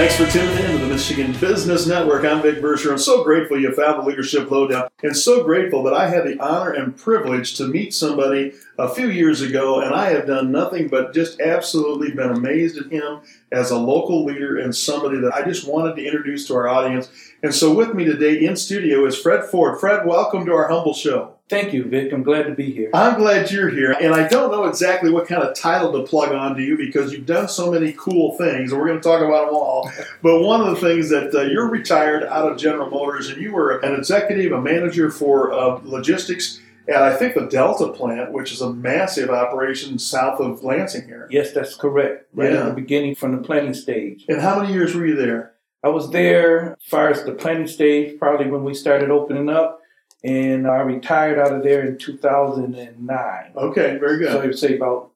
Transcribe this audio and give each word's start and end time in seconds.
Thanks 0.00 0.16
for 0.16 0.26
tuning 0.30 0.56
in 0.64 0.70
to 0.70 0.78
the 0.78 0.86
Michigan 0.86 1.32
Business 1.38 1.86
Network. 1.86 2.24
I'm 2.24 2.40
Vic 2.40 2.62
Berger. 2.62 2.90
I'm 2.90 2.96
so 2.96 3.22
grateful 3.22 3.60
you 3.60 3.70
found 3.70 4.00
the 4.00 4.08
Leadership 4.08 4.50
Lowdown 4.50 4.88
and 5.02 5.14
so 5.14 5.44
grateful 5.44 5.82
that 5.82 5.92
I 5.92 6.08
had 6.08 6.24
the 6.24 6.42
honor 6.42 6.72
and 6.72 6.96
privilege 6.96 7.54
to 7.58 7.66
meet 7.66 7.92
somebody 7.92 8.54
a 8.78 8.88
few 8.88 9.10
years 9.10 9.42
ago, 9.42 9.82
and 9.82 9.94
I 9.94 10.08
have 10.08 10.26
done 10.26 10.50
nothing 10.50 10.88
but 10.88 11.12
just 11.12 11.38
absolutely 11.42 12.12
been 12.12 12.30
amazed 12.30 12.78
at 12.78 12.90
him 12.90 13.20
as 13.52 13.70
a 13.70 13.76
local 13.76 14.24
leader 14.24 14.56
and 14.56 14.74
somebody 14.74 15.20
that 15.20 15.34
I 15.34 15.44
just 15.44 15.68
wanted 15.68 15.96
to 15.96 16.06
introduce 16.06 16.46
to 16.46 16.54
our 16.54 16.66
audience. 16.66 17.10
And 17.42 17.54
so 17.54 17.74
with 17.74 17.92
me 17.92 18.06
today 18.06 18.42
in 18.42 18.56
studio 18.56 19.04
is 19.04 19.20
Fred 19.20 19.50
Ford. 19.50 19.78
Fred, 19.80 20.06
welcome 20.06 20.46
to 20.46 20.54
our 20.54 20.68
humble 20.68 20.94
show. 20.94 21.39
Thank 21.50 21.72
you, 21.72 21.82
Vic. 21.84 22.12
I'm 22.12 22.22
glad 22.22 22.44
to 22.44 22.54
be 22.54 22.70
here. 22.70 22.90
I'm 22.94 23.18
glad 23.18 23.50
you're 23.50 23.68
here. 23.70 23.90
And 24.00 24.14
I 24.14 24.28
don't 24.28 24.52
know 24.52 24.66
exactly 24.66 25.10
what 25.10 25.26
kind 25.26 25.42
of 25.42 25.52
title 25.56 25.90
to 25.92 26.04
plug 26.08 26.30
onto 26.32 26.62
you 26.62 26.76
because 26.76 27.12
you've 27.12 27.26
done 27.26 27.48
so 27.48 27.72
many 27.72 27.92
cool 27.98 28.36
things, 28.38 28.70
and 28.70 28.80
we're 28.80 28.86
going 28.86 29.00
to 29.00 29.02
talk 29.02 29.20
about 29.20 29.46
them 29.46 29.56
all. 29.56 29.90
But 30.22 30.42
one 30.42 30.60
of 30.60 30.68
the 30.68 30.76
things 30.76 31.08
that 31.10 31.34
uh, 31.34 31.42
you're 31.42 31.68
retired 31.68 32.22
out 32.22 32.52
of 32.52 32.56
General 32.56 32.88
Motors, 32.88 33.30
and 33.30 33.42
you 33.42 33.52
were 33.52 33.78
an 33.80 33.96
executive, 33.96 34.52
a 34.52 34.60
manager 34.60 35.10
for 35.10 35.52
uh, 35.52 35.80
logistics 35.82 36.60
at 36.88 37.02
I 37.02 37.16
think 37.16 37.34
the 37.34 37.46
Delta 37.46 37.88
plant, 37.88 38.32
which 38.32 38.52
is 38.52 38.60
a 38.60 38.72
massive 38.72 39.30
operation 39.30 39.98
south 39.98 40.38
of 40.40 40.62
Lansing 40.62 41.06
here. 41.06 41.26
Yes, 41.30 41.52
that's 41.52 41.74
correct. 41.74 42.26
Right 42.32 42.52
Yeah. 42.52 42.60
at 42.60 42.66
the 42.66 42.74
beginning 42.74 43.16
from 43.16 43.32
the 43.32 43.42
planning 43.42 43.74
stage. 43.74 44.24
And 44.28 44.40
how 44.40 44.60
many 44.60 44.72
years 44.72 44.94
were 44.94 45.04
you 45.06 45.16
there? 45.16 45.54
I 45.82 45.88
was 45.88 46.10
there 46.10 46.72
as 46.72 46.88
far 46.88 47.08
as 47.08 47.24
the 47.24 47.32
planning 47.32 47.66
stage, 47.66 48.18
probably 48.20 48.48
when 48.50 48.62
we 48.62 48.74
started 48.74 49.10
opening 49.10 49.48
up, 49.48 49.79
and 50.24 50.66
I 50.66 50.76
retired 50.80 51.38
out 51.38 51.52
of 51.52 51.62
there 51.62 51.86
in 51.86 51.98
2009. 51.98 53.52
Okay, 53.56 53.96
very 53.98 54.18
good. 54.18 54.32
So 54.32 54.40
I 54.40 54.46
would 54.46 54.58
say 54.58 54.76
about, 54.76 55.10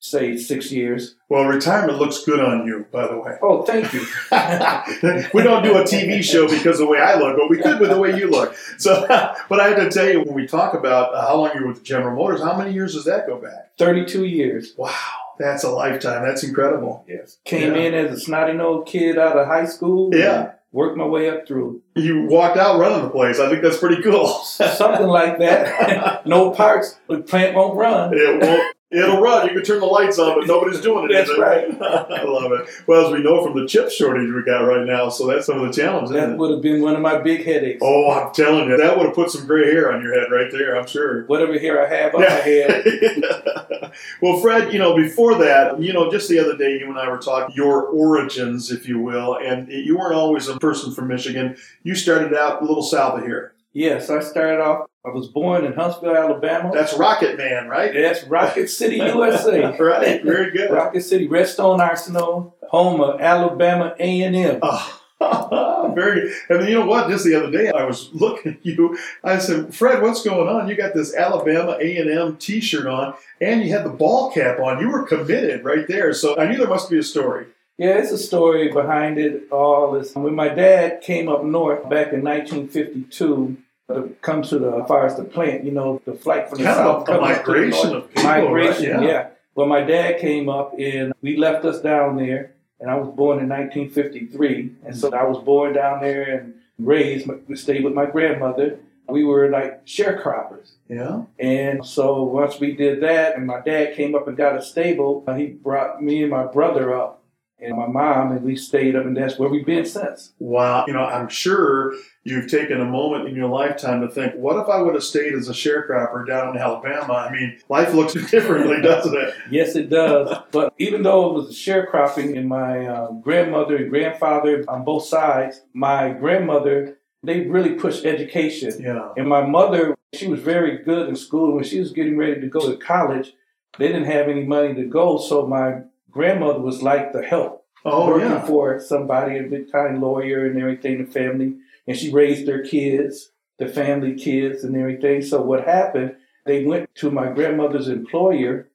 say, 0.00 0.36
six 0.36 0.70
years. 0.72 1.14
Well, 1.28 1.44
retirement 1.44 1.98
looks 1.98 2.24
good 2.24 2.40
on 2.40 2.66
you, 2.66 2.86
by 2.90 3.06
the 3.08 3.18
way. 3.18 3.36
Oh, 3.42 3.62
thank 3.62 3.92
you. 3.92 4.00
we 5.34 5.42
don't 5.42 5.62
do 5.62 5.76
a 5.76 5.82
TV 5.82 6.22
show 6.22 6.48
because 6.48 6.80
of 6.80 6.86
the 6.86 6.92
way 6.92 6.98
I 7.00 7.16
look, 7.18 7.36
but 7.36 7.50
we 7.50 7.58
could 7.58 7.80
with 7.80 7.90
the 7.90 7.98
way 7.98 8.16
you 8.18 8.30
look. 8.30 8.56
So, 8.78 9.04
but 9.48 9.60
I 9.60 9.68
have 9.68 9.76
to 9.78 9.90
tell 9.90 10.08
you, 10.08 10.20
when 10.22 10.34
we 10.34 10.46
talk 10.46 10.74
about 10.74 11.14
uh, 11.14 11.22
how 11.26 11.36
long 11.36 11.50
you 11.54 11.62
were 11.62 11.68
with 11.72 11.84
General 11.84 12.16
Motors, 12.16 12.42
how 12.42 12.56
many 12.56 12.72
years 12.72 12.94
does 12.94 13.04
that 13.04 13.26
go 13.26 13.38
back? 13.38 13.76
32 13.78 14.24
years. 14.24 14.72
Wow, 14.76 14.94
that's 15.38 15.64
a 15.64 15.70
lifetime. 15.70 16.24
That's 16.24 16.42
incredible. 16.42 17.04
Yes. 17.08 17.38
Came 17.44 17.74
Yeah. 17.74 17.80
in 17.82 17.94
as 17.94 18.16
a 18.16 18.20
snotty 18.20 18.54
nose 18.54 18.84
kid 18.86 19.18
out 19.18 19.36
of 19.36 19.46
high 19.46 19.66
school. 19.66 20.10
Yeah. 20.14 20.52
Worked 20.70 20.98
my 20.98 21.06
way 21.06 21.30
up 21.30 21.48
through. 21.48 21.82
You 21.94 22.26
walked 22.26 22.58
out 22.58 22.78
running 22.78 23.02
the 23.02 23.10
place. 23.10 23.40
I 23.40 23.48
think 23.48 23.62
that's 23.62 23.78
pretty 23.78 24.02
cool. 24.02 24.28
Something 24.44 25.06
like 25.06 25.38
that. 25.38 26.26
no 26.26 26.50
parts, 26.50 26.98
the 27.08 27.22
plant 27.22 27.56
won't 27.56 27.76
run. 27.76 28.12
It 28.12 28.40
won't. 28.42 28.76
It'll 28.90 29.20
run. 29.20 29.46
You 29.46 29.52
can 29.52 29.64
turn 29.64 29.80
the 29.80 29.86
lights 29.86 30.18
on, 30.18 30.38
but 30.38 30.46
nobody's 30.46 30.80
doing 30.80 31.10
it. 31.10 31.12
That's 31.12 31.38
right. 31.38 31.70
I 31.82 32.22
love 32.22 32.52
it. 32.52 32.68
Well, 32.86 33.06
as 33.06 33.12
we 33.12 33.22
know 33.22 33.44
from 33.44 33.60
the 33.60 33.66
chip 33.68 33.90
shortage 33.90 34.32
we 34.32 34.42
got 34.42 34.60
right 34.60 34.86
now, 34.86 35.10
so 35.10 35.26
that's 35.26 35.46
some 35.46 35.60
of 35.60 35.66
the 35.66 35.80
challenges. 35.80 36.10
That 36.12 36.38
would 36.38 36.50
have 36.50 36.62
been 36.62 36.80
one 36.80 36.94
of 36.94 37.02
my 37.02 37.18
big 37.18 37.44
headaches. 37.44 37.80
Oh, 37.82 38.10
I'm 38.10 38.32
telling 38.32 38.70
you, 38.70 38.78
that 38.78 38.96
would 38.96 39.06
have 39.06 39.14
put 39.14 39.30
some 39.30 39.46
gray 39.46 39.70
hair 39.70 39.92
on 39.92 40.02
your 40.02 40.18
head 40.18 40.30
right 40.30 40.50
there. 40.50 40.76
I'm 40.76 40.86
sure. 40.86 41.24
Whatever 41.26 41.58
hair 41.58 41.84
I 41.84 41.94
have 41.94 42.14
on 42.14 42.22
my 42.22 42.30
head. 42.30 42.84
well, 44.22 44.40
Fred, 44.40 44.72
you 44.72 44.78
know, 44.78 44.96
before 44.96 45.34
that, 45.36 45.80
you 45.80 45.92
know, 45.92 46.10
just 46.10 46.30
the 46.30 46.38
other 46.38 46.56
day, 46.56 46.78
you 46.78 46.88
and 46.88 46.98
I 46.98 47.10
were 47.10 47.18
talking 47.18 47.54
your 47.54 47.82
origins, 47.86 48.70
if 48.72 48.88
you 48.88 49.00
will, 49.00 49.36
and 49.36 49.68
you 49.68 49.98
weren't 49.98 50.14
always 50.14 50.48
a 50.48 50.58
person 50.58 50.94
from 50.94 51.08
Michigan. 51.08 51.56
You 51.82 51.94
started 51.94 52.34
out 52.34 52.62
a 52.62 52.64
little 52.64 52.82
south 52.82 53.18
of 53.18 53.26
here. 53.26 53.52
Yes, 53.74 54.08
I 54.08 54.20
started 54.20 54.60
off. 54.60 54.87
I 55.06 55.10
was 55.10 55.28
born 55.28 55.64
in 55.64 55.74
Huntsville, 55.74 56.16
Alabama. 56.16 56.70
That's 56.74 56.92
Rocket 56.94 57.38
Man, 57.38 57.68
right? 57.68 57.92
That's 57.94 58.24
Rocket 58.24 58.68
City, 58.68 58.96
USA. 58.96 59.76
right. 59.78 60.22
Very 60.22 60.50
good. 60.50 60.70
Rocket 60.70 61.02
City, 61.02 61.26
Redstone 61.28 61.80
Arsenal, 61.80 62.56
home 62.68 63.00
of 63.00 63.20
Alabama 63.20 63.94
A 63.98 64.22
and 64.22 64.36
M. 64.36 64.60
Very 65.94 66.20
good. 66.20 66.32
And 66.48 66.60
then 66.60 66.68
you 66.68 66.78
know 66.78 66.86
what? 66.86 67.08
Just 67.08 67.24
the 67.24 67.34
other 67.34 67.50
day, 67.50 67.70
I 67.70 67.84
was 67.84 68.10
looking 68.12 68.52
at 68.54 68.66
you. 68.66 68.96
I 69.24 69.38
said, 69.38 69.74
"Fred, 69.74 70.02
what's 70.02 70.22
going 70.22 70.48
on? 70.48 70.68
You 70.68 70.76
got 70.76 70.94
this 70.94 71.14
Alabama 71.14 71.76
A 71.80 71.96
and 71.96 72.10
M 72.10 72.36
T-shirt 72.36 72.86
on, 72.86 73.14
and 73.40 73.62
you 73.62 73.70
had 73.70 73.84
the 73.84 73.90
ball 73.90 74.30
cap 74.32 74.58
on. 74.60 74.80
You 74.80 74.90
were 74.90 75.04
committed 75.06 75.64
right 75.64 75.86
there. 75.88 76.12
So 76.12 76.36
I 76.38 76.48
knew 76.48 76.56
there 76.58 76.68
must 76.68 76.90
be 76.90 76.98
a 76.98 77.02
story. 77.02 77.46
Yeah, 77.78 77.98
it's 77.98 78.10
a 78.12 78.18
story 78.18 78.72
behind 78.72 79.18
it 79.18 79.44
all. 79.50 79.94
Is 79.96 80.14
when 80.14 80.34
my 80.34 80.48
dad 80.48 81.00
came 81.02 81.28
up 81.28 81.44
north 81.44 81.82
back 81.88 82.12
in 82.12 82.22
1952 82.22 83.56
to 83.88 84.14
come 84.20 84.42
to 84.42 84.58
the 84.58 84.84
as 85.04 85.16
the 85.16 85.24
plant. 85.24 85.64
You 85.64 85.72
know, 85.72 86.00
the 86.04 86.14
flight 86.14 86.48
from 86.48 86.58
the 86.58 86.64
Kind 86.64 86.76
south 86.76 87.00
of 87.00 87.06
to 87.06 87.12
the 87.14 87.20
migration 87.20 87.94
of 87.94 88.08
people, 88.08 88.22
migration. 88.24 88.96
right? 88.98 89.08
yeah. 89.08 89.28
Well, 89.54 89.66
my 89.66 89.80
dad 89.80 90.20
came 90.20 90.48
up 90.48 90.74
and 90.78 91.12
we 91.20 91.36
left 91.36 91.64
us 91.64 91.80
down 91.80 92.16
there, 92.16 92.54
and 92.80 92.90
I 92.90 92.94
was 92.94 93.08
born 93.08 93.40
in 93.40 93.48
1953, 93.48 94.72
and 94.84 94.96
so 94.96 95.12
I 95.12 95.24
was 95.24 95.42
born 95.42 95.72
down 95.72 96.00
there 96.00 96.22
and 96.22 96.54
raised, 96.78 97.28
stayed 97.54 97.82
with 97.82 97.94
my 97.94 98.06
grandmother. 98.06 98.78
We 99.08 99.24
were 99.24 99.48
like 99.48 99.84
sharecroppers. 99.86 100.72
Yeah. 100.88 101.22
And 101.38 101.84
so 101.84 102.22
once 102.22 102.60
we 102.60 102.76
did 102.76 103.02
that, 103.02 103.36
and 103.36 103.46
my 103.46 103.60
dad 103.60 103.96
came 103.96 104.14
up 104.14 104.28
and 104.28 104.36
got 104.36 104.56
a 104.56 104.62
stable, 104.62 105.24
uh, 105.26 105.34
he 105.34 105.46
brought 105.46 106.02
me 106.02 106.22
and 106.22 106.30
my 106.30 106.44
brother 106.44 106.94
up 106.94 107.22
and 107.60 107.76
my 107.76 107.86
mom, 107.86 108.30
and 108.32 108.42
we 108.42 108.54
stayed 108.54 108.94
up, 108.94 109.04
and 109.04 109.16
that's 109.16 109.38
where 109.38 109.48
we've 109.48 109.66
been 109.66 109.84
since. 109.84 110.32
Wow. 110.38 110.84
You 110.86 110.92
know, 110.92 111.04
I'm 111.04 111.28
sure 111.28 111.94
you've 112.30 112.50
taken 112.50 112.80
a 112.80 112.84
moment 112.84 113.28
in 113.28 113.34
your 113.34 113.48
lifetime 113.48 114.00
to 114.00 114.08
think, 114.08 114.34
what 114.34 114.56
if 114.56 114.68
I 114.68 114.80
would 114.80 114.94
have 114.94 115.04
stayed 115.04 115.34
as 115.34 115.48
a 115.48 115.52
sharecropper 115.52 116.26
down 116.26 116.54
in 116.54 116.60
Alabama? 116.60 117.14
I 117.14 117.32
mean, 117.32 117.58
life 117.68 117.92
looks 117.94 118.14
differently, 118.30 118.80
doesn't 118.82 119.16
it? 119.16 119.34
Yes, 119.50 119.76
it 119.76 119.90
does. 119.90 120.36
but 120.52 120.74
even 120.78 121.02
though 121.02 121.30
it 121.30 121.32
was 121.34 121.54
sharecropping, 121.54 122.36
and 122.36 122.48
my 122.48 122.86
uh, 122.86 123.12
grandmother 123.12 123.76
and 123.76 123.90
grandfather 123.90 124.64
on 124.68 124.84
both 124.84 125.04
sides, 125.04 125.62
my 125.72 126.10
grandmother, 126.10 126.98
they 127.22 127.46
really 127.46 127.74
pushed 127.74 128.04
education. 128.04 128.80
Yeah. 128.80 129.12
And 129.16 129.28
my 129.28 129.44
mother, 129.44 129.96
she 130.14 130.28
was 130.28 130.40
very 130.40 130.78
good 130.82 131.08
in 131.08 131.16
school. 131.16 131.54
When 131.54 131.64
she 131.64 131.80
was 131.80 131.92
getting 131.92 132.16
ready 132.16 132.40
to 132.40 132.46
go 132.46 132.70
to 132.70 132.76
college, 132.76 133.32
they 133.78 133.88
didn't 133.88 134.04
have 134.04 134.28
any 134.28 134.44
money 134.44 134.74
to 134.74 134.84
go, 134.84 135.18
so 135.18 135.46
my 135.46 135.82
grandmother 136.10 136.60
was 136.60 136.82
like 136.82 137.12
the 137.12 137.22
help. 137.22 137.64
Oh, 137.84 138.08
working 138.08 138.30
yeah. 138.30 138.44
for 138.44 138.80
somebody, 138.80 139.38
a 139.38 139.44
big 139.44 139.70
time 139.70 140.00
lawyer 140.00 140.46
and 140.46 140.58
everything, 140.58 141.04
the 141.04 141.10
family. 141.10 141.56
And 141.88 141.96
she 141.96 142.12
raised 142.12 142.46
their 142.46 142.62
kids, 142.62 143.32
the 143.58 143.66
family 143.66 144.14
kids 144.14 144.62
and 144.62 144.76
everything. 144.76 145.22
So 145.22 145.42
what 145.42 145.64
happened, 145.64 146.14
they 146.46 146.64
went 146.64 146.94
to 146.96 147.10
my 147.10 147.32
grandmother's 147.32 147.88
employer 147.88 148.68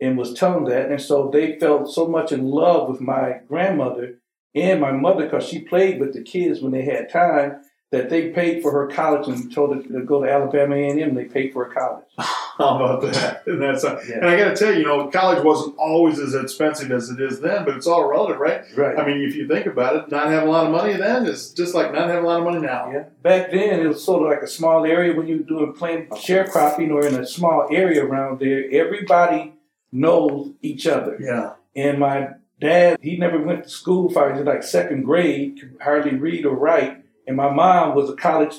and 0.00 0.16
was 0.16 0.32
telling 0.32 0.64
that. 0.64 0.90
And 0.90 1.02
so 1.02 1.28
they 1.30 1.58
felt 1.58 1.92
so 1.92 2.06
much 2.06 2.32
in 2.32 2.46
love 2.46 2.88
with 2.88 3.02
my 3.02 3.40
grandmother 3.46 4.20
and 4.54 4.80
my 4.80 4.92
mother 4.92 5.24
because 5.24 5.46
she 5.46 5.60
played 5.60 6.00
with 6.00 6.14
the 6.14 6.22
kids 6.22 6.62
when 6.62 6.72
they 6.72 6.84
had 6.84 7.10
time 7.10 7.60
that 7.90 8.08
they 8.08 8.30
paid 8.30 8.62
for 8.62 8.72
her 8.72 8.86
college 8.86 9.28
and 9.28 9.52
told 9.52 9.74
her 9.74 9.82
to 9.82 10.04
go 10.06 10.24
to 10.24 10.30
Alabama 10.30 10.76
A&M. 10.76 11.14
They 11.14 11.24
paid 11.24 11.52
for 11.52 11.66
her 11.66 11.74
college. 11.74 12.06
How 12.60 12.76
about 12.76 13.00
that? 13.12 13.46
And 13.46 13.62
that's 13.62 13.82
Yeah. 13.84 13.98
and 14.16 14.26
I 14.26 14.36
got 14.36 14.54
to 14.54 14.56
tell 14.56 14.72
you, 14.72 14.80
you 14.80 14.84
know, 14.86 15.08
college 15.08 15.42
wasn't 15.42 15.76
always 15.78 16.18
as 16.18 16.34
expensive 16.34 16.92
as 16.92 17.08
it 17.10 17.20
is 17.20 17.40
then, 17.40 17.64
but 17.64 17.74
it's 17.76 17.86
all 17.86 18.06
relative, 18.08 18.38
right? 18.38 18.62
Right. 18.76 18.98
I 18.98 19.06
mean, 19.06 19.22
if 19.22 19.34
you 19.34 19.48
think 19.48 19.66
about 19.66 19.96
it, 19.96 20.10
not 20.10 20.26
having 20.26 20.48
a 20.48 20.50
lot 20.52 20.66
of 20.66 20.72
money 20.72 20.92
then 20.94 21.26
is 21.26 21.52
just 21.54 21.74
like 21.74 21.92
not 21.92 22.08
having 22.08 22.24
a 22.24 22.26
lot 22.26 22.40
of 22.40 22.44
money 22.44 22.60
now. 22.60 22.90
Yeah. 22.92 23.04
Back 23.22 23.50
then, 23.50 23.80
it 23.80 23.86
was 23.88 24.04
sort 24.04 24.22
of 24.22 24.28
like 24.28 24.42
a 24.42 24.46
small 24.46 24.84
area 24.84 25.14
when 25.14 25.26
you 25.26 25.38
were 25.38 25.44
doing 25.44 25.72
playing 25.72 26.08
sharecropping 26.08 26.90
or 26.90 27.06
in 27.06 27.14
a 27.14 27.26
small 27.26 27.66
area 27.70 28.04
around 28.04 28.40
there. 28.40 28.64
Everybody 28.70 29.54
knows 29.90 30.52
each 30.60 30.86
other. 30.86 31.18
Yeah. 31.20 31.54
And 31.74 31.98
my 31.98 32.28
dad, 32.60 32.98
he 33.00 33.16
never 33.16 33.40
went 33.40 33.64
to 33.64 33.70
school. 33.70 34.16
I 34.18 34.26
was 34.32 34.40
in 34.40 34.46
like 34.46 34.62
second 34.62 35.04
grade, 35.04 35.58
could 35.60 35.76
hardly 35.80 36.14
read 36.16 36.44
or 36.44 36.54
write. 36.54 36.98
And 37.26 37.36
my 37.36 37.50
mom 37.50 37.94
was 37.94 38.10
a 38.10 38.16
college 38.16 38.54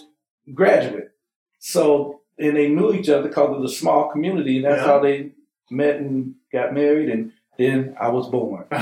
graduate. 0.53 1.11
So, 1.59 2.20
and 2.39 2.55
they 2.55 2.67
knew 2.69 2.93
each 2.93 3.09
other 3.09 3.27
because 3.27 3.55
of 3.55 3.61
the 3.61 3.69
small 3.69 4.09
community. 4.11 4.57
And 4.57 4.65
that's 4.65 4.81
Yeah. 4.81 4.87
how 4.87 4.99
they 4.99 5.31
met 5.69 5.97
and 5.97 6.35
got 6.51 6.73
married. 6.73 7.09
And 7.09 7.31
then 7.57 7.95
I 7.99 8.09
was 8.09 8.27
born. 8.29 8.65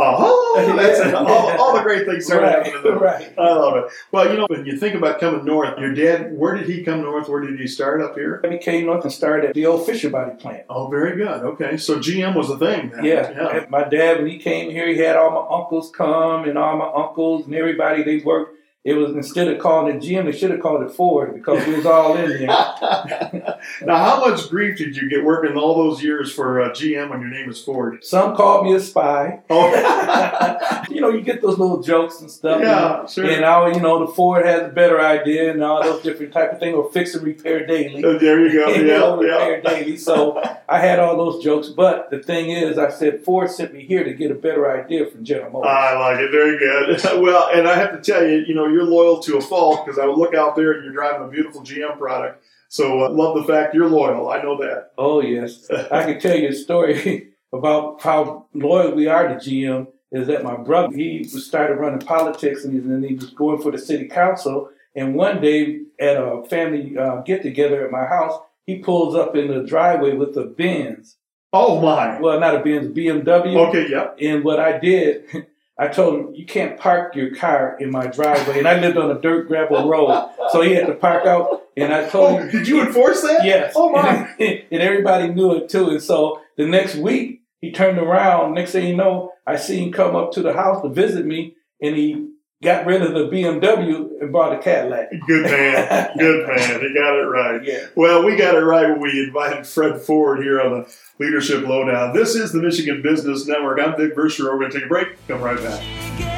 Oh, 0.00 0.76
that's 0.76 1.00
all, 1.14 1.26
all 1.26 1.76
the 1.76 1.82
great 1.82 2.06
things 2.06 2.26
start 2.26 2.42
right, 2.42 2.66
happening. 2.66 2.98
right. 2.98 3.32
I 3.38 3.52
love 3.52 3.76
it. 3.76 3.84
Well, 4.12 4.30
you 4.30 4.38
know, 4.38 4.46
when 4.48 4.64
you 4.66 4.76
think 4.76 4.94
about 4.94 5.20
coming 5.20 5.44
north, 5.44 5.78
your 5.78 5.94
dad, 5.94 6.36
where 6.36 6.54
did 6.54 6.68
he 6.68 6.82
come 6.82 7.02
north? 7.02 7.28
Where 7.28 7.40
did 7.40 7.58
he 7.58 7.66
start 7.66 8.00
up 8.00 8.14
here? 8.14 8.42
He 8.50 8.58
came 8.58 8.86
north 8.86 9.04
and 9.04 9.12
started 9.12 9.48
at 9.50 9.54
the 9.54 9.66
old 9.66 9.86
Fisher 9.86 10.10
Body 10.10 10.36
plant. 10.36 10.64
Oh, 10.68 10.88
very 10.88 11.16
good. 11.16 11.42
Okay, 11.42 11.76
so 11.76 11.98
GM 11.98 12.34
was 12.34 12.48
the 12.48 12.58
thing. 12.58 12.90
Then. 12.90 13.04
Yeah. 13.04 13.30
yeah. 13.30 13.66
My 13.68 13.84
dad, 13.84 14.18
when 14.18 14.26
he 14.28 14.38
came 14.38 14.70
here, 14.70 14.88
he 14.88 14.98
had 14.98 15.16
all 15.16 15.30
my 15.30 15.56
uncles 15.56 15.90
come 15.90 16.44
and 16.48 16.56
all 16.58 16.76
my 16.76 16.90
uncles 17.04 17.46
and 17.46 17.54
everybody. 17.54 18.02
They 18.02 18.18
worked 18.18 18.57
it 18.84 18.94
was 18.94 19.10
instead 19.14 19.48
of 19.48 19.58
calling 19.58 19.96
it 19.96 20.00
GM, 20.02 20.24
they 20.24 20.32
should 20.38 20.50
have 20.50 20.60
called 20.60 20.82
it 20.82 20.90
Ford 20.92 21.34
because 21.34 21.66
it 21.66 21.76
was 21.76 21.84
all 21.84 22.16
in 22.16 22.30
there. 22.30 22.46
now, 23.82 23.96
how 23.96 24.20
much 24.26 24.48
grief 24.48 24.78
did 24.78 24.96
you 24.96 25.10
get 25.10 25.24
working 25.24 25.56
all 25.56 25.74
those 25.74 26.02
years 26.02 26.32
for 26.32 26.60
uh, 26.62 26.70
GM 26.70 27.10
when 27.10 27.20
your 27.20 27.28
name 27.28 27.50
is 27.50 27.62
Ford? 27.62 28.02
Some 28.04 28.34
called 28.36 28.64
me 28.64 28.74
a 28.74 28.80
spy. 28.80 29.40
Oh, 29.50 30.84
you 30.90 31.00
know, 31.00 31.10
you 31.10 31.20
get 31.20 31.42
those 31.42 31.58
little 31.58 31.82
jokes 31.82 32.20
and 32.20 32.30
stuff. 32.30 32.60
yeah, 32.62 33.00
And, 33.00 33.10
sure. 33.10 33.26
and 33.28 33.40
now, 33.40 33.66
you 33.66 33.80
know, 33.80 34.06
the 34.06 34.12
Ford 34.12 34.46
has 34.46 34.62
a 34.62 34.68
better 34.68 35.00
idea 35.00 35.50
and 35.50 35.62
all 35.62 35.82
those 35.82 36.02
different 36.02 36.32
type 36.32 36.52
of 36.52 36.60
things, 36.60 36.74
or 36.74 36.90
fix 36.92 37.14
and 37.14 37.24
repair 37.24 37.66
daily. 37.66 38.02
Uh, 38.02 38.16
there 38.18 38.46
you 38.46 38.52
go. 38.52 38.68
you 38.74 38.84
know, 38.86 39.22
Yeah, 39.22 39.32
repair 39.48 39.60
daily. 39.62 39.96
So 39.96 40.40
I 40.68 40.78
had 40.78 40.98
all 40.98 41.16
those 41.16 41.42
jokes. 41.42 41.68
But 41.68 42.10
the 42.10 42.20
thing 42.20 42.50
is, 42.50 42.78
I 42.78 42.90
said 42.90 43.24
Ford 43.24 43.50
sent 43.50 43.74
me 43.74 43.84
here 43.84 44.04
to 44.04 44.14
get 44.14 44.30
a 44.30 44.34
better 44.34 44.70
idea 44.70 45.06
from 45.06 45.24
General 45.24 45.50
Motors. 45.50 45.68
I 45.70 45.98
like 45.98 46.20
it. 46.20 46.30
Very 46.30 46.58
good. 46.58 47.20
well, 47.20 47.48
and 47.52 47.68
I 47.68 47.74
have 47.74 47.90
to 47.92 48.00
tell 48.00 48.24
you, 48.26 48.38
you 48.46 48.54
know, 48.54 48.67
you're 48.68 48.84
loyal 48.84 49.20
to 49.20 49.36
a 49.38 49.40
fault 49.40 49.84
because 49.84 49.98
I 49.98 50.06
would 50.06 50.18
look 50.18 50.34
out 50.34 50.56
there 50.56 50.72
and 50.72 50.84
you're 50.84 50.92
driving 50.92 51.26
a 51.26 51.30
beautiful 51.30 51.62
GM 51.62 51.98
product. 51.98 52.44
So 52.68 53.04
uh, 53.04 53.10
love 53.10 53.36
the 53.36 53.44
fact 53.44 53.74
you're 53.74 53.88
loyal. 53.88 54.28
I 54.28 54.42
know 54.42 54.58
that. 54.58 54.92
Oh 54.98 55.22
yes, 55.22 55.70
I 55.70 56.04
can 56.04 56.20
tell 56.20 56.36
you 56.36 56.48
a 56.48 56.52
story 56.52 57.32
about 57.52 58.02
how 58.02 58.46
loyal 58.54 58.94
we 58.94 59.06
are 59.06 59.28
to 59.28 59.34
GM. 59.34 59.88
Is 60.10 60.26
that 60.28 60.42
my 60.42 60.56
brother? 60.56 60.94
He 60.94 61.24
started 61.24 61.74
running 61.74 62.00
politics, 62.00 62.64
and 62.64 62.72
he, 62.72 63.08
he 63.08 63.14
was 63.14 63.30
going 63.30 63.60
for 63.60 63.70
the 63.70 63.78
city 63.78 64.08
council. 64.08 64.70
And 64.94 65.14
one 65.14 65.40
day 65.40 65.82
at 66.00 66.16
a 66.16 66.44
family 66.48 66.96
uh, 66.96 67.20
get 67.22 67.42
together 67.42 67.84
at 67.84 67.90
my 67.90 68.06
house, 68.06 68.40
he 68.66 68.78
pulls 68.78 69.14
up 69.14 69.36
in 69.36 69.48
the 69.48 69.62
driveway 69.62 70.14
with 70.14 70.36
a 70.36 70.44
Benz. 70.44 71.16
Oh 71.52 71.80
my. 71.80 72.20
Well, 72.20 72.38
not 72.40 72.56
a 72.56 72.60
Benz, 72.60 72.88
BMW. 72.88 73.68
Okay. 73.68 73.90
Yep. 73.90 74.16
And 74.20 74.44
what 74.44 74.60
I 74.60 74.78
did, 74.78 75.24
I 75.78 75.88
told 75.88 76.14
him, 76.18 76.34
you 76.34 76.44
can't 76.44 76.78
park 76.78 77.14
your 77.14 77.34
car 77.34 77.76
in 77.78 77.90
my 77.90 78.06
driveway. 78.06 78.58
And 78.58 78.66
I 78.66 78.80
lived 78.80 78.96
on 78.96 79.10
a 79.10 79.20
dirt 79.20 79.46
gravel 79.46 79.88
road. 79.88 80.30
So 80.50 80.60
he 80.60 80.74
had 80.74 80.86
to 80.88 80.94
park 80.94 81.24
out. 81.26 81.62
And 81.76 81.94
I 81.94 82.08
told 82.08 82.32
Oh, 82.32 82.36
him, 82.38 82.50
did 82.50 82.66
you 82.66 82.80
enforce 82.80 83.22
that? 83.22 83.44
Yes. 83.44 83.74
Oh 83.76 83.92
my. 83.92 84.28
and 84.40 84.82
everybody 84.82 85.28
knew 85.28 85.54
it 85.54 85.68
too. 85.68 85.90
And 85.90 86.02
so 86.02 86.40
the 86.56 86.66
next 86.66 86.96
week 86.96 87.42
he 87.60 87.70
turned 87.70 87.98
around. 87.98 88.54
Next 88.54 88.72
thing 88.72 88.88
you 88.88 88.96
know, 88.96 89.32
I 89.46 89.56
see 89.56 89.78
him 89.84 89.92
come 89.92 90.16
up 90.16 90.32
to 90.32 90.42
the 90.42 90.52
house 90.52 90.82
to 90.82 90.88
visit 90.88 91.24
me, 91.24 91.54
and 91.80 91.96
he 91.96 92.28
got 92.62 92.86
rid 92.86 93.02
of 93.02 93.12
the 93.14 93.28
BMW 93.28 94.20
and 94.20 94.32
bought 94.32 94.52
a 94.52 94.58
Cadillac. 94.58 95.10
Good 95.26 95.44
man. 95.44 96.16
Good 96.18 96.46
man. 96.56 96.80
He 96.80 96.94
got 96.94 97.16
it 97.16 97.26
right. 97.26 97.64
Yeah. 97.64 97.86
Well, 97.94 98.24
we 98.24 98.36
got 98.36 98.54
it 98.54 98.60
right 98.60 98.90
when 98.90 99.00
we 99.00 99.24
invited 99.24 99.66
Fred 99.66 100.00
Ford 100.00 100.42
here 100.42 100.60
on 100.60 100.72
the 100.72 100.94
Leadership 101.18 101.66
Lowdown. 101.66 102.14
This 102.14 102.34
is 102.34 102.52
the 102.52 102.60
Michigan 102.60 103.02
Business 103.02 103.46
Network. 103.46 103.80
I'm 103.80 103.96
Vic 103.96 104.14
Versher. 104.16 104.44
We're 104.44 104.58
going 104.58 104.70
to 104.70 104.78
take 104.78 104.86
a 104.86 104.88
break. 104.88 105.26
Come 105.28 105.40
right 105.40 105.58
back. 105.58 106.37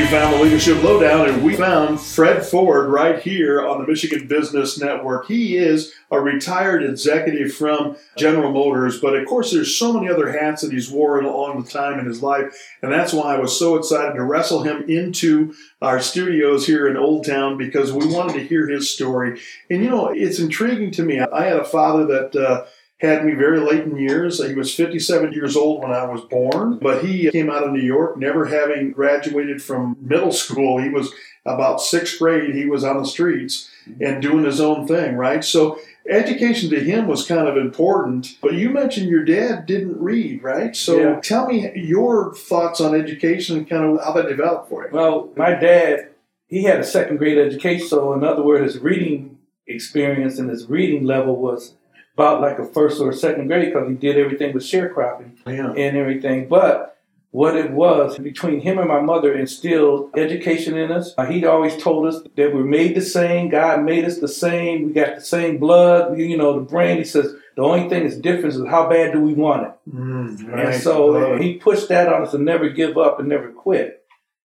You 0.00 0.06
found 0.06 0.32
the 0.32 0.42
Leadership 0.42 0.82
Lowdown, 0.82 1.28
and 1.28 1.44
we 1.44 1.54
found 1.54 2.00
Fred 2.00 2.42
Ford 2.42 2.88
right 2.88 3.20
here 3.20 3.66
on 3.66 3.78
the 3.78 3.86
Michigan 3.86 4.26
Business 4.26 4.80
Network. 4.80 5.26
He 5.26 5.58
is 5.58 5.92
a 6.10 6.18
retired 6.18 6.82
executive 6.82 7.52
from 7.52 7.98
General 8.16 8.50
Motors, 8.50 8.98
but 8.98 9.14
of 9.14 9.28
course, 9.28 9.52
there's 9.52 9.76
so 9.76 9.92
many 9.92 10.08
other 10.08 10.32
hats 10.32 10.62
that 10.62 10.72
he's 10.72 10.90
worn 10.90 11.26
along 11.26 11.62
the 11.62 11.70
time 11.70 12.00
in 12.00 12.06
his 12.06 12.22
life, 12.22 12.46
and 12.80 12.90
that's 12.90 13.12
why 13.12 13.34
I 13.34 13.38
was 13.38 13.58
so 13.58 13.76
excited 13.76 14.14
to 14.14 14.24
wrestle 14.24 14.62
him 14.62 14.88
into 14.88 15.52
our 15.82 16.00
studios 16.00 16.66
here 16.66 16.88
in 16.88 16.96
Old 16.96 17.26
Town 17.26 17.58
because 17.58 17.92
we 17.92 18.06
wanted 18.06 18.32
to 18.32 18.46
hear 18.46 18.66
his 18.66 18.88
story. 18.88 19.38
And 19.68 19.84
you 19.84 19.90
know, 19.90 20.08
it's 20.08 20.38
intriguing 20.38 20.92
to 20.92 21.02
me. 21.02 21.20
I 21.20 21.44
had 21.44 21.58
a 21.58 21.64
father 21.64 22.06
that. 22.06 22.34
Uh, 22.34 22.64
had 23.00 23.24
me 23.24 23.32
very 23.32 23.60
late 23.60 23.84
in 23.84 23.96
years. 23.96 24.44
He 24.46 24.54
was 24.54 24.74
57 24.74 25.32
years 25.32 25.56
old 25.56 25.82
when 25.82 25.90
I 25.90 26.04
was 26.04 26.20
born, 26.22 26.78
but 26.80 27.04
he 27.04 27.30
came 27.30 27.48
out 27.50 27.64
of 27.64 27.72
New 27.72 27.80
York, 27.82 28.18
never 28.18 28.46
having 28.46 28.92
graduated 28.92 29.62
from 29.62 29.96
middle 30.00 30.32
school. 30.32 30.80
He 30.80 30.90
was 30.90 31.12
about 31.46 31.80
sixth 31.80 32.18
grade, 32.18 32.54
he 32.54 32.66
was 32.66 32.84
on 32.84 32.98
the 32.98 33.06
streets 33.06 33.70
and 34.00 34.20
doing 34.20 34.44
his 34.44 34.60
own 34.60 34.86
thing, 34.86 35.16
right? 35.16 35.42
So 35.42 35.78
education 36.06 36.68
to 36.70 36.80
him 36.80 37.06
was 37.06 37.26
kind 37.26 37.48
of 37.48 37.56
important. 37.56 38.36
But 38.42 38.54
you 38.54 38.68
mentioned 38.68 39.08
your 39.08 39.24
dad 39.24 39.64
didn't 39.64 39.98
read, 39.98 40.42
right? 40.42 40.76
So 40.76 40.98
Yeah. 40.98 41.20
tell 41.22 41.46
me 41.46 41.70
your 41.74 42.34
thoughts 42.34 42.80
on 42.80 42.94
education 42.94 43.56
and 43.56 43.68
kind 43.68 43.84
of 43.84 44.04
how 44.04 44.12
that 44.12 44.28
developed 44.28 44.68
for 44.68 44.84
you. 44.84 44.90
Well, 44.92 45.30
my 45.34 45.54
dad, 45.54 46.08
he 46.46 46.64
had 46.64 46.80
a 46.80 46.84
second 46.84 47.16
grade 47.16 47.38
education, 47.38 47.86
so 47.86 48.12
in 48.12 48.22
other 48.22 48.42
words, 48.42 48.74
his 48.74 48.82
reading 48.82 49.38
experience 49.66 50.38
and 50.38 50.50
his 50.50 50.68
reading 50.68 51.04
level 51.04 51.36
was 51.36 51.74
about 52.14 52.40
like 52.40 52.58
a 52.58 52.64
first 52.64 53.00
or 53.00 53.12
second 53.12 53.46
grade 53.46 53.72
because 53.72 53.88
he 53.88 53.94
did 53.94 54.16
everything 54.16 54.52
with 54.52 54.62
sharecropping 54.62 55.32
Yeah. 55.46 55.72
and 55.72 55.96
everything. 55.96 56.48
But 56.48 56.98
what 57.32 57.56
it 57.56 57.70
was 57.70 58.18
between 58.18 58.60
him 58.60 58.78
and 58.78 58.88
my 58.88 59.00
mother 59.00 59.32
instilled 59.32 60.10
education 60.16 60.76
in 60.76 60.90
us. 60.90 61.14
Uh, 61.16 61.26
He'd 61.26 61.44
always 61.44 61.80
told 61.80 62.06
us 62.06 62.20
that 62.34 62.52
we're 62.52 62.64
made 62.64 62.96
the 62.96 63.00
same. 63.00 63.48
God 63.50 63.84
made 63.84 64.04
us 64.04 64.18
the 64.18 64.26
same. 64.28 64.86
We 64.86 64.92
got 64.92 65.14
the 65.16 65.20
same 65.20 65.58
blood. 65.58 66.18
You 66.18 66.36
know, 66.36 66.54
the 66.54 66.64
brain. 66.64 66.96
He 66.98 67.04
says 67.04 67.32
the 67.54 67.62
only 67.62 67.88
thing 67.88 68.02
that's 68.02 68.16
different 68.16 68.56
is 68.56 68.66
how 68.66 68.88
bad 68.88 69.12
do 69.12 69.20
we 69.20 69.34
want 69.34 69.68
it. 69.68 69.72
Mm, 69.94 70.48
right. 70.52 70.66
And 70.74 70.82
so 70.82 71.36
he 71.38 71.54
pushed 71.54 71.88
that 71.90 72.12
on 72.12 72.22
us 72.22 72.32
to 72.32 72.38
never 72.38 72.68
give 72.68 72.98
up 72.98 73.20
and 73.20 73.28
never 73.28 73.52
quit. 73.52 74.02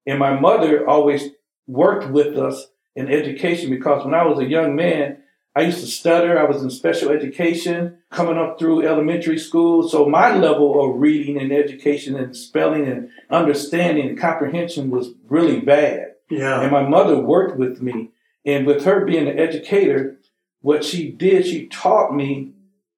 And 0.06 0.18
my 0.20 0.38
mother 0.38 0.88
always 0.88 1.30
worked 1.66 2.08
with 2.08 2.38
us 2.38 2.68
in 2.94 3.08
education 3.12 3.70
because 3.70 4.04
when 4.04 4.14
I 4.14 4.24
was 4.24 4.38
a 4.38 4.44
young 4.44 4.76
man, 4.76 5.18
I 5.56 5.62
used 5.62 5.80
to 5.80 5.86
stutter. 5.86 6.38
I 6.38 6.44
was 6.44 6.62
in 6.62 6.70
special 6.70 7.10
education 7.10 7.98
coming 8.10 8.38
up 8.38 8.58
through 8.58 8.86
elementary 8.86 9.38
school. 9.38 9.88
So 9.88 10.08
my 10.08 10.36
level 10.36 10.84
of 10.84 11.00
reading 11.00 11.38
and 11.38 11.52
education 11.52 12.16
and 12.16 12.36
spelling 12.36 12.86
and 12.86 13.10
understanding 13.30 14.08
and 14.08 14.18
comprehension 14.18 14.90
was 14.90 15.10
really 15.28 15.60
bad. 15.60 16.14
yeah. 16.30 16.60
And 16.60 16.70
my 16.70 16.86
mother 16.86 17.18
worked 17.18 17.58
with 17.58 17.82
me. 17.82 18.10
And 18.44 18.66
with 18.66 18.84
her 18.84 19.04
being 19.04 19.28
an 19.28 19.38
educator, 19.38 20.18
what 20.60 20.84
she 20.84 21.10
did, 21.10 21.46
she 21.46 21.66
taught 21.66 22.14
me 22.14 22.52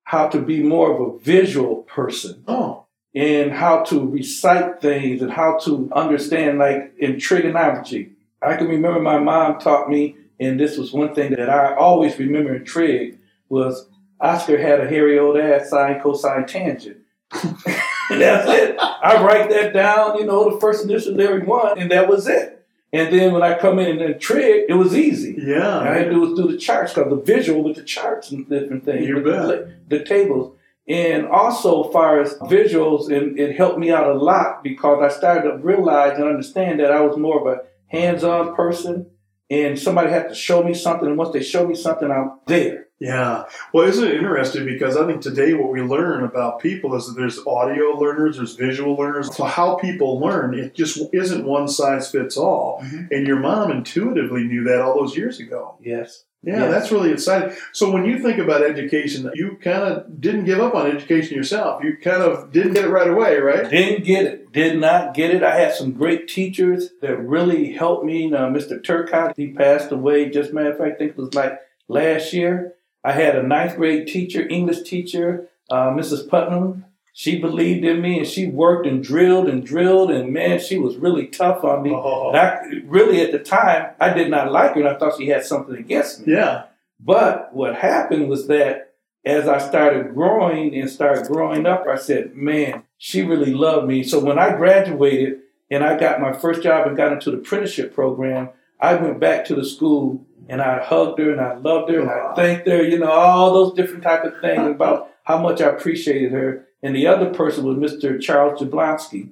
how 0.04 0.28
to 0.28 0.40
be 0.40 0.62
more 0.62 0.92
of 0.92 1.00
a 1.00 1.19
visual 1.19 1.76
person 1.83 2.42
oh, 2.49 2.85
and 3.14 3.52
how 3.52 3.83
to 3.85 4.09
recite 4.09 4.80
things 4.80 5.23
and 5.23 5.30
how 5.30 5.57
to 5.59 5.88
understand, 5.95 6.59
like 6.59 6.92
in 6.99 7.19
trigonometry. 7.19 8.12
I 8.42 8.57
can 8.57 8.69
remember 8.69 9.00
my 9.00 9.19
mom 9.19 9.61
taught 9.61 9.88
me, 9.88 10.16
and 10.40 10.59
this 10.59 10.76
was 10.78 10.92
one 10.92 11.14
thing 11.14 11.30
that 11.32 11.49
I 11.50 11.75
always 11.76 12.18
remember 12.18 12.54
in 12.54 12.64
trig 12.64 13.18
was 13.49 13.87
Oscar 14.20 14.59
had 14.59 14.80
a 14.80 14.88
hairy 14.88 15.18
old 15.18 15.37
ass 15.37 15.70
sine, 15.70 16.00
cosine, 16.00 16.47
tangent. 16.47 16.99
and 17.32 17.56
that's 18.20 18.49
it. 18.50 18.76
I 18.80 19.23
write 19.23 19.50
that 19.50 19.73
down, 19.73 20.18
you 20.18 20.25
know, 20.26 20.52
the 20.52 20.61
first 20.61 20.85
initial 20.85 21.14
of 21.14 21.20
every 21.20 21.42
one, 21.42 21.78
and 21.78 21.90
that 21.90 22.09
was 22.09 22.26
it. 22.26 22.56
And 22.92 23.14
then 23.14 23.32
when 23.32 23.42
I 23.42 23.56
come 23.56 23.78
in 23.78 24.00
and 24.00 24.20
trig, 24.20 24.64
it 24.68 24.75
was 24.75 24.97
easy. 24.97 25.37
yeah. 25.40 25.78
All 25.78 25.80
I 25.82 25.94
had 25.94 26.04
to 26.06 26.11
do 26.11 26.20
was 26.20 26.35
do 26.38 26.50
the 26.50 26.59
charts 26.59 26.92
because 26.92 27.09
the 27.11 27.16
visual 27.16 27.62
with 27.62 27.76
the 27.76 27.85
charts 27.85 28.32
and 28.32 28.49
different 28.49 28.85
things, 28.85 29.06
You 29.06 29.23
bet. 29.23 29.47
The, 29.47 29.75
the 29.88 30.04
tables. 30.04 30.56
And 30.88 31.28
also, 31.28 31.85
as 31.85 31.92
far 31.92 32.20
as 32.20 32.35
visuals, 32.40 33.16
and 33.16 33.38
it 33.38 33.54
helped 33.56 33.78
me 33.78 33.92
out 33.92 34.09
a 34.11 34.14
lot 34.14 34.64
because 34.64 35.00
I 35.00 35.16
started 35.16 35.49
to 35.49 35.56
realize 35.59 36.18
and 36.18 36.26
understand 36.26 36.80
that 36.80 36.90
I 36.90 37.00
was 37.00 37.16
more 37.16 37.40
of 37.40 37.47
a 37.47 37.62
hands-on 37.87 38.56
person, 38.56 39.06
and 39.50 39.78
somebody 39.78 40.11
had 40.11 40.28
to 40.28 40.35
show 40.35 40.62
me 40.62 40.75
something. 40.75 41.09
And 41.09 41.19
once 41.19 41.33
they 41.33 41.42
show 41.42 41.66
me 41.66 41.75
something, 41.75 42.11
I'm 42.11 42.38
there. 42.47 42.87
Yeah. 43.00 43.45
Well, 43.73 43.88
isn't 43.88 44.07
it 44.07 44.14
interesting? 44.14 44.66
Because 44.66 44.97
I 44.97 45.07
think 45.07 45.23
today 45.23 45.54
what 45.54 45.73
we 45.73 45.80
learn 45.80 46.23
about 46.23 46.61
people 46.61 46.95
is 46.95 47.07
that 47.07 47.14
there's 47.19 47.38
audio 47.47 47.99
learners, 47.99 48.37
there's 48.37 48.54
visual 48.54 48.95
learners. 48.95 49.35
So 49.35 49.45
how 49.45 49.76
people 49.76 50.21
learn, 50.21 50.54
it 50.54 50.75
just 50.75 51.02
isn't 51.12 51.47
one 51.47 51.66
size 51.66 52.11
fits 52.11 52.37
all. 52.37 52.80
Mm-hmm. 52.85 53.07
And 53.11 53.26
your 53.26 53.38
mom 53.38 53.71
intuitively 53.71 54.45
knew 54.45 54.64
that 54.64 54.83
all 54.83 55.00
those 55.00 55.16
years 55.16 55.40
ago. 55.40 55.76
Yes. 55.80 56.25
Yeah, 56.42 56.61
Yes. 56.61 56.70
that's 56.73 56.92
really 56.92 57.12
exciting. 57.12 57.54
So 57.73 57.90
when 57.92 58.06
you 58.06 58.18
think 58.18 58.38
about 58.38 58.62
education, 58.62 59.30
you 59.35 59.59
kind 59.61 59.82
of 59.82 60.20
didn't 60.20 60.47
give 60.47 60.59
up 60.59 60.75
on 60.75 60.87
education 60.90 61.37
yourself. 61.37 61.85
You 61.85 61.99
kind 62.02 62.23
of 62.23 62.50
didn't 62.50 62.73
get 62.73 62.85
it 62.87 62.88
right 62.88 63.11
away, 63.11 63.38
right? 63.38 63.68
Didn't 63.68 64.04
get 64.04 64.25
it. 64.25 64.50
Did 64.52 64.80
not 64.80 65.12
get 65.12 65.32
it. 65.35 65.42
I 65.42 65.56
had 65.56 65.75
some 65.75 65.92
great 65.92 66.28
teachers 66.28 66.90
that 67.02 67.16
really 67.18 67.73
helped 67.73 68.04
me. 68.06 68.26
Now, 68.30 68.49
Mr. 68.49 68.82
Turcott, 68.82 69.35
he 69.37 69.49
passed 69.52 69.92
away. 69.92 70.30
Just 70.30 70.54
matter 70.54 70.73
of 70.73 70.78
fact, 70.78 70.94
I 70.94 70.99
think 70.99 71.11
it 71.11 71.16
was 71.18 71.35
like 71.35 71.61
last 71.88 72.32
year. 72.32 72.73
I 73.04 73.12
had 73.12 73.37
a 73.37 73.42
ninth 73.42 73.76
grade 73.76 74.06
teacher, 74.06 74.47
English 74.49 74.82
teacher, 74.88 75.49
uh, 75.70 75.90
Mrs. 75.90 76.26
Putnam. 76.28 76.85
She 77.12 77.38
believed 77.38 77.85
in 77.85 78.00
me 78.00 78.19
and 78.19 78.26
she 78.26 78.47
worked 78.47 78.87
and 78.87 79.02
drilled 79.02 79.49
and 79.49 79.64
drilled. 79.64 80.11
And 80.11 80.33
man, 80.33 80.61
she 80.61 80.79
was 80.79 80.97
really 80.97 81.26
tough 81.26 81.64
on 81.64 81.83
me. 81.83 81.90
Oh. 81.93 82.29
And 82.29 82.37
I 82.37 82.61
really, 82.85 83.21
at 83.21 83.33
the 83.33 83.38
time, 83.38 83.93
I 84.00 84.12
did 84.12 84.31
not 84.31 84.52
like 84.52 84.75
her 84.75 84.81
and 84.81 84.88
I 84.88 84.97
thought 84.97 85.19
she 85.19 85.29
had 85.29 85.45
something 85.45 85.76
against 85.76 86.26
me. 86.26 86.35
Yeah. 86.35 86.64
But 86.99 87.55
what 87.55 87.76
happened 87.76 88.29
was 88.29 88.47
that 88.49 88.95
as 89.25 89.49
I 89.49 89.59
started 89.59 90.14
growing 90.14 90.75
and 90.75 90.88
started 90.88 91.26
growing 91.26 91.67
up, 91.67 91.87
I 91.87 91.97
said, 91.97 92.35
man, 92.35 92.85
she 92.97 93.23
really 93.23 93.52
loved 93.52 93.87
me. 93.87 94.02
So 94.02 94.19
when 94.19 94.38
I 94.38 94.57
graduated 94.57 95.40
and 95.71 95.85
I 95.85 95.99
got 95.99 96.21
my 96.21 96.33
first 96.33 96.62
job 96.62 96.87
and 96.87 96.97
got 96.97 97.12
into 97.12 97.31
the 97.31 97.38
apprenticeship 97.38 97.95
program, 97.95 98.50
I 98.79 98.95
went 98.95 99.21
back 99.21 99.45
to 99.47 99.55
the 99.55 99.64
school 99.64 100.25
and 100.49 100.62
I 100.62 100.83
hugged 100.83 101.19
her 101.19 101.31
and 101.31 101.40
I 101.40 101.57
loved 101.57 101.90
her 101.90 102.00
and 102.00 102.11
I 102.11 102.35
thanked 102.35 102.67
her, 102.67 102.83
you 102.83 102.99
know, 102.99 103.11
all 103.11 103.52
those 103.52 103.75
different 103.75 104.02
type 104.02 104.25
of 104.25 104.40
things 104.40 104.67
about 104.67 105.11
how 105.23 105.38
much 105.38 105.61
I 105.61 105.69
appreciated 105.69 106.33
her. 106.33 106.67
And 106.83 106.95
the 106.97 107.07
other 107.07 107.33
person 107.33 107.65
was 107.65 107.77
Mr. 107.77 108.21
Charles 108.21 108.61
Jablonski. 108.61 109.31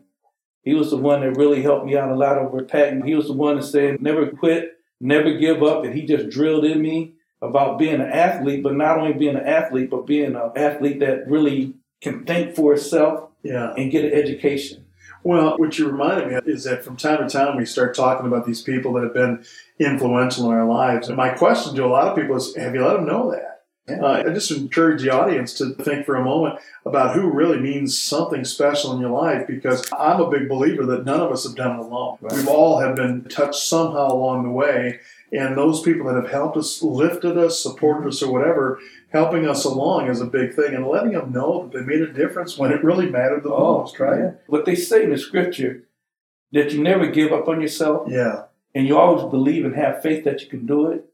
He 0.62 0.75
was 0.75 0.90
the 0.90 0.97
one 0.99 1.21
that 1.23 1.37
really 1.37 1.62
helped 1.62 1.87
me 1.87 1.97
out 1.97 2.11
a 2.11 2.14
lot 2.14 2.37
over 2.38 2.62
Patton. 2.62 3.02
He 3.07 3.14
was 3.14 3.26
the 3.28 3.33
one 3.33 3.57
that 3.57 3.62
said, 3.62 4.02
never 4.02 4.26
quit, 4.26 4.76
never 5.00 5.33
give 5.38 5.62
up. 5.62 5.85
And 5.85 5.95
he 5.95 6.05
just 6.05 6.28
drilled 6.28 6.64
in 6.64 6.83
me 6.83 7.14
about 7.40 7.78
being 7.78 7.95
an 7.95 8.02
athlete, 8.02 8.62
but 8.62 8.75
not 8.75 8.99
only 8.99 9.12
being 9.14 9.37
an 9.37 9.47
athlete, 9.47 9.88
but 9.90 10.07
being 10.07 10.35
an 10.35 10.50
athlete 10.57 11.00
that 11.00 11.26
really 11.28 11.75
can 12.02 12.25
think 12.25 12.55
for 12.55 12.75
itself 12.75 13.31
Yeah. 13.43 13.73
and 13.76 13.90
get 13.90 14.05
an 14.05 14.12
education. 14.12 14.85
Well, 15.25 15.57
what 15.59 15.78
you 15.78 15.88
reminded 15.88 16.28
me 16.28 16.35
of 16.35 16.47
is 16.49 16.64
that 16.64 16.85
from 16.85 16.97
time 16.97 17.26
to 17.26 17.28
time 17.33 17.57
we 17.57 17.64
start 17.64 17.95
talking 17.95 18.26
about 18.26 18.45
these 18.47 18.62
people 18.62 18.93
that 18.95 19.05
have 19.05 19.14
been 19.14 19.45
influential 19.81 20.50
in 20.50 20.57
our 20.57 20.67
lives. 20.67 21.09
And 21.09 21.17
my 21.17 21.31
question 21.31 21.75
to 21.75 21.85
a 21.85 21.87
lot 21.87 22.09
of 22.09 22.17
people 22.17 22.37
is 22.37 22.55
have 22.57 22.75
you 22.75 22.85
let 22.85 22.95
them 22.95 23.07
know 23.07 23.31
that? 23.31 23.57
Yeah. 23.88 24.00
Uh, 24.02 24.23
I 24.26 24.33
just 24.35 24.50
encourage 24.50 25.02
the 25.02 25.11
audience 25.11 25.54
to 25.54 25.71
think 25.75 26.04
for 26.04 26.16
a 26.16 26.25
moment 26.25 26.59
about 26.85 27.14
who 27.14 27.30
really 27.30 27.59
means 27.59 28.00
something 28.00 28.45
special 28.45 28.92
in 28.92 29.00
your 29.00 29.11
life 29.11 29.47
because 29.47 29.85
I'm 29.99 30.21
a 30.21 30.30
big 30.30 30.49
believer 30.49 30.85
that 30.87 31.04
none 31.04 31.21
of 31.21 31.30
us 31.33 31.45
have 31.47 31.57
done 31.57 31.78
it 31.78 31.83
alone. 31.85 32.18
Right. 32.21 32.33
We've 32.35 32.49
all 32.49 32.80
have 32.80 32.97
been 32.97 33.25
touched 33.25 33.61
somehow 33.62 34.12
along 34.12 34.45
the 34.45 34.50
way. 34.50 35.00
And 35.30 35.57
those 35.59 35.83
people 35.83 36.07
that 36.07 36.14
have 36.23 36.30
helped 36.30 36.57
us, 36.57 36.83
lifted 36.83 37.37
us, 37.37 37.62
supported 37.62 38.09
us, 38.09 38.23
or 38.23 38.33
whatever, 38.33 38.78
helping 39.12 39.47
us 39.47 39.64
along 39.66 40.09
is 40.09 40.23
a 40.23 40.26
big 40.26 40.54
thing. 40.54 40.75
And 40.75 40.87
letting 40.87 41.12
them 41.12 41.33
know 41.33 41.68
that 41.68 41.78
they 41.78 41.85
made 41.85 42.00
a 42.00 42.12
difference 42.12 42.57
when 42.57 42.73
it 42.73 42.83
really 42.83 43.11
mattered 43.11 43.42
the 43.42 43.50
most, 43.50 43.99
right? 44.00 44.18
Oh, 44.18 44.23
yeah. 44.23 44.30
What 44.47 44.64
they 44.64 44.75
say 44.75 45.04
in 45.04 45.11
the 45.11 45.18
scripture 45.18 45.85
that 46.52 46.73
you 46.73 46.83
never 46.83 47.07
give 47.09 47.30
up 47.33 47.47
on 47.47 47.61
yourself 47.61 48.09
Yeah. 48.11 48.45
and 48.75 48.87
you 48.87 48.97
always 48.97 49.30
believe 49.30 49.66
and 49.66 49.75
have 49.75 50.00
faith 50.02 50.25
that 50.25 50.40
you 50.40 50.49
can 50.49 50.64
do 50.64 50.87
it. 50.90 51.04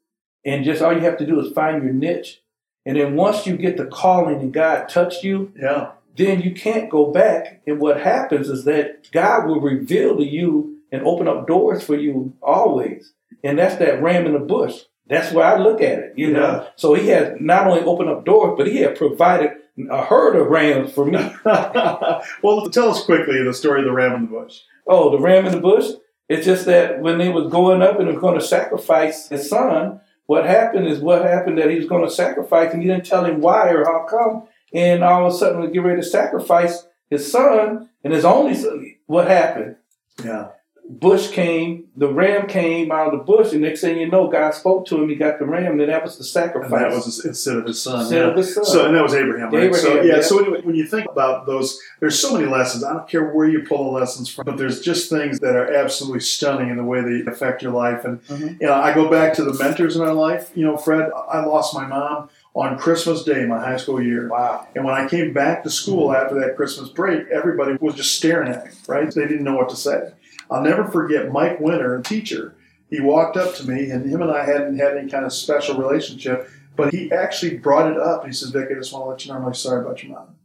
And 0.44 0.64
just 0.64 0.80
all 0.80 0.92
you 0.92 1.00
have 1.00 1.16
to 1.18 1.26
do 1.26 1.40
is 1.40 1.52
find 1.52 1.82
your 1.82 1.92
niche. 1.92 2.40
And 2.86 2.96
then 2.98 3.14
once 3.16 3.46
you 3.46 3.56
get 3.56 3.76
the 3.76 3.86
calling 3.86 4.40
and 4.40 4.52
God 4.52 4.88
touched 4.88 5.24
you, 5.24 5.52
Yeah. 5.60 5.92
then 6.16 6.40
you 6.42 6.52
can't 6.52 6.90
go 6.90 7.06
back. 7.10 7.60
And 7.66 7.80
what 7.80 8.00
happens 8.00 8.48
is 8.48 8.64
that 8.64 9.10
God 9.12 9.46
will 9.46 9.60
reveal 9.60 10.16
to 10.16 10.24
you 10.24 10.76
and 10.92 11.02
open 11.06 11.26
up 11.26 11.46
doors 11.46 11.82
for 11.82 11.94
you 11.96 12.34
always. 12.42 13.12
And 13.42 13.58
that's 13.58 13.76
that 13.76 14.02
ram 14.02 14.26
in 14.26 14.32
the 14.32 14.38
bush. 14.38 14.82
That's 15.06 15.32
where 15.32 15.44
I 15.44 15.58
look 15.58 15.80
at 15.82 15.98
it, 15.98 16.12
you 16.16 16.28
Yeah. 16.28 16.38
know. 16.38 16.66
So 16.76 16.94
he 16.94 17.08
has 17.08 17.34
not 17.40 17.66
only 17.66 17.82
opened 17.82 18.10
up 18.10 18.24
doors, 18.24 18.54
but 18.56 18.66
he 18.66 18.78
had 18.78 18.96
provided 18.96 19.50
a 19.90 20.02
herd 20.04 20.36
of 20.36 20.46
rams 20.48 20.92
for 20.92 21.04
me. 21.04 21.18
well, 21.44 22.68
tell 22.70 22.90
us 22.90 23.04
quickly 23.04 23.42
the 23.42 23.52
story 23.54 23.80
of 23.80 23.86
the 23.86 23.92
ram 23.92 24.14
in 24.14 24.20
the 24.22 24.28
bush. 24.28 24.60
Oh, 24.86 25.10
the 25.10 25.18
ram 25.18 25.46
in 25.46 25.52
the 25.52 25.60
bush? 25.60 25.90
It's 26.28 26.46
just 26.46 26.64
that 26.66 27.00
when 27.00 27.18
they 27.18 27.28
was 27.28 27.50
going 27.50 27.82
up 27.82 27.98
and 27.98 28.08
was 28.08 28.18
going 28.18 28.38
to 28.38 28.44
sacrifice 28.44 29.28
his 29.28 29.48
son, 29.48 30.00
what 30.26 30.46
happened 30.46 30.86
is 30.86 31.00
what 31.00 31.22
happened 31.22 31.58
that 31.58 31.70
he 31.70 31.76
was 31.76 31.88
going 31.88 32.04
to 32.04 32.10
sacrifice 32.10 32.72
and 32.72 32.82
he 32.82 32.88
didn't 32.88 33.06
tell 33.06 33.24
him 33.24 33.40
why 33.40 33.70
or 33.70 33.84
how 33.84 34.06
come. 34.08 34.48
And 34.72 35.04
all 35.04 35.26
of 35.26 35.34
a 35.34 35.36
sudden, 35.36 35.60
we 35.60 35.70
get 35.70 35.82
ready 35.82 36.00
to 36.00 36.06
sacrifice 36.06 36.86
his 37.10 37.30
son 37.30 37.90
and 38.02 38.12
his 38.12 38.24
only 38.24 38.54
son. 38.54 38.94
What 39.06 39.28
happened? 39.28 39.76
Yeah. 40.24 40.48
Bush 40.86 41.30
came, 41.30 41.86
the 41.96 42.12
ram 42.12 42.46
came 42.46 42.92
out 42.92 43.06
of 43.12 43.18
the 43.18 43.24
bush, 43.24 43.52
and 43.52 43.62
next 43.62 43.80
thing 43.80 43.96
you 43.98 44.10
know, 44.10 44.28
God 44.28 44.52
spoke 44.52 44.84
to 44.86 45.02
him. 45.02 45.08
He 45.08 45.14
got 45.14 45.38
the 45.38 45.46
ram, 45.46 45.80
and 45.80 45.88
that 45.88 46.02
was 46.02 46.18
the 46.18 46.24
sacrifice. 46.24 46.70
And 46.70 46.80
that 46.82 46.90
was 46.90 47.24
instead 47.24 47.56
of 47.56 47.64
his 47.64 47.80
son. 47.82 48.00
Instead 48.00 48.18
yeah. 48.18 48.30
of 48.30 48.36
his 48.36 48.54
son. 48.54 48.64
So, 48.66 48.86
and 48.86 48.94
that 48.94 49.02
was 49.02 49.14
Abraham, 49.14 49.50
right? 49.50 49.74
so, 49.74 50.02
yeah, 50.02 50.16
yeah. 50.16 50.20
So, 50.20 50.40
anyway, 50.40 50.60
when 50.60 50.74
you 50.74 50.86
think 50.86 51.10
about 51.10 51.46
those, 51.46 51.80
there's 52.00 52.18
so 52.18 52.34
many 52.34 52.46
lessons. 52.46 52.84
I 52.84 52.92
don't 52.92 53.08
care 53.08 53.32
where 53.32 53.48
you 53.48 53.62
pull 53.62 53.84
the 53.84 53.98
lessons 53.98 54.28
from, 54.28 54.44
but 54.44 54.58
there's 54.58 54.82
just 54.82 55.08
things 55.08 55.40
that 55.40 55.56
are 55.56 55.72
absolutely 55.72 56.20
stunning 56.20 56.68
in 56.68 56.76
the 56.76 56.84
way 56.84 57.00
they 57.00 57.30
affect 57.30 57.62
your 57.62 57.72
life. 57.72 58.04
And, 58.04 58.22
Mhm. 58.26 58.60
you 58.60 58.66
know, 58.66 58.74
I 58.74 58.92
go 58.92 59.08
back 59.08 59.32
to 59.34 59.44
the 59.44 59.54
mentors 59.54 59.96
in 59.96 60.02
my 60.02 60.12
life. 60.12 60.50
You 60.54 60.66
know, 60.66 60.76
Fred, 60.76 61.10
I 61.30 61.44
lost 61.46 61.72
my 61.74 61.86
mom 61.86 62.28
on 62.54 62.78
Christmas 62.78 63.24
Day, 63.24 63.46
my 63.46 63.58
high 63.58 63.78
school 63.78 64.02
year. 64.02 64.28
wow. 64.28 64.66
And 64.76 64.84
when 64.84 64.94
I 64.94 65.08
came 65.08 65.32
back 65.32 65.64
to 65.64 65.70
school 65.70 66.14
after 66.14 66.38
that 66.40 66.56
Christmas 66.56 66.90
break, 66.90 67.26
everybody 67.28 67.76
was 67.80 67.94
just 67.94 68.14
staring 68.14 68.48
at 68.48 68.66
me, 68.66 68.70
right? 68.86 69.12
They 69.12 69.22
didn't 69.22 69.44
know 69.44 69.56
what 69.56 69.70
to 69.70 69.76
say. 69.76 70.12
I'll 70.50 70.62
never 70.62 70.84
forget 70.84 71.32
Mike 71.32 71.60
Winter, 71.60 71.96
a 71.96 72.02
teacher. 72.02 72.54
He 72.90 73.00
walked 73.00 73.36
up 73.36 73.54
to 73.56 73.68
me, 73.68 73.90
and 73.90 74.08
him 74.08 74.22
and 74.22 74.30
I 74.30 74.44
hadn't 74.44 74.78
had 74.78 74.96
any 74.96 75.10
kind 75.10 75.24
of 75.24 75.32
special 75.32 75.76
relationship, 75.76 76.48
but 76.76 76.92
he 76.92 77.10
actually 77.10 77.58
brought 77.58 77.90
it 77.90 77.98
up. 77.98 78.26
He 78.26 78.32
says, 78.32 78.50
Vic, 78.50 78.68
I 78.70 78.74
just 78.74 78.92
want 78.92 79.04
to 79.04 79.08
let 79.08 79.24
you 79.24 79.32
know 79.32 79.38
I'm 79.38 79.44
really 79.44 79.54
sorry 79.54 79.80
about 79.84 80.02
your 80.02 80.12
mom. 80.12 80.36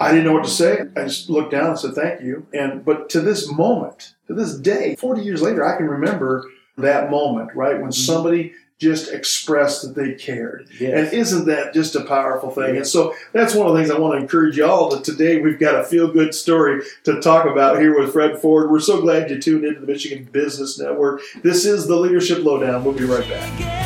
I 0.00 0.10
didn't 0.10 0.26
know 0.26 0.32
what 0.32 0.44
to 0.44 0.50
say. 0.50 0.80
I 0.96 1.04
just 1.04 1.28
looked 1.28 1.50
down 1.50 1.70
and 1.70 1.78
said, 1.78 1.94
thank 1.94 2.22
you. 2.22 2.46
And 2.52 2.84
but 2.84 3.08
to 3.10 3.20
this 3.20 3.50
moment, 3.50 4.14
to 4.28 4.34
this 4.34 4.56
day, 4.56 4.96
40 4.96 5.22
years 5.22 5.42
later, 5.42 5.64
I 5.64 5.76
can 5.76 5.88
remember 5.88 6.48
that 6.76 7.10
moment, 7.10 7.50
right? 7.54 7.74
When 7.74 7.90
mm-hmm. 7.90 7.90
somebody 7.90 8.52
just 8.80 9.12
expressed 9.12 9.82
that 9.82 9.94
they 9.94 10.14
cared. 10.14 10.68
Yes. 10.78 11.12
And 11.12 11.18
isn't 11.18 11.46
that 11.46 11.74
just 11.74 11.94
a 11.94 12.04
powerful 12.04 12.50
thing? 12.50 12.76
And 12.76 12.86
so 12.86 13.14
that's 13.32 13.54
one 13.54 13.66
of 13.66 13.72
the 13.72 13.78
things 13.78 13.90
I 13.90 13.98
want 13.98 14.14
to 14.14 14.20
encourage 14.20 14.56
y'all 14.56 14.90
that 14.90 15.04
today 15.04 15.40
we've 15.40 15.58
got 15.58 15.80
a 15.80 15.84
feel 15.84 16.12
good 16.12 16.34
story 16.34 16.82
to 17.04 17.20
talk 17.20 17.46
about 17.46 17.78
here 17.78 17.98
with 17.98 18.12
Fred 18.12 18.40
Ford. 18.40 18.70
We're 18.70 18.80
so 18.80 19.00
glad 19.00 19.30
you 19.30 19.40
tuned 19.40 19.64
into 19.64 19.80
the 19.80 19.86
Michigan 19.86 20.28
Business 20.32 20.78
Network. 20.78 21.22
This 21.42 21.64
is 21.64 21.86
the 21.86 21.96
Leadership 21.96 22.44
Lowdown. 22.44 22.84
We'll 22.84 22.94
be 22.94 23.04
right 23.04 23.28
back. 23.28 23.83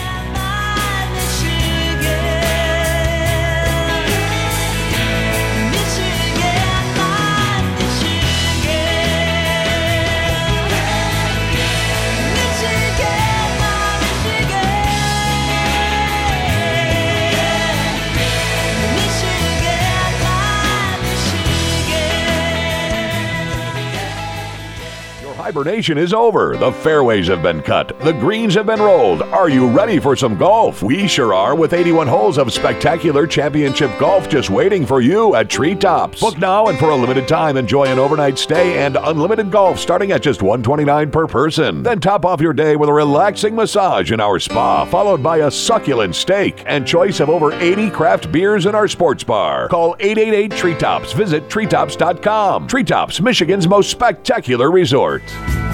Hibernation 25.48 25.96
is 25.96 26.12
over. 26.12 26.58
The 26.58 26.70
fairways 26.70 27.26
have 27.28 27.42
been 27.42 27.62
cut. 27.62 27.98
The 28.00 28.12
greens 28.12 28.54
have 28.54 28.66
been 28.66 28.82
rolled. 28.82 29.22
Are 29.22 29.48
you 29.48 29.66
ready 29.66 29.98
for 29.98 30.14
some 30.14 30.36
golf? 30.36 30.82
We 30.82 31.08
sure 31.08 31.32
are 31.32 31.54
with 31.54 31.72
81 31.72 32.06
holes 32.06 32.36
of 32.36 32.52
spectacular 32.52 33.26
championship 33.26 33.90
golf 33.98 34.28
just 34.28 34.50
waiting 34.50 34.84
for 34.84 35.00
you 35.00 35.34
at 35.36 35.48
Treetops. 35.48 36.20
Book 36.20 36.36
now 36.36 36.66
and 36.66 36.78
for 36.78 36.90
a 36.90 36.94
limited 36.94 37.26
time 37.26 37.56
enjoy 37.56 37.86
an 37.86 37.98
overnight 37.98 38.38
stay 38.38 38.84
and 38.84 38.98
unlimited 39.00 39.50
golf 39.50 39.78
starting 39.78 40.12
at 40.12 40.20
just 40.20 40.42
129 40.42 41.10
per 41.10 41.26
person. 41.26 41.82
Then 41.82 41.98
top 41.98 42.26
off 42.26 42.42
your 42.42 42.52
day 42.52 42.76
with 42.76 42.90
a 42.90 42.92
relaxing 42.92 43.54
massage 43.54 44.12
in 44.12 44.20
our 44.20 44.38
spa 44.38 44.84
followed 44.84 45.22
by 45.22 45.38
a 45.38 45.50
succulent 45.50 46.14
steak 46.14 46.62
and 46.66 46.86
choice 46.86 47.20
of 47.20 47.30
over 47.30 47.54
80 47.54 47.88
craft 47.88 48.30
beers 48.30 48.66
in 48.66 48.74
our 48.74 48.86
sports 48.86 49.24
bar. 49.24 49.68
Call 49.68 49.96
888 49.98 50.50
Treetops. 50.58 51.14
Visit 51.14 51.48
treetops.com. 51.48 52.68
Treetops, 52.68 53.22
Michigan's 53.22 53.66
most 53.66 53.90
spectacular 53.90 54.70
resort. 54.70 55.22
You 55.46 55.67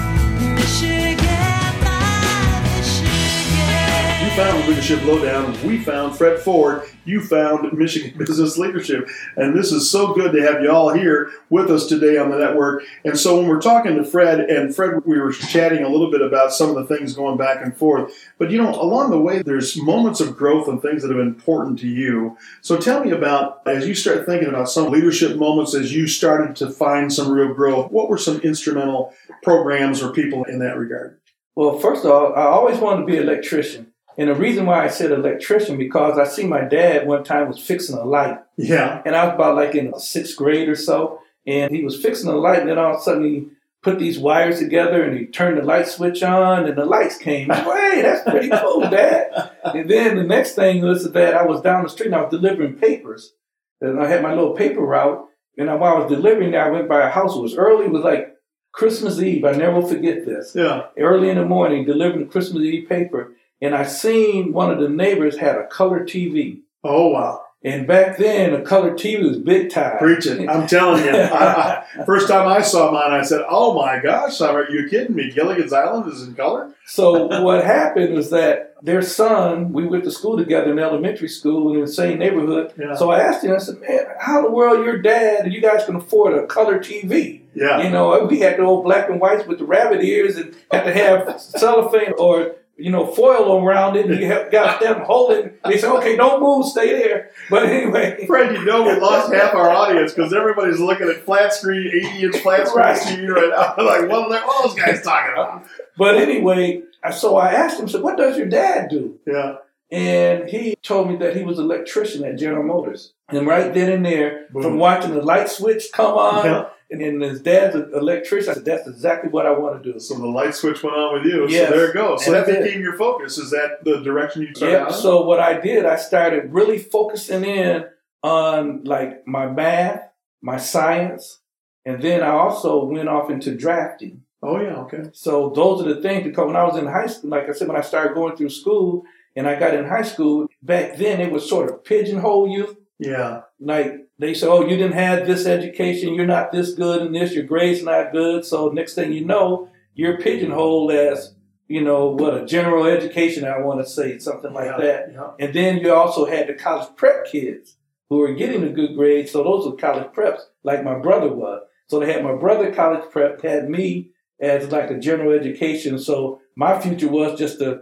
found 4.35 4.67
Leadership 4.67 5.01
Lowdown. 5.05 5.55
We 5.65 5.77
found 5.77 6.17
Fred 6.17 6.39
Ford. 6.39 6.83
You 7.05 7.21
found 7.21 7.71
Michigan 7.71 8.17
Business 8.17 8.57
Leadership. 8.57 9.07
And 9.37 9.57
this 9.57 9.71
is 9.71 9.89
so 9.89 10.13
good 10.13 10.33
to 10.33 10.41
have 10.41 10.61
you 10.61 10.69
all 10.69 10.91
here 10.91 11.31
with 11.49 11.71
us 11.71 11.87
today 11.87 12.17
on 12.17 12.31
the 12.31 12.37
network. 12.37 12.83
And 13.05 13.17
so 13.17 13.37
when 13.37 13.47
we're 13.47 13.61
talking 13.61 13.95
to 13.95 14.03
Fred, 14.03 14.41
and 14.41 14.75
Fred, 14.75 15.05
we 15.05 15.21
were 15.21 15.31
chatting 15.31 15.85
a 15.85 15.87
little 15.87 16.11
bit 16.11 16.21
about 16.21 16.51
some 16.51 16.69
of 16.69 16.75
the 16.75 16.83
things 16.83 17.15
going 17.15 17.37
back 17.37 17.63
and 17.63 17.77
forth. 17.77 18.13
But 18.37 18.51
you 18.51 18.57
know, 18.57 18.75
along 18.75 19.11
the 19.11 19.21
way, 19.21 19.41
there's 19.41 19.81
moments 19.81 20.19
of 20.19 20.35
growth 20.35 20.67
and 20.67 20.81
things 20.81 21.01
that 21.01 21.07
have 21.07 21.17
been 21.17 21.27
important 21.27 21.79
to 21.79 21.87
you. 21.87 22.37
So 22.59 22.75
tell 22.75 23.05
me 23.05 23.11
about, 23.11 23.61
as 23.65 23.87
you 23.87 23.95
start 23.95 24.25
thinking 24.25 24.49
about 24.49 24.69
some 24.69 24.91
leadership 24.91 25.37
moments, 25.37 25.73
as 25.73 25.93
you 25.93 26.07
started 26.07 26.57
to 26.57 26.69
find 26.69 27.13
some 27.13 27.31
real 27.31 27.53
growth, 27.53 27.89
what 27.89 28.09
were 28.09 28.17
some 28.17 28.41
instrumental 28.41 29.13
programs 29.43 30.03
or 30.03 30.11
people 30.11 30.43
in 30.43 30.59
that 30.59 30.77
regard? 30.77 31.21
Well, 31.55 31.79
first 31.79 32.03
of 32.03 32.11
all, 32.11 32.35
I 32.35 32.47
always 32.47 32.79
wanted 32.79 33.05
to 33.05 33.07
be 33.07 33.15
an 33.15 33.23
electrician. 33.23 33.93
And 34.17 34.29
the 34.29 34.35
reason 34.35 34.65
why 34.65 34.83
I 34.83 34.87
said 34.87 35.11
electrician 35.11 35.77
because 35.77 36.17
I 36.17 36.23
see 36.25 36.45
my 36.47 36.61
dad 36.61 37.05
one 37.07 37.23
time 37.23 37.47
was 37.47 37.59
fixing 37.59 37.97
a 37.97 38.03
light, 38.05 38.37
Yeah. 38.57 39.01
and 39.05 39.15
I 39.15 39.25
was 39.25 39.35
about 39.35 39.55
like 39.55 39.75
in 39.75 39.97
sixth 39.99 40.37
grade 40.37 40.69
or 40.69 40.75
so, 40.75 41.19
and 41.45 41.73
he 41.75 41.83
was 41.83 42.01
fixing 42.01 42.29
a 42.29 42.35
light, 42.35 42.59
and 42.61 42.69
then 42.69 42.77
all 42.77 42.93
of 42.95 42.99
a 42.99 43.03
sudden 43.03 43.23
he 43.25 43.47
put 43.83 43.99
these 43.99 44.17
wires 44.17 44.57
together 44.59 45.03
and 45.03 45.15
he 45.17 45.25
turned 45.27 45.57
the 45.57 45.61
light 45.63 45.87
switch 45.87 46.23
on, 46.23 46.65
and 46.65 46.77
the 46.77 46.85
lights 46.85 47.17
came. 47.17 47.49
Hey, 47.49 48.01
that's 48.01 48.27
pretty 48.29 48.49
cool, 48.49 48.81
Dad. 48.89 49.51
And 49.63 49.89
then 49.89 50.15
the 50.15 50.23
next 50.23 50.55
thing 50.55 50.81
was 50.81 51.11
that 51.11 51.33
I 51.35 51.43
was 51.45 51.61
down 51.61 51.83
the 51.83 51.89
street 51.89 52.07
and 52.07 52.15
I 52.15 52.21
was 52.21 52.31
delivering 52.31 52.75
papers, 52.75 53.33
and 53.81 53.99
I 54.01 54.07
had 54.07 54.23
my 54.23 54.33
little 54.33 54.53
paper 54.53 54.81
route, 54.81 55.27
and 55.57 55.67
while 55.79 55.95
I 55.95 55.99
was 55.99 56.09
delivering 56.11 56.51
that, 56.51 56.67
I 56.67 56.71
went 56.71 56.87
by 56.89 57.01
a 57.05 57.09
house. 57.11 57.35
It 57.35 57.41
was 57.41 57.55
early. 57.55 57.85
It 57.85 57.91
was 57.91 58.03
like 58.03 58.33
Christmas 58.71 59.19
Eve. 59.19 59.45
I 59.45 59.51
never 59.51 59.79
will 59.79 59.87
forget 59.87 60.25
this 60.25 60.53
Yeah. 60.55 60.87
early 60.97 61.29
in 61.29 61.37
the 61.37 61.45
morning 61.45 61.85
delivering 61.85 62.25
the 62.25 62.31
Christmas 62.31 62.63
Eve 62.63 62.89
paper, 62.89 63.33
and 63.61 63.75
I 63.75 63.85
seen 63.85 64.53
one 64.53 64.71
of 64.71 64.79
the 64.79 64.89
neighbors 64.89 65.37
had 65.37 65.55
a 65.55 65.67
color 65.67 66.01
TV. 66.05 66.61
Oh, 66.83 67.07
wow. 67.09 67.41
And 67.65 67.87
back 67.87 68.17
then, 68.17 68.53
a 68.53 68.61
color 68.61 68.91
TV 68.91 69.27
was 69.27 69.39
big 69.39 69.71
time. 69.71 69.97
Preach 69.97 70.27
it. 70.27 70.47
I'm 70.47 70.67
telling 70.67 71.03
you. 71.03 71.09
I, 71.15 71.83
I, 71.97 72.05
first 72.05 72.27
time 72.27 72.47
I 72.47 72.61
saw 72.61 72.91
mine, 72.91 73.11
I 73.11 73.23
said, 73.23 73.41
oh 73.49 73.73
my 73.73 73.99
gosh, 73.99 74.39
are 74.39 74.69
you 74.69 74.87
kidding 74.87 75.15
me? 75.15 75.31
Gilligan's 75.31 75.73
Island 75.73 76.13
is 76.13 76.21
in 76.21 76.35
color? 76.35 76.71
So 76.85 77.41
what 77.41 77.65
happened 77.65 78.13
was 78.13 78.29
that 78.29 78.75
their 78.83 79.01
son, 79.01 79.73
we 79.73 79.87
went 79.87 80.03
to 80.03 80.11
school 80.11 80.37
together 80.37 80.71
in 80.71 80.77
elementary 80.77 81.27
school 81.27 81.73
in 81.73 81.81
the 81.81 81.87
same 81.87 82.19
neighborhood. 82.19 82.71
Yeah. 82.77 82.93
So 82.93 83.09
I 83.09 83.19
asked 83.21 83.43
him, 83.43 83.55
I 83.55 83.57
said, 83.57 83.81
man, 83.81 84.05
how 84.19 84.37
in 84.37 84.43
the 84.45 84.51
world 84.51 84.85
your 84.85 85.01
dad 85.01 85.45
and 85.45 85.51
you 85.51 85.59
guys 85.59 85.85
can 85.85 85.95
afford 85.95 86.35
a 86.35 86.45
color 86.45 86.77
TV? 86.77 87.41
Yeah. 87.55 87.81
You 87.81 87.89
know, 87.89 88.27
we 88.29 88.41
had 88.41 88.57
the 88.57 88.61
old 88.61 88.83
black 88.83 89.09
and 89.09 89.19
whites 89.19 89.47
with 89.47 89.57
the 89.57 89.65
rabbit 89.65 90.03
ears 90.03 90.37
and 90.37 90.55
had 90.71 90.83
to 90.83 90.93
have 90.93 91.41
cellophane 91.41 92.13
or 92.19 92.57
you 92.77 92.91
know 92.91 93.05
foil 93.07 93.63
around 93.63 93.95
it. 93.95 94.05
And 94.07 94.19
you 94.19 94.25
have, 94.31 94.51
got 94.51 94.81
them 94.81 95.01
holding. 95.01 95.51
They 95.63 95.77
said, 95.77 95.91
"Okay, 95.97 96.15
don't 96.15 96.41
move, 96.41 96.65
stay 96.65 96.89
there." 96.97 97.31
But 97.49 97.63
anyway, 97.67 98.23
Fred, 98.27 98.53
you 98.55 98.65
know 98.65 98.83
we 98.83 98.99
lost 98.99 99.33
half 99.33 99.53
our 99.53 99.69
audience 99.69 100.13
because 100.13 100.33
everybody's 100.33 100.79
looking 100.79 101.09
at 101.09 101.23
flat 101.23 101.53
screen, 101.53 101.87
80 101.87 102.23
inch 102.23 102.37
flat 102.37 102.67
screen 102.67 102.85
Right. 102.85 102.97
TV 102.97 103.27
right 103.29 103.49
now. 103.49 103.83
like, 103.83 104.09
what 104.09 104.31
are 104.31 104.45
what 104.47 104.63
those 104.65 104.75
guys 104.75 105.01
talking 105.01 105.33
about? 105.33 105.65
but 105.97 106.15
anyway, 106.17 106.81
so 107.15 107.37
I 107.37 107.51
asked 107.53 107.79
him, 107.79 107.87
"So 107.87 108.01
what 108.01 108.17
does 108.17 108.37
your 108.37 108.47
dad 108.47 108.89
do?" 108.89 109.19
Yeah. 109.25 109.57
And 109.91 110.49
he 110.49 110.75
told 110.81 111.09
me 111.09 111.15
that 111.17 111.37
he 111.37 111.43
was 111.43 111.59
an 111.59 111.65
electrician 111.65 112.25
at 112.25 112.37
General 112.39 112.63
Motors. 112.63 113.13
And 113.29 113.45
right 113.45 113.71
then 113.71 113.91
and 113.91 114.03
there, 114.05 114.47
Boom. 114.51 114.63
from 114.63 114.77
watching 114.79 115.13
the 115.13 115.21
light 115.21 115.47
switch 115.47 115.85
come 115.93 116.15
on, 116.17 116.43
Yeah. 116.45 116.65
And 117.01 117.21
then 117.21 117.29
his 117.29 117.41
dad's 117.41 117.75
an 117.75 117.91
electrician, 117.93 118.51
I 118.51 118.53
said, 118.55 118.65
"That's 118.65 118.87
exactly 118.87 119.29
what 119.29 119.45
I 119.45 119.51
want 119.51 119.81
to 119.83 119.93
do." 119.93 119.99
So 119.99 120.15
the 120.15 120.27
light 120.27 120.55
switch 120.55 120.81
went 120.83 120.95
on 120.95 121.13
with 121.15 121.25
you. 121.25 121.47
Yes. 121.49 121.69
So 121.69 121.75
there 121.77 121.89
it 121.89 121.93
goes. 121.93 122.25
So 122.25 122.33
And 122.33 122.47
that 122.47 122.49
it. 122.55 122.63
became 122.63 122.81
your 122.81 122.97
focus. 122.97 123.37
Is 123.37 123.51
that 123.51 123.83
the 123.83 124.01
direction 124.01 124.41
you 124.43 124.53
started 124.55 124.73
Yeah. 124.73 124.89
So 124.89 125.23
what 125.23 125.39
I 125.39 125.59
did, 125.59 125.85
I 125.85 125.95
started 125.97 126.51
really 126.53 126.77
focusing 126.79 127.43
in 127.45 127.85
on 128.23 128.83
like 128.83 129.25
my 129.27 129.45
math, 129.47 130.01
my 130.41 130.57
science, 130.57 131.39
and 131.85 132.01
then 132.01 132.23
I 132.23 132.29
also 132.29 132.83
went 132.85 133.09
off 133.09 133.29
into 133.29 133.55
drafting. 133.55 134.21
oh, 134.41 134.59
yeah. 134.61 134.75
Okay. 134.83 135.09
So 135.13 135.49
those 135.49 135.81
are 135.81 135.93
the 135.93 136.01
things 136.01 136.23
because 136.23 136.45
when 136.47 136.55
I 136.55 136.63
was 136.63 136.77
in 136.77 136.85
high 136.87 137.07
school, 137.07 137.29
like 137.31 137.49
I 137.49 137.51
said, 137.53 137.67
when 137.67 137.77
I 137.77 137.81
started 137.81 138.13
going 138.13 138.35
through 138.35 138.49
school 138.49 139.03
and 139.35 139.47
I 139.47 139.59
got 139.59 139.73
in 139.73 139.85
high 139.85 140.03
school, 140.03 140.47
back 140.61 140.97
then 140.97 141.19
it 141.19 141.31
was 141.31 141.47
sort 141.49 141.69
of 141.69 141.83
pigeonhole 141.83 142.47
you. 142.49 142.77
Yeah. 142.99 143.41
Like 143.59 144.07
they 144.19 144.33
say, 144.33 144.47
oh, 144.47 144.61
you 144.61 144.77
didn't 144.77 144.93
have 144.93 145.27
this 145.27 145.45
education, 145.45 146.13
you're 146.13 146.25
not 146.25 146.51
this 146.51 146.73
good 146.73 147.01
in 147.01 147.13
this, 147.13 147.33
your 147.33 147.43
grades 147.43 147.83
not 147.83 148.11
good. 148.11 148.45
So 148.45 148.69
next 148.69 148.95
thing 148.95 149.11
you 149.11 149.25
know, 149.25 149.69
you're 149.93 150.19
pigeonholed 150.19 150.91
as, 150.91 151.35
you 151.67 151.81
know, 151.81 152.07
what 152.07 152.35
a 152.35 152.45
general 152.45 152.85
education, 152.85 153.45
I 153.45 153.59
want 153.59 153.81
to 153.81 153.89
say, 153.89 154.19
something 154.19 154.53
like 154.53 154.65
yeah. 154.65 154.77
that. 154.77 155.11
Yeah. 155.11 155.31
And 155.39 155.53
then 155.53 155.77
you 155.77 155.93
also 155.93 156.25
had 156.25 156.47
the 156.47 156.53
college 156.53 156.89
prep 156.95 157.25
kids 157.25 157.77
who 158.09 158.17
were 158.17 158.33
getting 158.33 158.63
a 158.63 158.69
good 158.69 158.95
grade. 158.95 159.27
So 159.27 159.43
those 159.43 159.65
were 159.65 159.75
college 159.75 160.13
preps, 160.13 160.41
like 160.63 160.83
my 160.83 160.99
brother 160.99 161.33
was. 161.33 161.63
So 161.87 161.99
they 161.99 162.11
had 162.11 162.23
my 162.23 162.35
brother 162.35 162.73
college 162.73 163.09
prep, 163.11 163.41
had 163.41 163.69
me 163.69 164.11
as 164.39 164.71
like 164.71 164.89
a 164.91 164.99
general 164.99 165.33
education. 165.33 165.97
So 165.99 166.41
my 166.55 166.79
future 166.79 167.07
was 167.07 167.37
just 167.37 167.59
to 167.59 167.81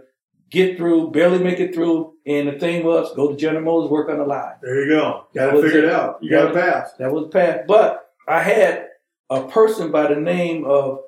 get 0.50 0.76
through, 0.76 1.10
barely 1.10 1.38
make 1.38 1.60
it 1.60 1.74
through. 1.74 2.14
And 2.26 2.48
the 2.48 2.58
thing 2.58 2.84
was, 2.84 3.14
go 3.14 3.30
to 3.30 3.36
General 3.36 3.64
Motors, 3.64 3.90
work 3.90 4.08
on 4.08 4.18
the 4.18 4.24
line. 4.24 4.54
There 4.62 4.84
you 4.84 4.90
go. 4.90 5.26
Got 5.34 5.52
to 5.52 5.62
figure 5.62 5.84
it. 5.84 5.90
out. 5.90 6.18
You 6.22 6.30
got 6.30 6.50
a 6.50 6.54
Yeah. 6.54 6.60
path. 6.72 6.94
That 6.98 7.12
was 7.12 7.28
path. 7.30 7.62
But 7.66 8.08
I 8.28 8.40
had 8.40 8.86
a 9.30 9.46
person 9.48 9.90
by 9.90 10.06
the 10.12 10.20
name 10.20 10.64
of 10.64 11.00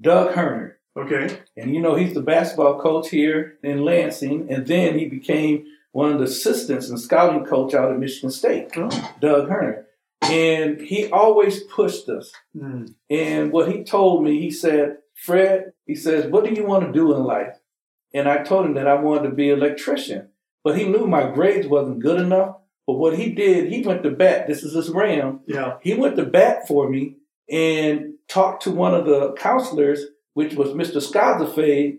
Doug 0.00 0.32
Herner. 0.34 0.72
Okay. 0.96 1.38
And 1.56 1.72
you 1.74 1.80
know, 1.80 1.94
he's 1.94 2.14
the 2.14 2.22
basketball 2.22 2.80
coach 2.80 3.10
here 3.10 3.58
in 3.62 3.84
Lansing. 3.84 4.50
And 4.50 4.66
then 4.66 4.98
he 4.98 5.06
became 5.08 5.64
one 5.92 6.12
of 6.12 6.18
the 6.18 6.24
assistants 6.24 6.88
and 6.88 6.98
scouting 7.00 7.44
coach 7.44 7.74
out 7.74 7.90
at 7.92 7.98
Michigan 7.98 8.30
State, 8.30 8.70
Oh. 8.76 9.14
Doug 9.20 9.48
Herner. 9.48 9.84
And 10.22 10.80
he 10.80 11.08
always 11.10 11.62
pushed 11.64 12.08
us. 12.08 12.32
Hmm. 12.58 12.86
And 13.08 13.52
what 13.52 13.70
he 13.70 13.84
told 13.84 14.24
me, 14.24 14.40
he 14.40 14.50
said, 14.50 14.98
Fred, 15.14 15.72
he 15.86 15.94
says, 15.94 16.26
what 16.26 16.44
do 16.44 16.52
you 16.52 16.64
want 16.64 16.86
to 16.86 16.92
do 16.92 17.14
in 17.14 17.22
life? 17.24 17.56
And 18.12 18.28
I 18.28 18.42
told 18.42 18.66
him 18.66 18.74
that 18.74 18.86
I 18.88 18.94
wanted 18.94 19.28
to 19.30 19.34
be 19.34 19.50
an 19.50 19.58
electrician. 19.58 20.28
But 20.64 20.76
he 20.76 20.84
knew 20.84 21.06
my 21.06 21.30
grades 21.30 21.66
wasn't 21.66 22.00
good 22.00 22.20
enough. 22.20 22.56
But 22.86 22.94
what 22.94 23.16
he 23.16 23.30
did, 23.30 23.72
he 23.72 23.82
went 23.82 24.02
to 24.02 24.10
bat. 24.10 24.46
This 24.46 24.62
is 24.64 24.74
his 24.74 24.90
ram 24.90 25.40
Yeah. 25.46 25.76
he 25.80 25.94
went 25.94 26.16
to 26.16 26.24
bat 26.24 26.66
for 26.66 26.88
me 26.88 27.16
and 27.48 28.14
talked 28.28 28.64
to 28.64 28.70
one 28.70 28.94
of 28.94 29.06
the 29.06 29.32
counselors, 29.34 30.04
which 30.34 30.54
was 30.54 30.70
Mr. 30.70 30.96
Skazafade, 31.00 31.98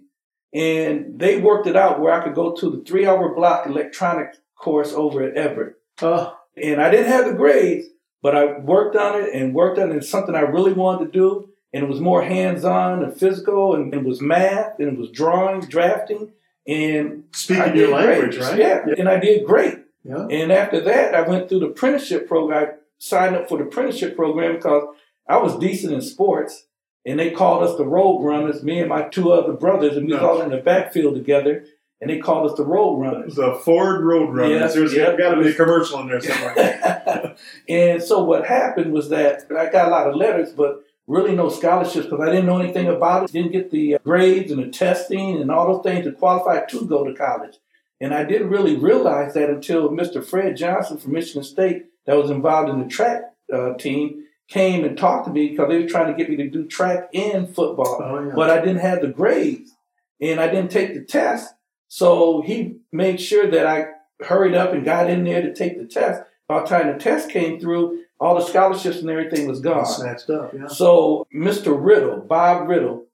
and 0.54 1.18
they 1.20 1.40
worked 1.40 1.68
it 1.68 1.76
out 1.76 2.00
where 2.02 2.14
I 2.14 2.24
could 2.24 2.36
go 2.36 2.54
to 2.56 2.70
the 2.70 2.84
three 2.84 3.06
hour 3.06 3.34
block 3.34 3.66
electronic 3.68 4.36
course 4.56 4.94
over 4.94 5.24
at 5.24 5.36
Everett. 5.36 5.76
Oh, 6.02 6.36
And 6.62 6.82
I 6.82 6.90
didn't 6.92 7.12
have 7.12 7.26
the 7.26 7.34
grades, 7.34 7.88
but 8.22 8.36
I 8.36 8.58
worked 8.60 8.96
on 8.96 9.22
it 9.22 9.34
and 9.34 9.54
worked 9.56 9.80
on 9.80 9.92
it. 9.92 9.98
It's 9.98 10.10
something 10.10 10.36
I 10.36 10.42
really 10.42 10.74
wanted 10.74 11.06
to 11.06 11.12
do. 11.12 11.50
And 11.74 11.84
it 11.84 11.90
was 11.90 12.02
more 12.02 12.22
hands 12.24 12.66
on 12.66 13.02
and 13.04 13.14
physical, 13.16 13.76
and 13.76 13.94
it 13.94 14.04
was 14.04 14.20
math, 14.22 14.78
and 14.80 14.90
it 14.90 14.98
was 14.98 15.10
drawing, 15.10 15.62
drafting. 15.62 16.32
And 16.68 17.24
speaking 17.34 17.76
your 17.76 17.90
language, 17.92 18.38
great. 18.38 18.50
right? 18.50 18.60
Yeah, 18.60 18.86
and 18.98 19.08
I 19.10 19.20
did 19.20 19.46
great. 19.46 19.80
Yeah. 20.04 20.28
And 20.30 20.52
after 20.52 20.80
that, 20.82 21.16
I 21.16 21.22
went 21.22 21.48
through 21.50 21.60
the 21.62 21.68
apprenticeship 21.68 22.28
program. 22.28 22.64
I 22.64 22.74
signed 23.00 23.36
up 23.36 23.48
for 23.50 23.58
the 23.58 23.64
apprenticeship 23.66 24.16
program 24.16 24.56
because 24.56 24.84
I 25.28 25.38
was 25.38 25.58
decent 25.58 25.94
in 25.94 26.02
sports. 26.02 26.66
And 27.04 27.20
they 27.20 27.32
called 27.32 27.64
us 27.64 27.76
the 27.78 27.86
Road 27.86 28.20
Runners, 28.24 28.62
me 28.62 28.80
and 28.80 28.90
my 28.90 29.04
two 29.04 29.32
other 29.32 29.54
brothers, 29.54 29.98
and 29.98 30.06
we 30.06 30.14
was 30.14 30.22
No. 30.22 30.30
all 30.30 30.42
in 30.42 30.52
the 30.52 30.58
backfield 30.58 31.16
together. 31.16 31.66
And 32.00 32.10
they 32.12 32.20
called 32.20 32.50
us 32.52 32.58
the 32.58 32.66
Road 32.66 32.98
Runners. 33.00 33.36
The 33.36 33.56
Ford 33.56 34.04
Road 34.04 34.36
Runners. 34.36 34.60
Yes, 34.60 34.74
There's 34.76 34.94
yeah. 34.94 35.16
got 35.18 35.34
to 35.36 35.42
be 35.42 35.50
a 35.50 35.54
commercial 35.54 36.00
in 36.02 36.08
there 36.10 36.20
somewhere. 36.22 37.36
and 37.68 38.04
so 38.04 38.24
what 38.24 38.46
happened 38.46 38.92
was 38.94 39.10
that 39.10 39.46
I 39.56 39.68
got 39.72 39.88
a 39.88 39.92
lot 39.92 40.08
of 40.08 40.16
letters, 40.16 40.52
but 40.52 40.84
really 41.12 41.36
no 41.36 41.50
scholarships 41.50 42.06
because 42.06 42.22
I 42.22 42.32
didn't 42.32 42.46
know 42.46 42.60
anything 42.60 42.88
about 42.88 43.26
it. 43.26 43.34
Didn't 43.34 43.52
get 43.52 43.70
the 43.70 43.96
uh, 43.96 44.00
grades 44.04 44.52
and 44.52 44.64
the 44.64 44.70
testing 44.70 45.42
and 45.42 45.52
all 45.52 45.74
those 45.74 45.84
things 45.84 46.06
to 46.06 46.14
qualify 46.14 46.66
to 46.66 46.86
go 46.86 47.04
to 47.04 47.14
college. 47.14 47.58
And 48.00 48.14
I 48.14 48.24
didn't 48.24 48.50
really 48.50 48.78
realize 48.78 49.34
that 49.34 49.50
until 49.50 49.90
Mr. 49.90 50.26
Fred 50.26 50.58
Johnson 50.58 50.98
from 50.98 51.12
Michigan 51.12 51.44
State, 51.44 51.86
that 52.06 52.18
was 52.18 52.32
involved 52.32 52.70
in 52.70 52.80
the 52.80 52.88
track 52.88 53.22
uh, 53.54 53.74
team, 53.74 54.24
came 54.48 54.84
and 54.84 54.98
talked 54.98 55.28
to 55.28 55.32
me 55.32 55.50
because 55.50 55.70
they 55.70 55.82
were 55.82 55.88
trying 55.88 56.08
to 56.08 56.18
get 56.18 56.30
me 56.30 56.36
to 56.38 56.50
do 56.50 56.66
track 56.66 57.10
and 57.14 57.54
football 57.54 58.02
oh, 58.02 58.26
yeah. 58.26 58.34
but 58.36 58.50
I 58.50 58.60
didn't 58.60 58.80
have 58.82 59.02
the 59.02 59.08
grades 59.08 59.72
and 60.20 60.40
I 60.40 60.48
didn't 60.48 60.72
take 60.72 60.94
the 60.94 61.04
test. 61.04 61.54
So 61.88 62.42
he 62.42 62.78
made 62.92 63.22
sure 63.22 63.50
that 63.52 63.68
I 63.68 63.86
hurried 64.26 64.56
up 64.56 64.74
and 64.74 64.86
got 64.86 65.10
in 65.10 65.24
there 65.24 65.42
to 65.42 65.54
take 65.54 65.78
the 65.78 65.86
test. 65.86 66.24
By 66.48 66.62
the 66.62 66.68
time 66.68 66.88
the 66.88 67.00
test 67.00 67.30
came 67.30 67.60
through, 67.60 68.04
all 68.22 68.36
the 68.36 68.46
scholarships 68.46 69.00
and 69.00 69.10
everything 69.10 69.48
was 69.48 69.60
gone. 69.60 69.86
Snatched 69.86 70.30
up, 70.30 70.54
yeah. 70.54 70.68
So 70.68 71.28
Mr. 71.36 71.76
Riddle, 71.78 72.20
Bob 72.20 72.70
Riddle, 72.70 73.08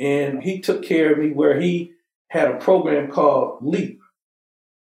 and 0.00 0.42
he 0.42 0.60
took 0.60 0.82
care 0.82 1.12
of 1.12 1.18
me 1.18 1.30
where 1.30 1.60
he 1.60 1.92
had 2.28 2.50
a 2.50 2.56
program 2.56 3.10
called 3.10 3.58
LEAP, 3.60 4.00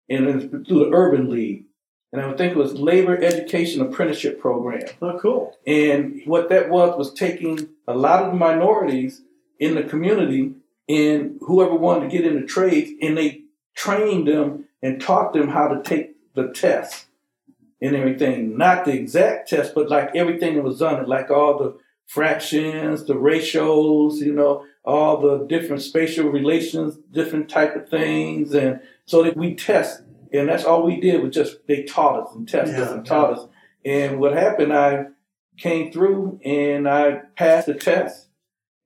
and 0.10 0.26
it 0.26 0.36
was 0.36 0.46
through 0.66 0.86
the 0.86 0.92
Urban 0.92 1.30
League. 1.30 1.66
And 2.14 2.22
I 2.22 2.28
would 2.28 2.38
think 2.38 2.52
it 2.52 2.58
was 2.58 2.76
Labor 2.76 3.22
Education 3.22 3.82
Apprenticeship 3.82 4.40
Program. 4.40 4.84
Oh, 5.02 5.18
cool. 5.20 5.58
And 5.68 6.22
what 6.26 6.50
that 6.50 6.70
was 6.70 6.98
was 6.98 7.12
taking 7.14 7.70
a 7.88 7.96
lot 7.96 8.24
of 8.24 8.32
the 8.32 8.38
minorities 8.38 9.24
in 9.60 9.76
the 9.76 9.84
community 9.84 10.54
and 10.88 11.40
whoever 11.42 11.76
wanted 11.76 12.10
to 12.10 12.18
get 12.18 12.26
into 12.26 12.46
trades, 12.46 12.92
and 13.02 13.18
they 13.18 13.42
trained 13.76 14.28
them 14.28 14.66
and 14.82 15.02
taught 15.02 15.34
them 15.34 15.50
how 15.50 15.68
to 15.68 15.82
take 15.82 16.16
the 16.36 16.52
test 16.54 17.08
and 17.84 17.98
everything. 17.98 18.58
Not 18.58 18.86
the 18.86 18.94
exact 18.94 19.50
test, 19.50 19.76
but 19.76 19.90
like 19.90 20.16
everything 20.16 20.56
that 20.56 20.64
was 20.64 20.82
on 20.82 21.02
it, 21.02 21.08
like 21.08 21.30
all 21.30 21.58
the 21.58 21.78
fractions, 22.08 23.04
the 23.04 23.18
ratios, 23.18 24.22
you 24.22 24.34
know, 24.34 24.66
all 24.86 25.20
the 25.20 25.46
different 25.48 25.82
spatial 25.82 26.30
relations, 26.30 26.98
different 27.12 27.50
type 27.50 27.76
of 27.76 27.90
things. 27.90 28.54
And 28.54 28.80
so 29.06 29.24
that 29.24 29.36
we 29.36 29.54
test. 29.56 30.02
And 30.32 30.48
that's 30.48 30.64
all 30.64 30.86
we 30.86 31.00
did 31.00 31.22
was 31.22 31.36
just, 31.36 31.68
they 31.68 31.84
taught 31.84 32.24
us 32.24 32.34
and 32.34 32.48
tested 32.48 32.80
us 32.80 32.90
Yeah, 32.90 32.96
and 32.96 33.06
taught 33.06 33.34
us. 33.38 33.48
And 33.84 34.20
what 34.20 34.34
happened, 34.34 34.74
I 34.74 35.08
came 35.58 35.92
through 35.92 36.40
and 36.44 36.88
I 36.88 37.22
passed 37.36 37.68
the 37.68 37.74
test 37.74 38.28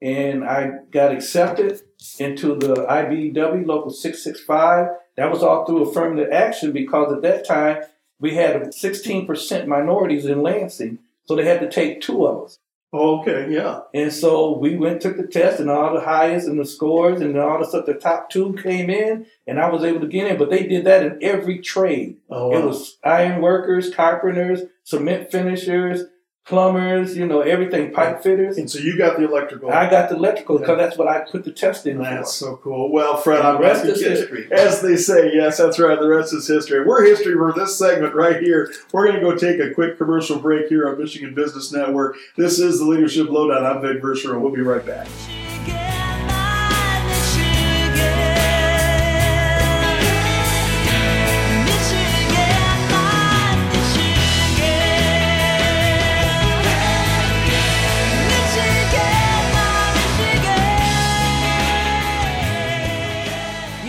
and 0.01 0.43
I 0.43 0.71
got 0.91 1.11
accepted 1.11 1.81
into 2.19 2.55
the 2.55 2.73
IBEW 2.75 3.65
Local 3.65 3.91
665. 3.91 4.87
That 5.15 5.31
was 5.31 5.43
all 5.43 5.65
through 5.65 5.89
affirmative 5.89 6.31
action 6.31 6.71
because 6.71 7.13
at 7.13 7.21
that 7.21 7.47
time 7.47 7.83
we 8.19 8.35
had 8.35 8.61
16% 8.61 9.67
minorities 9.67 10.25
in 10.25 10.41
Lansing. 10.41 10.99
So 11.25 11.35
they 11.35 11.45
had 11.45 11.59
to 11.59 11.69
take 11.69 12.01
two 12.01 12.25
of 12.25 12.45
us. 12.45 12.59
Okay, 12.93 13.53
yeah. 13.53 13.81
And 13.93 14.13
so 14.13 14.57
we 14.57 14.77
went, 14.77 15.01
took 15.01 15.17
the 15.17 15.27
test, 15.27 15.59
and 15.59 15.69
all 15.69 15.93
the 15.93 15.99
highest 15.99 16.47
and 16.47 16.57
the 16.57 16.65
scores 16.65 17.19
and 17.19 17.37
all 17.37 17.59
the 17.59 17.65
stuff, 17.65 17.85
the 17.85 17.93
top 17.93 18.29
two 18.29 18.53
came 18.63 18.89
in, 18.89 19.25
and 19.45 19.59
I 19.59 19.69
was 19.69 19.83
able 19.83 19.99
to 19.99 20.07
get 20.07 20.27
in. 20.27 20.37
But 20.37 20.49
they 20.49 20.65
did 20.65 20.85
that 20.85 21.03
in 21.03 21.19
every 21.21 21.59
trade. 21.59 22.17
Oh, 22.29 22.47
wow. 22.47 22.57
It 22.57 22.65
was 22.65 22.97
iron 23.03 23.41
workers, 23.41 23.93
carpenters, 23.93 24.61
cement 24.83 25.29
finishers, 25.31 26.03
plumbers, 26.47 27.17
you 27.17 27.27
know, 27.27 27.41
everything, 27.41 27.91
pipe 27.91 28.23
fitters. 28.23 28.57
And 28.57 28.71
so 28.71 28.79
you 28.79 28.97
got 28.97 29.17
the 29.17 29.25
electrical. 29.25 29.69
I 29.69 29.89
got 29.89 30.09
the 30.09 30.15
electrical 30.15 30.57
because 30.59 30.77
that's 30.77 30.97
what 30.97 31.07
I 31.07 31.19
put 31.19 31.43
the 31.43 31.51
test 31.51 31.85
in 31.85 32.01
That's 32.01 32.39
for. 32.39 32.45
so 32.45 32.57
cool. 32.57 32.91
Well, 32.91 33.17
Fred, 33.17 33.39
And 33.39 33.47
I'm 33.47 33.61
rest 33.61 33.85
is 33.85 34.01
history. 34.01 34.47
As 34.51 34.81
they 34.81 34.95
say, 34.95 35.31
yes, 35.33 35.57
that's 35.57 35.77
right. 35.77 35.99
The 35.99 36.07
rest 36.07 36.33
is 36.33 36.47
history. 36.47 36.85
We're 36.85 37.05
history 37.05 37.33
for 37.33 37.53
this 37.53 37.77
segment 37.77 38.15
right 38.15 38.41
here. 38.41 38.73
We're 38.93 39.07
going 39.07 39.19
to 39.19 39.21
go 39.21 39.35
take 39.35 39.59
a 39.59 39.73
quick 39.73 39.97
commercial 39.97 40.39
break 40.39 40.67
here 40.69 40.87
on 40.87 40.97
Michigan 40.97 41.33
Business 41.35 41.71
Network. 41.73 42.15
This 42.37 42.59
is 42.59 42.79
the 42.79 42.85
Leadership 42.85 43.29
Lowdown. 43.29 43.65
I'm 43.65 43.81
Vic 43.81 44.01
Versher, 44.01 44.31
and 44.31 44.41
we'll 44.41 44.53
be 44.53 44.61
right 44.61 44.85
back. 44.85 45.07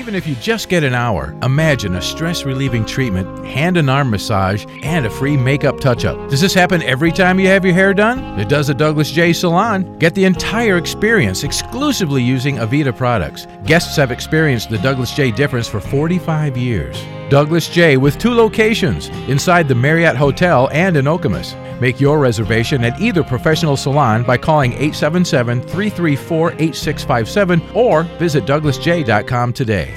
Even 0.08 0.16
if 0.16 0.26
you 0.26 0.36
just 0.36 0.70
get 0.70 0.84
an 0.84 0.94
hour, 0.94 1.36
imagine 1.42 1.94
a 1.94 2.00
stress 2.00 2.46
relieving 2.46 2.86
treatment, 2.86 3.44
hand 3.44 3.76
and 3.76 3.90
arm 3.90 4.08
massage, 4.08 4.64
and 4.82 5.04
a 5.04 5.10
free 5.10 5.36
makeup 5.36 5.80
touch 5.80 6.06
up. 6.06 6.30
Does 6.30 6.40
this 6.40 6.54
happen 6.54 6.82
every 6.84 7.12
time 7.12 7.38
you 7.38 7.46
have 7.48 7.62
your 7.62 7.74
hair 7.74 7.92
done? 7.92 8.40
It 8.40 8.48
does 8.48 8.70
at 8.70 8.78
Douglas 8.78 9.10
J 9.10 9.34
Salon. 9.34 9.98
Get 9.98 10.14
the 10.14 10.24
entire 10.24 10.78
experience 10.78 11.44
exclusively 11.44 12.22
using 12.22 12.56
Aveda 12.56 12.96
products. 12.96 13.46
Guests 13.66 13.96
have 13.96 14.10
experienced 14.10 14.70
the 14.70 14.78
Douglas 14.78 15.12
J 15.12 15.30
difference 15.30 15.68
for 15.68 15.78
45 15.78 16.56
years. 16.56 16.96
Douglas 17.28 17.68
J 17.68 17.96
with 17.96 18.18
two 18.18 18.32
locations 18.32 19.08
inside 19.28 19.68
the 19.68 19.74
Marriott 19.74 20.16
Hotel 20.16 20.68
and 20.72 20.96
in 20.96 21.04
Okemos. 21.04 21.54
Make 21.80 22.00
your 22.00 22.18
reservation 22.18 22.82
at 22.84 23.00
either 23.00 23.22
professional 23.22 23.76
salon 23.76 24.24
by 24.24 24.36
calling 24.36 24.72
877 24.72 25.60
334 25.62 26.52
8657 26.52 27.62
or 27.74 28.02
visit 28.18 28.44
douglasj.com 28.44 29.52
today. 29.52 29.94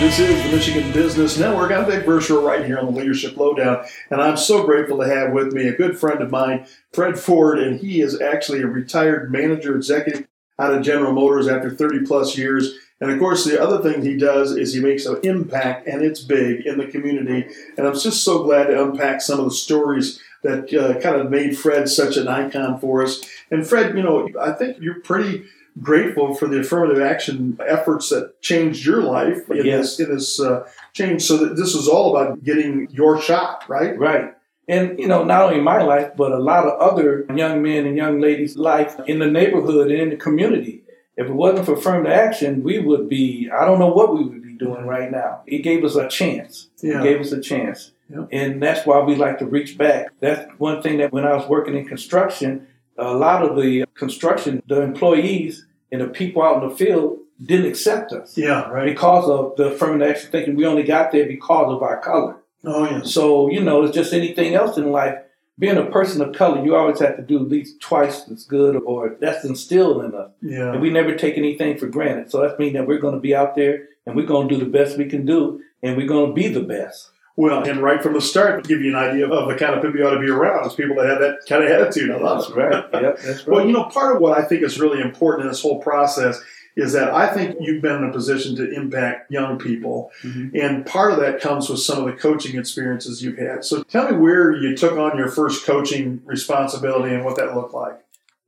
This 0.00 0.18
is 0.18 0.42
the 0.42 0.56
Michigan 0.56 0.92
Business 0.92 1.38
Network. 1.38 1.72
I'm 1.72 1.84
Vic 1.84 2.06
Versher 2.06 2.42
right 2.42 2.64
here 2.64 2.78
on 2.78 2.86
the 2.86 2.98
Leadership 2.98 3.36
Lowdown, 3.36 3.84
and 4.08 4.22
I'm 4.22 4.38
so 4.38 4.64
grateful 4.64 4.98
to 4.98 5.06
have 5.06 5.32
with 5.32 5.52
me 5.52 5.68
a 5.68 5.76
good 5.76 5.98
friend 5.98 6.22
of 6.22 6.30
mine, 6.30 6.66
Fred 6.90 7.18
Ford, 7.18 7.58
and 7.58 7.78
he 7.78 8.00
is 8.00 8.18
actually 8.18 8.62
a 8.62 8.66
retired 8.66 9.30
manager 9.30 9.76
executive 9.76 10.26
out 10.60 10.74
of 10.74 10.82
General 10.82 11.12
Motors 11.12 11.48
after 11.48 11.70
30 11.70 12.04
plus 12.06 12.36
years. 12.38 12.74
And 13.00 13.10
of 13.10 13.18
course, 13.18 13.44
the 13.46 13.60
other 13.60 13.78
thing 13.82 14.02
he 14.02 14.16
does 14.16 14.52
is 14.52 14.74
he 14.74 14.80
makes 14.80 15.06
an 15.06 15.18
impact, 15.22 15.86
and 15.88 16.02
it's 16.02 16.20
big 16.20 16.66
in 16.66 16.76
the 16.76 16.86
community. 16.86 17.48
And 17.78 17.86
I'm 17.86 17.94
just 17.94 18.22
so 18.24 18.42
glad 18.44 18.66
to 18.66 18.82
unpack 18.84 19.22
some 19.22 19.38
of 19.38 19.46
the 19.46 19.50
stories 19.52 20.20
that 20.42 20.72
uh, 20.74 21.00
kind 21.00 21.16
of 21.16 21.30
made 21.30 21.56
Fred 21.58 21.88
such 21.88 22.16
an 22.18 22.28
icon 22.28 22.78
for 22.78 23.02
us. 23.02 23.22
And 23.50 23.66
Fred, 23.66 23.96
you 23.96 24.02
know, 24.02 24.28
I 24.38 24.52
think 24.52 24.76
you're 24.80 25.00
pretty 25.00 25.44
grateful 25.80 26.34
for 26.34 26.46
the 26.48 26.60
affirmative 26.60 27.00
action 27.02 27.58
efforts 27.66 28.10
that 28.10 28.40
changed 28.42 28.84
your 28.84 29.02
life 29.02 29.50
in 29.50 29.64
Yes. 29.64 29.96
this 29.96 30.00
in 30.08 30.14
this 30.14 30.40
uh, 30.40 30.68
change. 30.92 31.22
So 31.22 31.38
that 31.38 31.56
this 31.56 31.74
was 31.74 31.88
all 31.88 32.14
about 32.16 32.44
getting 32.44 32.88
your 32.90 33.20
shot, 33.20 33.64
right? 33.68 33.98
Right. 33.98 34.34
And, 34.70 34.98
you 34.98 35.08
know, 35.08 35.24
not 35.24 35.42
only 35.42 35.60
my 35.60 35.82
life, 35.82 36.12
but 36.16 36.30
a 36.32 36.38
lot 36.38 36.64
of 36.66 36.78
other 36.80 37.26
young 37.34 37.60
men 37.60 37.86
and 37.86 37.96
young 37.96 38.20
ladies' 38.20 38.56
life 38.56 38.94
in 39.06 39.18
the 39.18 39.26
neighborhood 39.26 39.90
and 39.90 40.00
in 40.00 40.10
the 40.10 40.16
community. 40.16 40.84
If 41.16 41.26
it 41.26 41.32
wasn't 41.34 41.66
for 41.66 41.74
affirmative 41.74 42.12
action, 42.12 42.62
we 42.62 42.78
would 42.78 43.08
be, 43.08 43.50
I 43.50 43.64
don't 43.66 43.80
know 43.80 43.88
what 43.92 44.14
we 44.14 44.22
would 44.24 44.42
be 44.42 44.54
doing 44.54 44.86
right 44.86 45.10
now. 45.10 45.42
It 45.46 45.58
gave 45.62 45.84
us 45.84 45.96
a 45.96 46.08
chance. 46.08 46.68
Yeah. 46.82 47.00
It 47.00 47.02
gave 47.02 47.20
us 47.20 47.32
a 47.32 47.40
chance. 47.40 47.90
Yeah. 48.08 48.26
And 48.30 48.62
that's 48.62 48.86
why 48.86 49.00
we 49.00 49.16
like 49.16 49.38
to 49.40 49.46
reach 49.46 49.76
back. 49.76 50.06
That's 50.20 50.48
one 50.58 50.80
thing 50.82 50.98
that 50.98 51.12
when 51.12 51.24
I 51.26 51.34
was 51.34 51.48
working 51.48 51.76
in 51.76 51.86
construction, 51.86 52.66
a 52.96 53.12
lot 53.12 53.42
of 53.42 53.56
the 53.60 53.84
construction, 53.94 54.62
the 54.68 54.82
employees 54.82 55.66
and 55.90 56.00
the 56.00 56.06
people 56.08 56.42
out 56.42 56.62
in 56.62 56.68
the 56.68 56.74
field 56.74 57.18
didn't 57.42 57.66
accept 57.66 58.12
us 58.12 58.36
Yeah, 58.36 58.68
right. 58.70 58.84
because 58.84 59.28
of 59.28 59.56
the 59.56 59.72
affirmative 59.72 60.08
action 60.10 60.30
thinking 60.30 60.54
we 60.54 60.66
only 60.66 60.82
got 60.82 61.10
there 61.10 61.26
because 61.26 61.72
of 61.74 61.82
our 61.82 61.98
color. 62.00 62.36
Oh 62.64 62.84
yeah. 62.84 63.02
So, 63.02 63.50
you 63.50 63.60
know, 63.60 63.84
it's 63.84 63.94
just 63.94 64.12
anything 64.12 64.54
else 64.54 64.76
in 64.76 64.90
life. 64.92 65.18
Being 65.58 65.76
a 65.76 65.84
person 65.86 66.22
of 66.22 66.34
color, 66.34 66.64
you 66.64 66.74
always 66.74 67.00
have 67.00 67.16
to 67.16 67.22
do 67.22 67.36
at 67.36 67.48
least 67.48 67.80
twice 67.80 68.26
as 68.30 68.44
good, 68.44 68.76
or 68.76 69.16
that's 69.20 69.44
instilled 69.44 70.04
in 70.04 70.14
us. 70.14 70.30
Yeah. 70.40 70.72
And 70.72 70.80
we 70.80 70.88
never 70.88 71.14
take 71.14 71.36
anything 71.36 71.76
for 71.76 71.86
granted. 71.86 72.30
So 72.30 72.40
that 72.40 72.58
means 72.58 72.72
that 72.74 72.86
we're 72.86 72.98
going 72.98 73.14
to 73.14 73.20
be 73.20 73.34
out 73.34 73.56
there 73.56 73.88
and 74.06 74.16
we're 74.16 74.26
going 74.26 74.48
to 74.48 74.54
do 74.54 74.64
the 74.64 74.70
best 74.70 74.96
we 74.96 75.04
can 75.04 75.26
do, 75.26 75.62
and 75.82 75.96
we're 75.96 76.06
going 76.06 76.28
to 76.30 76.34
be 76.34 76.48
the 76.48 76.62
best. 76.62 77.10
Well, 77.36 77.62
and 77.68 77.82
right 77.82 78.02
from 78.02 78.14
the 78.14 78.20
start, 78.20 78.64
give 78.66 78.80
you 78.80 78.90
an 78.90 78.96
idea 78.96 79.28
of 79.28 79.48
the 79.48 79.54
kind 79.54 79.74
of 79.74 79.82
people 79.82 79.98
you 79.98 80.06
ought 80.06 80.14
to 80.14 80.20
be 80.20 80.30
around 80.30 80.66
is 80.66 80.74
people 80.74 80.96
that 80.96 81.06
have 81.06 81.20
that 81.20 81.38
kind 81.48 81.62
of 81.62 81.70
attitude. 81.70 82.10
I 82.10 82.18
love 82.18 82.38
That's 82.38 82.50
it. 82.50 82.56
right. 82.56 82.84
Yep, 82.92 83.18
that's 83.20 83.46
right. 83.46 83.48
Well, 83.48 83.66
you 83.66 83.72
know, 83.72 83.84
part 83.84 84.16
of 84.16 84.22
what 84.22 84.38
I 84.38 84.42
think 84.44 84.62
is 84.62 84.80
really 84.80 85.00
important 85.00 85.46
in 85.46 85.48
this 85.48 85.62
whole 85.62 85.80
process 85.80 86.40
is 86.76 86.92
that 86.92 87.12
I 87.12 87.32
think 87.32 87.56
you've 87.60 87.82
been 87.82 87.96
in 87.96 88.04
a 88.04 88.12
position 88.12 88.56
to 88.56 88.70
impact 88.72 89.30
young 89.30 89.58
people. 89.58 90.10
Mhm. 90.22 90.50
And 90.54 90.86
part 90.86 91.12
of 91.12 91.18
that 91.20 91.40
comes 91.40 91.68
with 91.68 91.80
some 91.80 91.98
of 91.98 92.06
the 92.06 92.12
coaching 92.12 92.58
experiences 92.58 93.22
you've 93.22 93.38
had. 93.38 93.64
So 93.64 93.82
tell 93.82 94.10
me 94.10 94.16
where 94.16 94.52
you 94.52 94.76
took 94.76 94.96
on 94.96 95.16
your 95.18 95.28
first 95.28 95.64
coaching 95.66 96.22
responsibility 96.24 97.14
and 97.14 97.24
what 97.24 97.36
that 97.36 97.54
looked 97.54 97.74
like. 97.74 97.98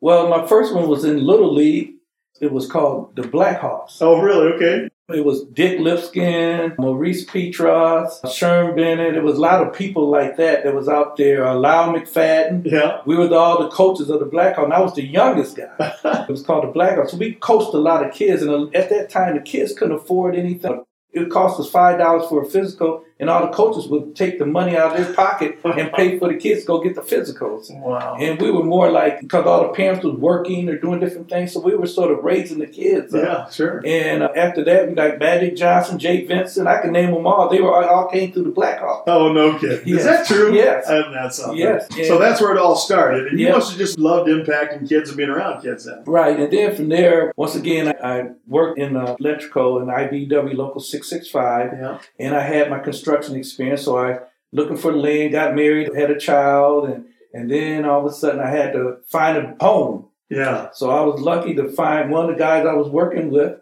Well, 0.01 0.29
my 0.29 0.47
first 0.47 0.75
one 0.75 0.89
was 0.89 1.05
in 1.05 1.25
Little 1.25 1.53
League. 1.55 1.95
It 2.43 2.51
was 2.51 2.67
called 2.67 3.15
the 3.15 3.23
Blackhawks. 3.23 3.99
Oh, 4.01 4.21
really? 4.21 4.53
Okay. 4.55 4.89
It 5.09 5.25
was 5.25 5.45
Dick 5.45 5.79
Lipskin, 5.79 6.77
Maurice 6.77 7.25
Petros, 7.25 8.21
Sherm 8.25 8.75
Bennett. 8.75 9.15
It 9.15 9.23
was 9.23 9.39
a 9.39 9.41
lot 9.41 9.65
of 9.65 9.73
people 9.73 10.11
like 10.11 10.37
that 10.39 10.65
that 10.65 10.75
was 10.75 10.89
out 10.89 11.17
there. 11.17 11.47
Uh, 11.47 11.55
Lyle 11.55 11.93
McFadden. 11.93 12.63
Yeah. 12.65 13.01
We 13.07 13.17
were 13.17 13.29
the, 13.29 13.37
all 13.37 13.63
the 13.63 13.71
coaches 13.71 14.11
of 14.11 14.19
the 14.19 14.27
Blackhawks, 14.27 14.65
and 14.65 14.73
I 14.73 14.81
was 14.81 14.95
the 14.95 15.07
youngest 15.07 15.57
guy. 15.57 15.69
it 15.79 16.29
was 16.29 16.43
called 16.43 16.65
the 16.65 16.77
Blackhawks. 16.77 17.11
So 17.11 17.17
we 17.17 17.35
coached 17.35 17.75
a 17.75 17.79
lot 17.79 18.05
of 18.05 18.13
kids, 18.13 18.43
and 18.43 18.51
uh, 18.51 18.67
at 18.77 18.91
that 18.91 19.09
time, 19.09 19.37
the 19.37 19.43
kids 19.43 19.73
couldn't 19.73 19.95
afford 19.95 20.35
anything. 20.35 20.85
It 21.13 21.31
cost 21.31 21.61
us 21.61 21.71
five 21.71 21.99
dollars 21.99 22.29
for 22.29 22.43
a 22.43 22.47
physical, 22.47 23.05
and 23.23 23.31
all 23.31 23.41
the 23.47 23.53
coaches 23.53 23.87
would 23.89 24.17
take 24.17 24.39
the 24.41 24.45
money 24.45 24.77
out 24.77 24.91
of 24.99 25.05
their 25.07 25.15
pocket 25.15 25.57
and 25.65 25.93
pay 25.93 26.19
for 26.19 26.29
the 26.29 26.37
kids 26.37 26.63
to 26.63 26.67
go 26.67 26.83
get 26.83 26.97
the 26.97 27.01
physicals. 27.01 27.71
Wow. 27.71 28.17
And 28.19 28.39
we 28.41 28.51
were 28.51 28.65
more 28.65 28.91
like 28.91 29.21
because 29.21 29.47
all 29.47 29.63
the 29.63 29.69
parents 29.69 30.05
was 30.05 30.17
working 30.17 30.69
or 30.69 30.77
doing 30.77 30.99
different 30.99 31.29
things, 31.31 31.53
so 31.53 31.61
we 31.61 31.77
were 31.77 31.87
sort 31.87 32.11
of 32.11 32.25
raising 32.25 32.59
the 32.59 32.67
kids. 32.67 33.15
up. 33.15 33.23
Yeah, 33.25 33.49
sure. 33.51 33.81
And 33.87 34.25
uh, 34.25 34.31
after 34.37 34.65
that, 34.65 34.89
we 34.89 34.95
like 34.97 35.19
Magic 35.21 35.55
Johnson, 35.57 35.99
Jay 36.01 36.27
Vincent. 36.27 36.67
I 36.67 36.81
can 36.83 36.91
name 36.93 37.13
them 37.13 37.27
all. 37.27 37.49
They 37.49 37.61
were 37.61 37.73
all 37.89 38.09
came 38.09 38.33
through 38.33 38.45
the 38.45 38.51
Blackhawks. 38.51 39.05
Oh, 39.07 39.33
no 39.33 39.57
kidding. 39.59 39.87
Yes. 39.87 40.01
Is 40.01 40.05
that 40.07 40.27
true? 40.27 40.53
Yes. 40.55 40.89
And 40.89 41.15
that's 41.15 41.37
something. 41.37 41.59
Yes. 41.59 41.87
So 42.09 42.19
that's 42.19 42.41
where 42.41 42.53
it 42.53 42.59
all 42.59 42.75
started. 42.77 43.29
And 43.29 43.39
you 43.39 43.51
must 43.51 43.71
have 43.71 43.79
just 43.79 43.99
loved 44.01 44.29
impacting 44.29 44.89
kids 44.89 45.11
and 45.11 45.17
being 45.17 45.31
around 45.31 45.63
kids 45.63 45.85
then. 45.85 46.03
Right, 46.07 46.39
and 46.39 46.53
then 46.53 46.75
from 46.75 46.89
there, 46.89 47.33
once 47.37 47.55
again, 47.55 47.95
I, 48.03 48.19
I 48.19 48.31
worked 48.49 48.79
in 48.81 48.97
uh, 48.97 49.15
electrical 49.21 49.79
in 49.81 49.87
IBEW 49.87 50.55
Local 50.57 50.81
665, 50.81 51.73
Yeah. 51.73 51.99
and 52.19 52.35
I 52.35 52.41
had 52.43 52.69
my 52.69 52.79
construction 52.81 53.12
experience. 53.17 53.83
So 53.83 53.99
I 53.99 54.21
looking 54.53 54.77
for 54.77 54.93
land, 54.93 55.33
got 55.33 55.55
married, 55.55 55.95
had 55.95 56.11
a 56.11 56.19
child, 56.19 56.89
and 56.89 57.07
and 57.35 57.51
then 57.51 57.85
all 57.85 58.05
of 58.05 58.13
a 58.13 58.15
sudden 58.15 58.41
I 58.41 58.51
had 58.51 58.73
to 58.75 58.99
find 59.07 59.39
a 59.39 59.57
home. 59.61 60.07
Yeah. 60.29 60.71
So 60.73 60.91
I 60.91 61.03
was 61.03 61.21
lucky 61.21 61.55
to 61.55 61.69
find 61.69 62.11
one 62.11 62.29
of 62.29 62.31
the 62.37 62.39
guys 62.39 62.67
I 62.67 62.75
was 62.75 62.89
working 62.89 63.31
with 63.31 63.59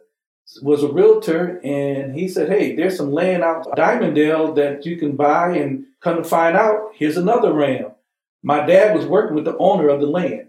was 0.62 0.82
a 0.82 0.88
realtor, 0.92 1.60
and 1.62 2.14
he 2.14 2.26
said, 2.28 2.48
"Hey, 2.48 2.74
there's 2.74 2.96
some 2.96 3.12
land 3.12 3.42
out 3.44 3.66
Dimondale 3.76 4.54
that 4.56 4.84
you 4.84 4.96
can 4.96 5.16
buy, 5.16 5.56
and 5.56 5.84
come 6.00 6.16
to 6.16 6.24
find 6.24 6.56
out, 6.56 6.90
here's 6.94 7.16
another 7.16 7.52
ram." 7.52 7.92
My 8.42 8.64
dad 8.64 8.96
was 8.96 9.06
working 9.06 9.34
with 9.36 9.44
the 9.44 9.56
owner 9.58 9.88
of 9.88 10.00
the 10.00 10.06
land 10.06 10.46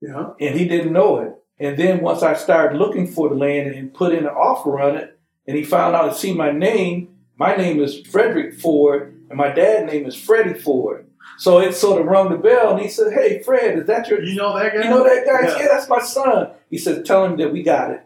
Yeah. 0.00 0.30
and 0.40 0.58
he 0.58 0.66
didn't 0.66 0.94
know 0.94 1.18
it. 1.18 1.34
And 1.58 1.76
then 1.76 2.00
once 2.00 2.22
I 2.22 2.34
started 2.34 2.78
looking 2.78 3.06
for 3.06 3.28
the 3.28 3.34
land 3.34 3.70
and 3.70 3.92
put 3.92 4.12
in 4.12 4.20
an 4.20 4.34
offer 4.34 4.80
on 4.80 4.96
it, 4.96 5.18
and 5.46 5.56
he 5.56 5.62
found 5.62 5.94
out 5.94 6.06
and 6.08 6.16
see 6.16 6.32
my 6.34 6.50
name, 6.50 7.13
my 7.36 7.56
name 7.56 7.80
is 7.80 8.00
Frederick 8.00 8.54
Ford, 8.58 9.20
and 9.28 9.36
my 9.38 9.48
dad's 9.48 9.90
name 9.92 10.06
is 10.06 10.14
Freddie 10.16 10.58
Ford. 10.58 11.06
So 11.38 11.58
it 11.60 11.74
sort 11.74 12.00
of 12.00 12.06
rung 12.06 12.30
the 12.30 12.38
bell, 12.38 12.72
and 12.72 12.80
he 12.80 12.88
said, 12.88 13.12
"Hey, 13.12 13.42
Fred, 13.42 13.78
is 13.78 13.86
that 13.86 14.08
your? 14.08 14.22
You 14.22 14.36
know 14.36 14.56
that 14.56 14.72
guy? 14.74 14.84
You 14.84 14.90
know 14.90 15.02
that 15.04 15.24
guy? 15.26 15.48
Yeah. 15.48 15.58
Yeah, 15.58 15.68
that's 15.68 15.88
my 15.88 16.00
son." 16.00 16.50
He 16.70 16.78
said, 16.78 17.04
"Tell 17.04 17.24
him 17.24 17.36
that 17.38 17.52
we 17.52 17.62
got 17.62 17.90
it." 17.90 18.02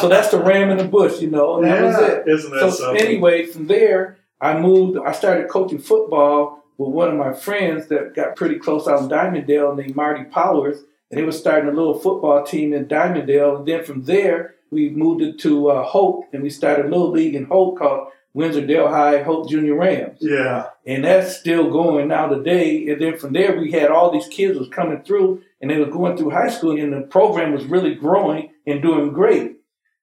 So 0.00 0.08
that's 0.08 0.30
the 0.30 0.38
ram 0.42 0.70
in 0.70 0.76
the 0.78 0.84
bush, 0.84 1.20
you 1.20 1.30
know, 1.30 1.56
and 1.56 1.64
that 1.66 1.82
was 1.82 1.96
Yeah, 1.96 2.06
it. 2.06 2.28
Isn't 2.28 2.50
that 2.52 2.60
So 2.60 2.70
something? 2.70 3.02
anyway, 3.04 3.46
from 3.46 3.66
there, 3.66 4.18
I 4.40 4.58
moved. 4.58 4.98
I 4.98 5.12
started 5.12 5.48
coaching 5.48 5.78
football 5.78 6.62
with 6.78 6.90
one 6.90 7.08
of 7.08 7.14
my 7.16 7.32
friends 7.32 7.88
that 7.88 8.14
got 8.14 8.36
pretty 8.36 8.56
close 8.58 8.86
out 8.86 9.00
in 9.02 9.08
Dimondale, 9.08 9.76
named 9.76 9.96
Marty 9.96 10.24
Powers, 10.24 10.78
and 11.10 11.18
they 11.18 11.24
were 11.24 11.32
starting 11.32 11.68
a 11.68 11.72
little 11.72 11.98
football 11.98 12.44
team 12.44 12.72
in 12.72 12.86
Dimondale. 12.86 13.56
And 13.58 13.66
then 13.66 13.84
from 13.84 14.04
there, 14.04 14.54
we 14.70 14.90
moved 14.90 15.22
it 15.22 15.38
to 15.40 15.70
uh, 15.70 15.84
Hope, 15.84 16.24
and 16.32 16.42
we 16.42 16.50
started 16.50 16.86
a 16.86 16.88
little 16.88 17.10
league 17.10 17.34
in 17.34 17.44
Hope 17.44 17.78
called 17.78 18.08
Windsor 18.32 18.66
Dale 18.66 18.88
High 18.88 19.22
Hope 19.22 19.48
Junior 19.48 19.74
Rams 19.74 20.18
yeah. 20.20 20.68
and 20.86 21.04
that's 21.04 21.36
still 21.36 21.70
going 21.70 22.08
now 22.08 22.28
today. 22.28 22.88
And 22.88 23.00
then 23.00 23.18
from 23.18 23.32
there, 23.32 23.58
we 23.58 23.72
had 23.72 23.90
all 23.90 24.12
these 24.12 24.28
kids 24.28 24.58
was 24.58 24.68
coming 24.68 25.02
through, 25.02 25.42
and 25.60 25.70
they 25.70 25.78
were 25.78 25.90
going 25.90 26.16
through 26.16 26.30
high 26.30 26.50
school, 26.50 26.78
and 26.78 26.92
the 26.92 27.00
program 27.02 27.52
was 27.52 27.64
really 27.64 27.94
growing 27.94 28.50
and 28.66 28.82
doing 28.82 29.12
great. 29.12 29.56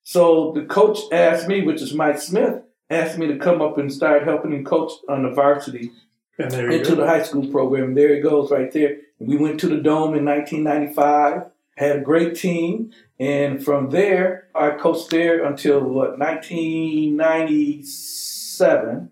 So 0.03 0.51
the 0.53 0.65
coach 0.65 0.99
asked 1.12 1.47
me, 1.47 1.62
which 1.62 1.82
is 1.82 1.93
Mike 1.93 2.19
Smith, 2.19 2.62
asked 2.89 3.17
me 3.17 3.27
to 3.27 3.38
come 3.38 3.62
up 3.62 3.77
and 3.77 3.91
start 3.91 4.23
helping 4.23 4.53
him 4.53 4.63
coach 4.63 4.91
on 5.10 5.23
the 5.23 5.32
varsity 5.32 5.91
into 6.38 6.89
go. 6.89 6.95
the 6.95 7.08
high 7.08 7.23
school 7.23 7.47
program. 7.47 7.93
There 7.93 8.13
it 8.13 8.21
goes, 8.21 8.51
right 8.51 8.71
there. 8.71 8.97
We 9.19 9.38
went 9.38 9.60
to 9.62 9.67
the 9.67 9.77
dome 9.77 10.15
in 10.15 10.25
1995. 10.25 11.51
Had 11.77 11.97
a 11.97 12.01
great 12.01 12.35
team, 12.35 12.91
and 13.19 13.63
from 13.63 13.91
there, 13.91 14.47
I 14.55 14.71
coached 14.71 15.11
there 15.11 15.45
until 15.45 15.79
what 15.81 16.17
1997. 16.17 19.11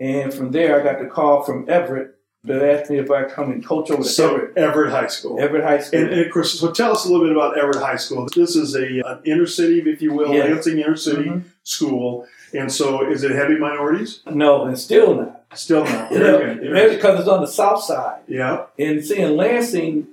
And 0.00 0.34
from 0.34 0.50
there, 0.50 0.80
I 0.80 0.82
got 0.82 0.98
the 0.98 1.06
call 1.06 1.44
from 1.44 1.66
Everett 1.68 2.16
that 2.44 2.62
asked 2.62 2.90
me 2.90 2.98
if 2.98 3.10
I'd 3.10 3.28
come 3.30 3.52
and 3.52 3.62
coach 3.64 3.90
over 3.90 4.02
so 4.02 4.34
Everett, 4.34 4.56
Everett 4.56 4.90
High 4.90 5.06
School. 5.08 5.38
Everett 5.38 5.62
High 5.62 5.78
School. 5.78 6.00
And, 6.00 6.10
and 6.10 6.20
of 6.22 6.32
course, 6.32 6.58
so 6.58 6.72
tell 6.72 6.90
us 6.92 7.04
a 7.04 7.08
little 7.12 7.26
bit 7.26 7.36
about 7.36 7.58
Everett 7.58 7.76
High 7.76 7.96
School. 7.96 8.26
This 8.34 8.56
is 8.56 8.74
a 8.74 9.00
an 9.06 9.20
inner 9.26 9.46
city, 9.46 9.80
if 9.88 10.00
you 10.00 10.14
will, 10.14 10.32
Yes. 10.32 10.48
Lansing 10.48 10.78
inner 10.78 10.96
city 10.96 11.24
Mhm. 11.24 11.42
school. 11.64 12.26
And 12.54 12.72
so, 12.72 13.06
is 13.08 13.22
it 13.22 13.30
heavy 13.32 13.58
minorities? 13.58 14.22
No, 14.28 14.64
and 14.64 14.76
still 14.78 15.14
not. 15.14 15.42
Still 15.54 15.84
not. 15.84 16.10
You 16.12 16.18
Very 16.18 16.54
know, 16.56 16.62
good. 16.62 16.72
maybe 16.72 16.94
because 16.96 17.20
it's 17.20 17.28
on 17.28 17.42
the 17.42 17.46
south 17.46 17.82
side. 17.84 18.22
Yeah. 18.26 18.64
And 18.78 19.04
seeing 19.04 19.36
Lansing, 19.36 20.06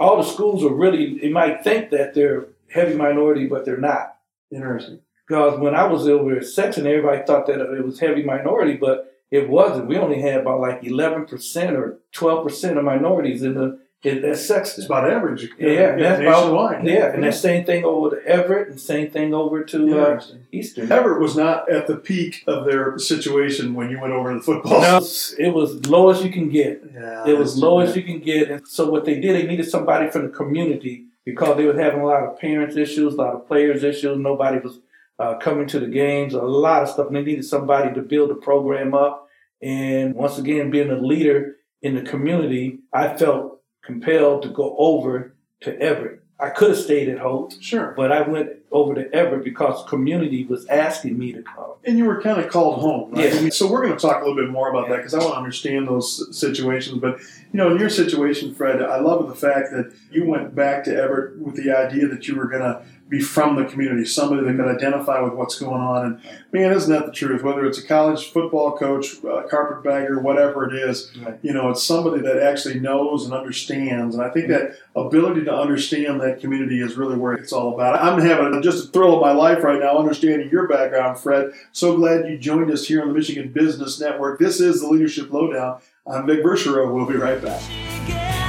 all 0.00 0.16
the 0.16 0.28
schools 0.28 0.64
are 0.64 0.74
really, 0.74 1.22
you 1.22 1.30
might 1.30 1.62
think 1.62 1.90
that 1.90 2.14
they're 2.14 2.48
heavy 2.68 2.94
minority, 2.94 3.46
but 3.46 3.64
they're 3.64 3.76
not. 3.76 4.16
Interesting. 4.50 5.00
Because 5.28 5.60
when 5.60 5.74
I 5.76 5.86
was 5.86 6.08
over 6.08 6.36
at 6.36 6.44
Sexton, 6.46 6.86
everybody 6.86 7.22
thought 7.24 7.46
that 7.46 7.60
it 7.60 7.84
was 7.84 8.00
heavy 8.00 8.24
minority, 8.24 8.76
but 8.76 9.14
it 9.30 9.48
wasn't. 9.48 9.86
We 9.86 9.98
only 9.98 10.20
had 10.20 10.40
about 10.40 10.60
like 10.60 10.82
11% 10.82 11.72
or 11.72 12.00
12% 12.12 12.78
of 12.78 12.84
minorities 12.84 13.42
in 13.42 13.54
the 13.54 13.78
in 14.02 14.22
that 14.22 14.30
It's 14.30 14.86
about 14.86 15.10
average. 15.10 15.48
Yeah, 15.58 15.96
that's 15.96 16.22
about, 16.22 16.84
yeah, 16.84 17.12
and 17.12 17.22
that 17.22 17.34
same 17.34 17.66
thing 17.66 17.84
over 17.84 18.16
to 18.16 18.26
Everett, 18.26 18.68
and 18.68 18.80
same 18.80 19.10
thing 19.10 19.34
over 19.34 19.62
to 19.64 20.00
uh, 20.00 20.20
Eastern. 20.52 20.90
Everett 20.90 21.20
was 21.20 21.36
not 21.36 21.70
at 21.70 21.86
the 21.86 21.96
peak 21.96 22.42
of 22.46 22.64
their 22.64 22.98
situation 22.98 23.74
when 23.74 23.90
you 23.90 24.00
went 24.00 24.14
over 24.14 24.32
to 24.32 24.38
the 24.38 24.42
football. 24.42 24.80
No, 24.80 24.96
it 25.38 25.52
was 25.52 25.86
low 25.86 26.08
as 26.10 26.24
you 26.24 26.30
can 26.30 26.48
get. 26.48 26.82
Yeah, 26.94 27.26
It 27.26 27.38
was 27.38 27.54
that's 27.54 27.62
low 27.62 27.80
as 27.80 27.94
you 27.94 28.02
can 28.02 28.20
get. 28.20 28.50
And 28.50 28.66
so 28.66 28.90
what 28.90 29.04
they 29.04 29.20
did, 29.20 29.34
they 29.34 29.46
needed 29.46 29.68
somebody 29.68 30.10
from 30.10 30.22
the 30.22 30.30
community 30.30 31.04
because 31.26 31.58
they 31.58 31.66
were 31.66 31.78
having 31.78 32.00
a 32.00 32.06
lot 32.06 32.24
of 32.24 32.38
parents 32.38 32.76
issues, 32.76 33.14
a 33.14 33.16
lot 33.16 33.34
of 33.34 33.46
players 33.46 33.84
issues. 33.84 34.16
Nobody 34.18 34.60
was 34.60 34.78
uh, 35.18 35.34
coming 35.34 35.66
to 35.68 35.78
the 35.78 35.86
games, 35.86 36.32
a 36.32 36.40
lot 36.40 36.82
of 36.82 36.88
stuff. 36.88 37.08
And 37.08 37.16
they 37.16 37.22
needed 37.22 37.44
somebody 37.44 37.92
to 37.94 38.00
build 38.00 38.30
the 38.30 38.34
program 38.34 38.94
up. 38.94 39.28
And 39.60 40.14
once 40.14 40.38
again, 40.38 40.70
being 40.70 40.90
a 40.90 40.96
leader 40.96 41.56
in 41.82 41.94
the 41.94 42.02
community, 42.02 42.78
I 42.94 43.14
felt 43.14 43.59
compelled 43.82 44.42
to 44.42 44.48
go 44.48 44.76
over 44.78 45.34
to 45.60 45.78
Everett. 45.80 46.22
I 46.38 46.48
could 46.48 46.70
have 46.70 46.78
stayed 46.78 47.08
at 47.10 47.18
Hope. 47.18 47.52
Sure. 47.60 47.92
but 47.96 48.10
I 48.10 48.22
went 48.22 48.50
over 48.72 48.94
to 48.94 49.12
Everett 49.14 49.44
because 49.44 49.86
community 49.88 50.44
was 50.44 50.66
asking 50.68 51.18
me 51.18 51.32
to 51.32 51.42
come. 51.42 51.74
And 51.84 51.98
you 51.98 52.06
were 52.06 52.22
kind 52.22 52.40
of 52.40 52.50
called 52.50 52.80
home, 52.80 53.12
right? 53.12 53.30
Yeah. 53.30 53.38
I 53.38 53.42
mean, 53.42 53.50
So 53.50 53.70
we're 53.70 53.82
going 53.82 53.92
to 53.92 53.98
talk 53.98 54.16
a 54.22 54.26
little 54.26 54.36
bit 54.36 54.48
more 54.48 54.70
about 54.70 54.88
that 54.88 54.96
because 54.98 55.12
I 55.12 55.18
want 55.18 55.32
to 55.32 55.36
understand 55.36 55.86
those 55.86 56.38
situations. 56.38 56.98
But 56.98 57.20
you 57.20 57.58
know, 57.58 57.70
in 57.72 57.78
your 57.78 57.90
situation, 57.90 58.54
Fred, 58.54 58.80
I 58.80 59.00
love 59.00 59.28
the 59.28 59.34
fact 59.34 59.70
that 59.72 59.92
you 60.10 60.24
went 60.24 60.54
back 60.54 60.84
to 60.84 60.96
Everett 60.96 61.38
with 61.38 61.56
the 61.56 61.72
idea 61.76 62.08
that 62.08 62.26
you 62.26 62.36
were 62.36 62.46
going 62.46 62.62
to 62.62 62.82
be 63.10 63.20
from 63.20 63.56
the 63.56 63.64
community, 63.64 64.04
somebody 64.04 64.44
that 64.46 64.56
could 64.56 64.68
identify 64.74 65.20
with 65.20 65.34
what's 65.34 65.58
going 65.58 65.80
on. 65.80 66.06
And 66.06 66.20
man, 66.52 66.72
isn't 66.72 66.90
that 66.92 67.06
the 67.06 67.12
truth? 67.12 67.42
Whether 67.42 67.66
it's 67.66 67.78
a 67.78 67.86
college 67.86 68.30
football 68.30 68.78
coach, 68.78 69.16
uh, 69.24 69.42
carpetbagger, 69.50 70.20
whatever 70.20 70.64
it 70.68 70.74
is, 70.74 71.10
Right. 71.20 71.36
you 71.42 71.52
know, 71.52 71.70
it's 71.70 71.82
somebody 71.82 72.22
that 72.22 72.40
actually 72.40 72.78
knows 72.78 73.24
and 73.24 73.34
understands. 73.34 74.14
And 74.14 74.24
I 74.24 74.30
think 74.30 74.46
that 74.48 74.76
ability 74.94 75.44
to 75.44 75.52
understand 75.52 76.20
that 76.20 76.40
community 76.40 76.80
is 76.80 76.96
really 76.96 77.16
where 77.16 77.32
it's 77.32 77.52
all 77.52 77.74
about. 77.74 78.00
I'm 78.00 78.20
having 78.20 78.62
just 78.62 78.88
a 78.88 78.92
thrill 78.92 79.16
of 79.16 79.20
my 79.20 79.32
life 79.32 79.64
right 79.64 79.80
now 79.80 79.98
understanding 79.98 80.48
your 80.50 80.68
background, 80.68 81.18
Fred. 81.18 81.50
So 81.72 81.96
glad 81.96 82.28
you 82.28 82.38
joined 82.38 82.70
us 82.70 82.86
here 82.86 83.02
on 83.02 83.08
the 83.08 83.14
Michigan 83.14 83.48
Business 83.48 84.00
Network. 84.00 84.38
This 84.38 84.60
is 84.60 84.80
the 84.80 84.88
Leadership 84.88 85.32
Lowdown. 85.32 85.78
I'm 86.06 86.26
Vic 86.26 86.44
Verchereau. 86.44 86.94
We'll 86.94 87.06
be 87.06 87.16
right 87.16 87.42
back. 87.42 88.39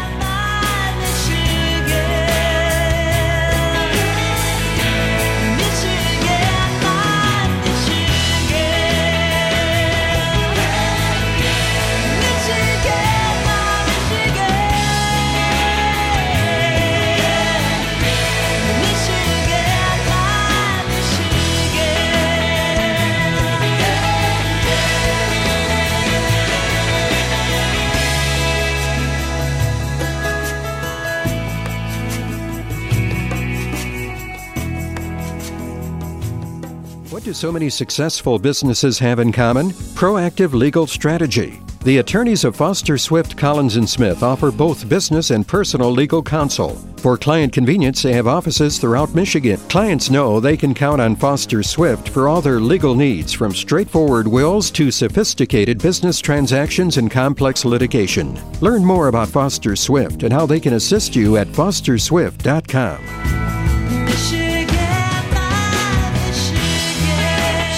So 37.42 37.52
many 37.52 37.72
successful 37.72 38.38
businesses 38.38 39.00
have 39.00 39.18
in 39.18 39.32
common? 39.32 39.72
Proactive 39.98 40.54
legal 40.54 40.86
strategy. 40.86 41.60
The 41.84 41.98
attorneys 41.98 42.44
of 42.44 42.56
Foster 42.56 43.00
Swift 43.00 43.36
Collins 43.36 43.78
and 43.78 43.90
Smith 43.90 44.22
offer 44.22 44.52
both 44.52 44.88
business 44.88 45.32
and 45.32 45.48
personal 45.48 45.90
legal 45.90 46.22
counsel. 46.22 46.76
For 46.98 47.18
client 47.18 47.52
convenience, 47.52 48.04
they 48.04 48.14
have 48.14 48.28
offices 48.28 48.78
throughout 48.78 49.16
Michigan. 49.16 49.58
Clients 49.70 50.12
know 50.12 50.40
they 50.40 50.56
can 50.56 50.76
count 50.76 51.02
on 51.02 51.16
Foster 51.16 51.64
Swift 51.64 52.10
for 52.10 52.28
all 52.28 52.42
their 52.42 52.60
legal 52.60 52.94
needs, 52.94 53.34
from 53.34 53.56
straightforward 53.56 54.28
wills 54.28 54.70
to 54.70 54.92
sophisticated 54.92 55.82
business 55.82 56.20
transactions 56.20 56.98
and 56.98 57.10
complex 57.10 57.66
litigation. 57.66 58.40
Learn 58.62 58.86
more 58.86 59.08
about 59.08 59.30
Foster 59.30 59.76
Swift 59.76 60.22
and 60.22 60.32
how 60.32 60.46
they 60.46 60.60
can 60.60 60.74
assist 60.74 61.16
you 61.16 61.38
at 61.38 61.48
fosterswift.com. 61.48 63.61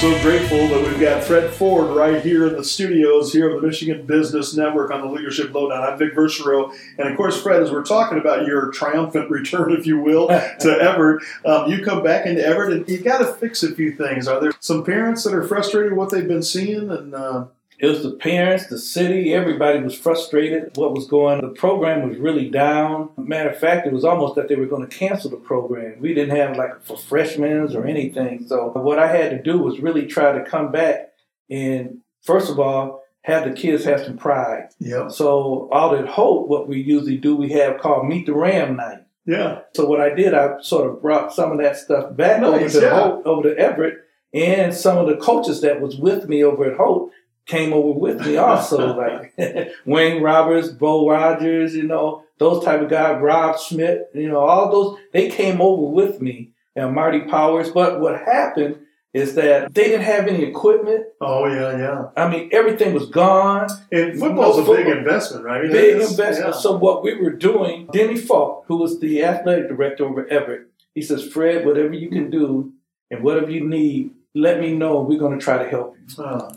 So 0.04 0.22
grateful 0.22 0.68
that 0.68 0.86
we've 0.86 1.00
got 1.00 1.24
Fred 1.24 1.50
Ford 1.54 1.96
right 1.96 2.22
here 2.22 2.46
in 2.46 2.58
the 2.58 2.64
studios 2.66 3.32
here 3.32 3.50
of 3.50 3.62
the 3.62 3.66
Michigan 3.66 4.06
Business 4.06 4.54
Network 4.54 4.92
on 4.92 5.00
the 5.00 5.08
Leadership 5.08 5.54
Lowdown. 5.54 5.82
I'm 5.82 5.98
Vic 5.98 6.14
Verchereau. 6.14 6.74
And 6.98 7.08
of 7.08 7.16
course, 7.16 7.42
Fred, 7.42 7.64
as 7.64 7.72
we're 7.72 7.86
talking 7.86 8.18
about 8.18 8.46
your 8.46 8.70
triumphant 8.72 9.32
return, 9.32 9.72
if 9.72 9.88
you 9.88 9.98
will, 9.98 10.28
to 10.28 10.78
Everett, 10.82 11.24
um, 11.46 11.72
you 11.72 11.86
come 11.86 12.04
back 12.04 12.26
into 12.26 12.46
Everett 12.46 12.74
and 12.74 12.90
you've 12.90 13.06
got 13.06 13.20
to 13.20 13.28
fix 13.28 13.64
a 13.64 13.74
few 13.74 13.96
things. 13.96 14.28
Are 14.28 14.42
there 14.42 14.52
some 14.60 14.84
parents 14.84 15.24
that 15.24 15.34
are 15.34 15.48
frustrated 15.48 15.94
with 15.94 15.98
what 15.98 16.12
they've 16.12 16.28
been 16.28 16.44
seeing? 16.44 16.92
And 16.92 17.16
uh, 17.16 17.46
It 17.84 17.88
was 17.88 18.02
the 18.02 18.12
parents, 18.12 18.68
the 18.68 18.78
city, 18.80 19.34
everybody 19.34 19.82
was 19.82 19.94
frustrated 19.94 20.72
what 20.78 20.94
was 20.94 21.06
going 21.06 21.42
on. 21.44 21.50
The 21.50 21.60
program 21.60 22.08
was 22.08 22.18
really 22.18 22.50
down. 22.50 23.10
Matter 23.18 23.50
of 23.50 23.60
fact, 23.60 23.86
it 23.86 23.92
was 23.92 24.06
almost 24.06 24.36
that 24.36 24.48
they 24.48 24.56
were 24.56 24.68
going 24.68 24.88
to 24.88 24.98
cancel 24.98 25.30
the 25.30 25.36
program. 25.36 26.00
We 26.00 26.14
didn't 26.14 26.38
have 26.38 26.56
like 26.56 26.82
for 26.86 26.96
freshmen 26.96 27.76
or 27.76 27.86
anything. 27.86 28.46
So 28.48 28.70
what 28.70 29.00
I 29.00 29.14
had 29.14 29.32
to 29.32 29.44
do 29.44 29.58
was 29.58 29.82
really 29.82 30.06
try 30.08 30.32
to 30.32 30.46
come 30.46 30.72
back 30.72 31.12
and 31.50 31.98
first 32.22 32.50
of 32.50 32.58
all, 32.58 33.04
have 33.24 33.44
the 33.44 33.52
kids 33.52 33.84
have 33.84 34.06
some 34.06 34.16
pride. 34.18 34.70
yeah, 34.80 35.10
So 35.10 35.70
out 35.74 35.98
at 35.98 36.08
Hope, 36.08 36.48
what 36.48 36.70
we 36.70 36.80
usually 36.82 37.18
do, 37.18 37.36
we 37.36 37.50
have 37.52 37.82
called 37.82 38.08
Meet 38.08 38.28
the 38.28 38.34
Ram 38.34 38.78
Night. 38.78 39.00
yeah, 39.26 39.60
So 39.76 39.86
what 39.86 40.00
I 40.00 40.14
did, 40.14 40.34
I 40.34 40.62
sort 40.62 40.90
of 40.90 41.02
brought 41.02 41.34
some 41.34 41.52
of 41.52 41.58
that 41.58 41.76
stuff 41.76 42.16
back 42.16 42.40
Nice, 42.40 42.76
over 42.76 42.80
to 42.80 42.86
yeah. 42.86 43.02
Hope, 43.02 43.26
over 43.28 43.44
to 43.54 43.58
Everett, 43.58 43.98
and 44.34 44.74
some 44.74 44.98
of 44.98 45.08
the 45.08 45.18
coaches 45.18 45.60
that 45.62 45.82
was 45.82 45.98
with 45.98 46.30
me 46.30 46.44
over 46.46 46.64
at 46.72 46.78
Hope 46.78 47.12
came 47.46 47.74
over 47.74 47.98
with 47.98 48.26
me 48.26 48.38
also, 48.38 48.96
like 48.98 49.34
Wayne 49.86 50.22
Roberts, 50.22 50.70
Bo 50.70 51.10
Rogers, 51.10 51.76
you 51.76 51.84
know, 51.84 52.24
those 52.38 52.64
type 52.64 52.82
of 52.82 52.90
guys, 52.90 53.22
Rob 53.22 53.60
Schmidt, 53.60 54.10
you 54.14 54.30
know, 54.30 54.40
all 54.40 54.72
those, 54.72 55.00
they 55.12 55.30
came 55.30 55.62
over 55.62 55.84
with 55.84 56.22
me 56.22 56.52
and 56.76 56.94
Marty 56.94 57.22
Powers. 57.22 57.70
But 57.70 58.00
what 58.00 58.20
happened 58.20 58.78
is 59.14 59.36
that 59.36 59.74
they 59.74 59.84
didn't 59.84 60.02
have 60.06 60.28
any 60.28 60.44
equipment. 60.44 61.06
Oh 61.22 61.46
yeah, 61.46 61.78
yeah. 61.78 62.06
I 62.18 62.28
mean, 62.30 62.50
everything 62.52 62.94
was 62.94 63.10
gone. 63.10 63.70
And 63.92 64.20
football's 64.20 64.68
a 64.68 64.72
big 64.72 64.88
investment, 64.88 65.46
right? 65.46 65.62
Big 65.62 65.72
that's- 65.72 66.12
investment. 66.12 66.56
yeah. 66.56 66.60
So 66.60 66.76
what 66.78 67.04
we 67.04 67.16
were 67.22 67.32
doing, 67.32 67.88
Denny 67.94 68.18
Falk, 68.18 68.66
who 68.68 68.78
was 68.78 69.00
the 69.00 69.24
athletic 69.24 69.68
director 69.68 70.06
over 70.06 70.28
Everett, 70.28 70.68
he 70.96 71.02
says, 71.02 71.24
Fred, 71.28 71.66
whatever 71.66 71.94
you 71.94 72.10
can 72.10 72.30
do 72.30 72.74
and 73.12 73.24
whatever 73.24 73.52
you 73.52 73.68
need, 73.68 74.12
let 74.34 74.60
me 74.60 74.74
know. 74.74 75.02
We're 75.02 75.20
going 75.20 75.38
to 75.38 75.44
try 75.44 75.62
to 75.64 75.70
help 75.70 75.96
you. 75.96 76.24
Oh. 76.24 76.50